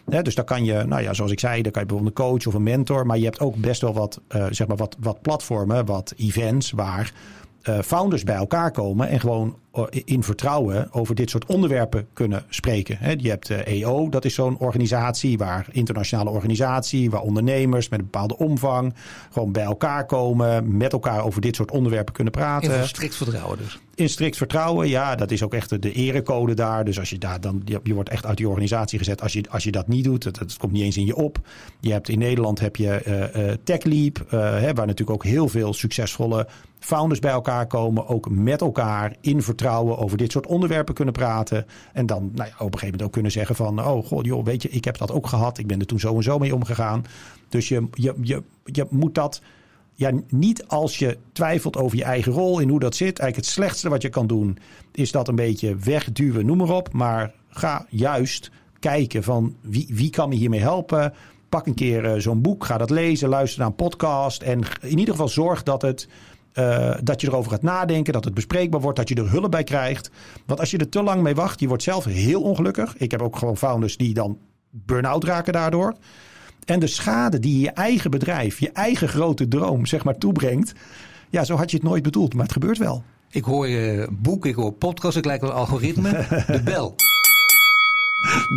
He, 0.09 0.21
dus 0.21 0.35
dan 0.35 0.45
kan 0.45 0.65
je, 0.65 0.83
nou 0.83 1.01
ja, 1.01 1.13
zoals 1.13 1.31
ik 1.31 1.39
zei, 1.39 1.61
dan 1.61 1.71
kan 1.71 1.81
je 1.81 1.87
bijvoorbeeld 1.87 2.19
een 2.19 2.25
coach 2.25 2.47
of 2.47 2.53
een 2.53 2.63
mentor. 2.63 3.05
Maar 3.05 3.17
je 3.17 3.23
hebt 3.23 3.39
ook 3.39 3.55
best 3.55 3.81
wel 3.81 3.93
wat, 3.93 4.21
uh, 4.29 4.45
zeg 4.49 4.67
maar 4.67 4.77
wat, 4.77 4.95
wat 4.99 5.21
platformen, 5.21 5.85
wat 5.85 6.13
events 6.17 6.71
waar 6.71 7.13
uh, 7.69 7.79
founders 7.79 8.23
bij 8.23 8.35
elkaar 8.35 8.71
komen 8.71 9.07
en 9.07 9.19
gewoon 9.19 9.47
eh, 9.47 9.70
in 9.89 10.23
vertrouwen 10.23 10.93
over 10.93 11.15
dit 11.15 11.29
soort 11.29 11.45
onderwerpen 11.45 12.07
kunnen 12.13 12.43
spreken. 12.49 13.19
Je 13.21 13.29
hebt 13.29 13.49
EO, 13.49 14.09
dat 14.09 14.25
is 14.25 14.33
zo'n 14.33 14.57
organisatie 14.57 15.37
waar 15.37 15.67
internationale 15.71 16.29
organisatie, 16.29 17.09
waar 17.09 17.21
ondernemers 17.21 17.89
met 17.89 17.99
een 17.99 18.05
bepaalde 18.05 18.37
omvang 18.37 18.93
gewoon 19.31 19.51
bij 19.51 19.63
elkaar 19.63 20.05
komen, 20.05 20.77
met 20.77 20.93
elkaar 20.93 21.23
over 21.23 21.41
dit 21.41 21.55
soort 21.55 21.71
onderwerpen 21.71 22.13
kunnen 22.13 22.33
praten. 22.33 22.79
In 22.79 22.87
strikt 22.87 23.15
vertrouwen 23.15 23.57
dus. 23.57 23.79
In 23.95 24.09
strikt 24.09 24.37
vertrouwen, 24.37 24.87
ja, 24.87 25.15
dat 25.15 25.31
is 25.31 25.43
ook 25.43 25.53
echt 25.53 25.81
de 25.81 25.91
erecode 25.91 26.53
daar. 26.53 26.85
Dus 26.85 26.99
als 26.99 27.09
je 27.09 27.17
daar 27.17 27.41
dan, 27.41 27.61
je, 27.83 27.93
wordt 27.93 28.09
echt 28.09 28.25
uit 28.25 28.37
die 28.37 28.47
organisatie 28.47 28.97
gezet 28.97 29.21
als 29.21 29.33
je, 29.33 29.43
als 29.49 29.63
je 29.63 29.71
dat 29.71 29.87
niet 29.87 30.03
doet. 30.03 30.23
Dat, 30.23 30.37
dat 30.37 30.57
komt 30.57 30.71
niet 30.71 30.83
eens 30.83 30.97
in 30.97 31.05
je 31.05 31.15
op. 31.15 31.39
Je 31.79 31.91
hebt 31.91 32.09
in 32.09 32.19
Nederland 32.19 32.59
heb 32.59 32.75
je 32.75 33.01
uh, 33.35 33.53
TechLeap, 33.63 34.25
uh, 34.25 34.31
waar 34.31 34.73
natuurlijk 34.73 35.09
ook 35.09 35.23
heel 35.23 35.47
veel 35.47 35.73
succesvolle 35.73 36.47
founders 36.79 37.19
bij 37.19 37.31
elkaar 37.31 37.67
komen, 37.67 38.07
ook 38.07 38.29
met 38.29 38.61
elkaar 38.61 39.15
in 39.21 39.41
vertrouwen 39.41 39.60
over 39.69 40.17
dit 40.17 40.31
soort 40.31 40.47
onderwerpen 40.47 40.93
kunnen 40.93 41.13
praten. 41.13 41.65
En 41.93 42.05
dan 42.05 42.31
nou 42.33 42.49
ja, 42.49 42.53
op 42.53 42.59
een 42.59 42.65
gegeven 42.65 42.85
moment 42.85 43.01
ook 43.01 43.11
kunnen 43.11 43.31
zeggen 43.31 43.55
van, 43.55 43.85
oh 43.85 44.05
god, 44.05 44.25
joh, 44.25 44.45
weet 44.45 44.61
je, 44.61 44.69
ik 44.69 44.85
heb 44.85 44.97
dat 44.97 45.11
ook 45.11 45.27
gehad. 45.27 45.57
Ik 45.57 45.67
ben 45.67 45.79
er 45.79 45.85
toen 45.85 45.99
zo 45.99 46.15
en 46.15 46.23
zo 46.23 46.37
mee 46.37 46.55
omgegaan. 46.55 47.05
Dus 47.49 47.67
je, 47.67 47.87
je, 47.91 48.13
je, 48.21 48.43
je 48.63 48.85
moet 48.89 49.15
dat 49.15 49.41
ja, 49.95 50.11
niet 50.29 50.67
als 50.67 50.97
je 50.97 51.17
twijfelt 51.31 51.77
over 51.77 51.97
je 51.97 52.03
eigen 52.03 52.31
rol 52.31 52.59
in 52.59 52.69
hoe 52.69 52.79
dat 52.79 52.95
zit. 52.95 53.19
Eigenlijk 53.19 53.35
het 53.35 53.45
slechtste 53.45 53.89
wat 53.89 54.01
je 54.01 54.09
kan 54.09 54.27
doen 54.27 54.57
is 54.91 55.11
dat 55.11 55.27
een 55.27 55.35
beetje 55.35 55.75
wegduwen, 55.75 56.45
noem 56.45 56.57
maar 56.57 56.69
op. 56.69 56.93
Maar 56.93 57.33
ga 57.49 57.85
juist 57.89 58.51
kijken 58.79 59.23
van 59.23 59.55
wie, 59.61 59.87
wie 59.89 60.09
kan 60.09 60.29
me 60.29 60.35
hiermee 60.35 60.59
helpen. 60.59 61.13
Pak 61.49 61.65
een 61.65 61.73
keer 61.73 62.05
uh, 62.05 62.13
zo'n 62.21 62.41
boek, 62.41 62.65
ga 62.65 62.77
dat 62.77 62.89
lezen, 62.89 63.29
luister 63.29 63.59
naar 63.59 63.67
een 63.67 63.75
podcast. 63.75 64.41
En 64.41 64.61
in 64.81 64.99
ieder 64.99 65.13
geval 65.13 65.29
zorg 65.29 65.63
dat, 65.63 65.81
het, 65.81 66.07
uh, 66.53 66.95
dat 67.03 67.21
je 67.21 67.27
erover 67.27 67.51
gaat 67.51 67.61
nadenken, 67.61 68.13
dat 68.13 68.25
het 68.25 68.33
bespreekbaar 68.33 68.81
wordt, 68.81 68.97
dat 68.97 69.09
je 69.09 69.15
er 69.15 69.29
hulp 69.29 69.51
bij 69.51 69.63
krijgt. 69.63 70.11
Want 70.45 70.59
als 70.59 70.71
je 70.71 70.77
er 70.77 70.89
te 70.89 71.03
lang 71.03 71.21
mee 71.21 71.35
wacht, 71.35 71.59
je 71.59 71.67
wordt 71.67 71.83
zelf 71.83 72.05
heel 72.05 72.41
ongelukkig. 72.41 72.97
Ik 72.97 73.11
heb 73.11 73.21
ook 73.21 73.37
gewoon 73.37 73.57
founders 73.57 73.97
die 73.97 74.13
dan 74.13 74.37
burn-out 74.69 75.23
raken 75.23 75.53
daardoor. 75.53 75.95
En 76.65 76.79
de 76.79 76.87
schade 76.87 77.39
die 77.39 77.59
je 77.59 77.71
eigen 77.71 78.11
bedrijf, 78.11 78.59
je 78.59 78.71
eigen 78.71 79.07
grote 79.07 79.47
droom, 79.47 79.85
zeg 79.85 80.03
maar, 80.03 80.17
toebrengt. 80.17 80.73
Ja, 81.29 81.43
zo 81.43 81.55
had 81.55 81.71
je 81.71 81.77
het 81.77 81.85
nooit 81.85 82.03
bedoeld, 82.03 82.33
maar 82.33 82.43
het 82.43 82.53
gebeurt 82.53 82.77
wel. 82.77 83.03
Ik 83.29 83.43
hoor 83.43 83.67
je 83.67 84.07
boek, 84.11 84.45
ik 84.45 84.55
hoor 84.55 84.71
podcast, 84.71 85.17
ik 85.17 85.25
lijkt 85.25 85.41
wel 85.41 85.51
algoritme. 85.51 86.09
De 86.47 86.61
bel. 86.63 86.95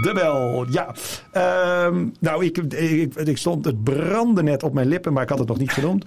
De 0.03 0.13
bel, 0.15 0.67
ja. 0.71 0.95
Um, 1.87 2.13
nou, 2.21 2.45
ik, 2.45 2.57
ik, 2.59 3.15
ik, 3.15 3.37
stond, 3.37 3.65
het 3.65 3.85
brandde 3.85 4.43
net 4.43 4.63
op 4.63 4.75
mijn 4.75 4.87
lippen, 4.87 5.13
maar 5.13 5.23
ik 5.23 5.29
had 5.29 5.39
het 5.39 5.49
nog 5.49 5.59
niet 5.59 5.73
genoemd. 5.73 6.05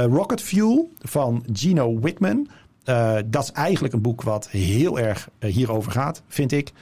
Uh, 0.00 0.06
Rocket 0.06 0.42
Fuel 0.42 0.90
van 0.98 1.44
Gino 1.52 2.00
Wickman. 2.00 2.48
Uh, 2.84 3.16
dat 3.26 3.42
is 3.42 3.52
eigenlijk 3.52 3.94
een 3.94 4.00
boek 4.00 4.22
wat 4.22 4.48
heel 4.48 4.98
erg 4.98 5.28
uh, 5.38 5.52
hierover 5.52 5.92
gaat, 5.92 6.22
vind 6.28 6.52
ik 6.52 6.72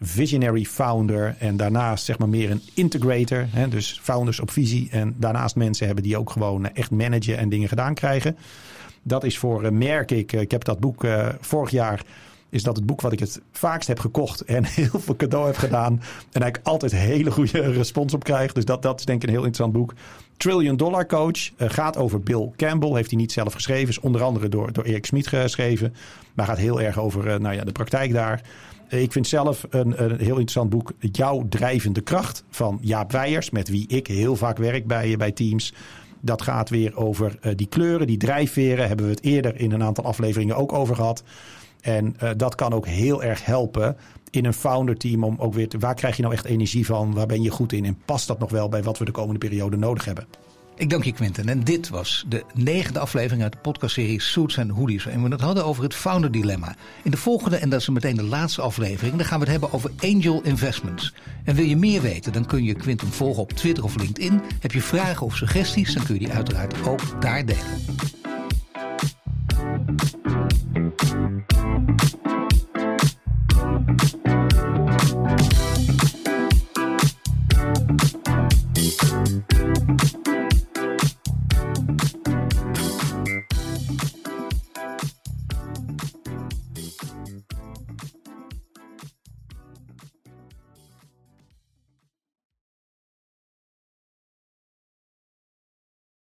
visionary 0.00 0.64
founder 0.64 1.36
en 1.38 1.56
daarnaast 1.56 2.04
zeg 2.04 2.18
maar 2.18 2.28
meer 2.28 2.50
een 2.50 2.62
integrator. 2.74 3.46
Hè, 3.50 3.68
dus 3.68 4.00
founders 4.02 4.40
op 4.40 4.50
visie 4.50 4.88
en 4.90 5.14
daarnaast 5.18 5.56
mensen 5.56 5.86
hebben 5.86 6.04
die 6.04 6.16
ook 6.16 6.30
gewoon 6.30 6.72
echt 6.72 6.90
managen 6.90 7.38
en 7.38 7.48
dingen 7.48 7.68
gedaan 7.68 7.94
krijgen. 7.94 8.36
Dat 9.02 9.24
is 9.24 9.38
voor, 9.38 9.72
merk 9.72 10.10
ik, 10.10 10.32
ik 10.32 10.50
heb 10.50 10.64
dat 10.64 10.80
boek 10.80 11.06
vorig 11.40 11.70
jaar, 11.70 12.02
is 12.52 12.62
dat 12.62 12.76
het 12.76 12.86
boek 12.86 13.00
wat 13.00 13.12
ik 13.12 13.18
het 13.18 13.40
vaakst 13.52 13.88
heb 13.88 13.98
gekocht 13.98 14.40
en 14.56 14.64
heel 14.64 15.00
veel 15.00 15.16
cadeau 15.16 15.46
heb 15.46 15.56
gedaan. 15.56 15.92
En 16.32 16.42
eigenlijk 16.42 16.66
altijd 16.66 16.92
hele 16.92 17.30
goede 17.30 17.60
respons 17.72 18.14
op 18.14 18.24
krijg. 18.24 18.52
Dus 18.52 18.64
dat, 18.64 18.82
dat 18.82 18.98
is 18.98 19.04
denk 19.04 19.22
ik 19.22 19.28
een 19.28 19.34
heel 19.34 19.44
interessant 19.44 19.72
boek. 19.72 19.94
Trillion 20.42 20.76
Dollar 20.76 21.06
Coach 21.06 21.50
gaat 21.56 21.96
over 21.96 22.20
Bill 22.20 22.50
Campbell. 22.56 22.94
Heeft 22.94 23.10
hij 23.10 23.18
niet 23.18 23.32
zelf 23.32 23.52
geschreven. 23.52 23.88
Is 23.88 24.00
onder 24.00 24.22
andere 24.22 24.48
door, 24.48 24.72
door 24.72 24.84
Erik 24.84 25.06
Smit 25.06 25.26
geschreven. 25.26 25.94
Maar 26.34 26.46
gaat 26.46 26.58
heel 26.58 26.80
erg 26.80 26.98
over 26.98 27.40
nou 27.40 27.54
ja, 27.54 27.64
de 27.64 27.72
praktijk 27.72 28.12
daar. 28.12 28.42
Ik 28.88 29.12
vind 29.12 29.26
zelf 29.26 29.66
een, 29.70 30.02
een, 30.02 30.10
heel 30.10 30.28
interessant 30.28 30.70
boek, 30.70 30.92
Jouw 30.98 31.46
drijvende 31.48 32.00
kracht 32.00 32.44
van 32.50 32.78
Jaap 32.80 33.12
Weijers, 33.12 33.50
met 33.50 33.68
wie 33.68 33.88
ik 33.88 34.06
heel 34.06 34.36
vaak 34.36 34.58
werk 34.58 34.86
bij, 34.86 35.16
bij 35.16 35.32
teams. 35.32 35.74
Dat 36.20 36.42
gaat 36.42 36.70
weer 36.70 36.96
over 36.96 37.38
die 37.56 37.66
kleuren, 37.66 38.06
die 38.06 38.16
drijfveren. 38.16 38.88
Hebben 38.88 39.06
we 39.06 39.12
het 39.12 39.24
eerder 39.24 39.60
in 39.60 39.72
een 39.72 39.82
aantal 39.82 40.04
afleveringen 40.04 40.56
ook 40.56 40.72
over 40.72 40.94
gehad. 40.94 41.22
En 41.80 42.16
dat 42.36 42.54
kan 42.54 42.72
ook 42.72 42.86
heel 42.86 43.22
erg 43.22 43.44
helpen 43.44 43.96
in 44.32 44.44
een 44.44 44.54
founder 44.54 44.96
team 44.96 45.24
om 45.24 45.34
ook 45.38 45.54
weer 45.54 45.68
waar 45.78 45.94
krijg 45.94 46.16
je 46.16 46.22
nou 46.22 46.34
echt 46.34 46.44
energie 46.44 46.86
van? 46.86 47.14
Waar 47.14 47.26
ben 47.26 47.42
je 47.42 47.50
goed 47.50 47.72
in? 47.72 47.84
En 47.84 47.98
past 48.04 48.26
dat 48.26 48.38
nog 48.38 48.50
wel 48.50 48.68
bij 48.68 48.82
wat 48.82 48.98
we 48.98 49.04
de 49.04 49.10
komende 49.10 49.38
periode 49.38 49.76
nodig 49.76 50.04
hebben? 50.04 50.26
Ik 50.76 50.90
dank 50.90 51.04
je, 51.04 51.12
Quinten. 51.12 51.48
En 51.48 51.64
dit 51.64 51.88
was 51.88 52.24
de 52.28 52.44
negende 52.54 52.98
aflevering 52.98 53.42
uit 53.42 53.52
de 53.52 53.58
podcastserie 53.58 54.20
Suits 54.20 54.56
en 54.56 54.68
Hoodies. 54.68 55.06
En 55.06 55.22
we 55.22 55.28
het 55.28 55.40
hadden 55.40 55.64
over 55.64 55.82
het 55.82 55.94
founder 55.94 56.30
dilemma. 56.30 56.74
In 57.02 57.10
de 57.10 57.16
volgende, 57.16 57.56
en 57.56 57.68
dat 57.68 57.80
is 57.80 57.88
meteen 57.88 58.16
de 58.16 58.22
laatste 58.22 58.60
aflevering, 58.60 59.16
dan 59.16 59.26
gaan 59.26 59.38
we 59.38 59.44
het 59.44 59.52
hebben 59.52 59.72
over 59.72 59.90
angel 59.98 60.42
investments. 60.42 61.14
En 61.44 61.54
wil 61.54 61.64
je 61.64 61.76
meer 61.76 62.02
weten, 62.02 62.32
dan 62.32 62.46
kun 62.46 62.64
je 62.64 62.74
Quinten 62.74 63.08
volgen 63.08 63.42
op 63.42 63.52
Twitter 63.52 63.84
of 63.84 63.96
LinkedIn. 63.96 64.40
Heb 64.60 64.72
je 64.72 64.82
vragen 64.82 65.26
of 65.26 65.36
suggesties, 65.36 65.94
dan 65.94 66.04
kun 66.04 66.14
je 66.14 66.20
die 66.20 66.32
uiteraard 66.32 66.88
ook 66.88 67.20
daar 67.20 67.46
delen. 67.46 67.80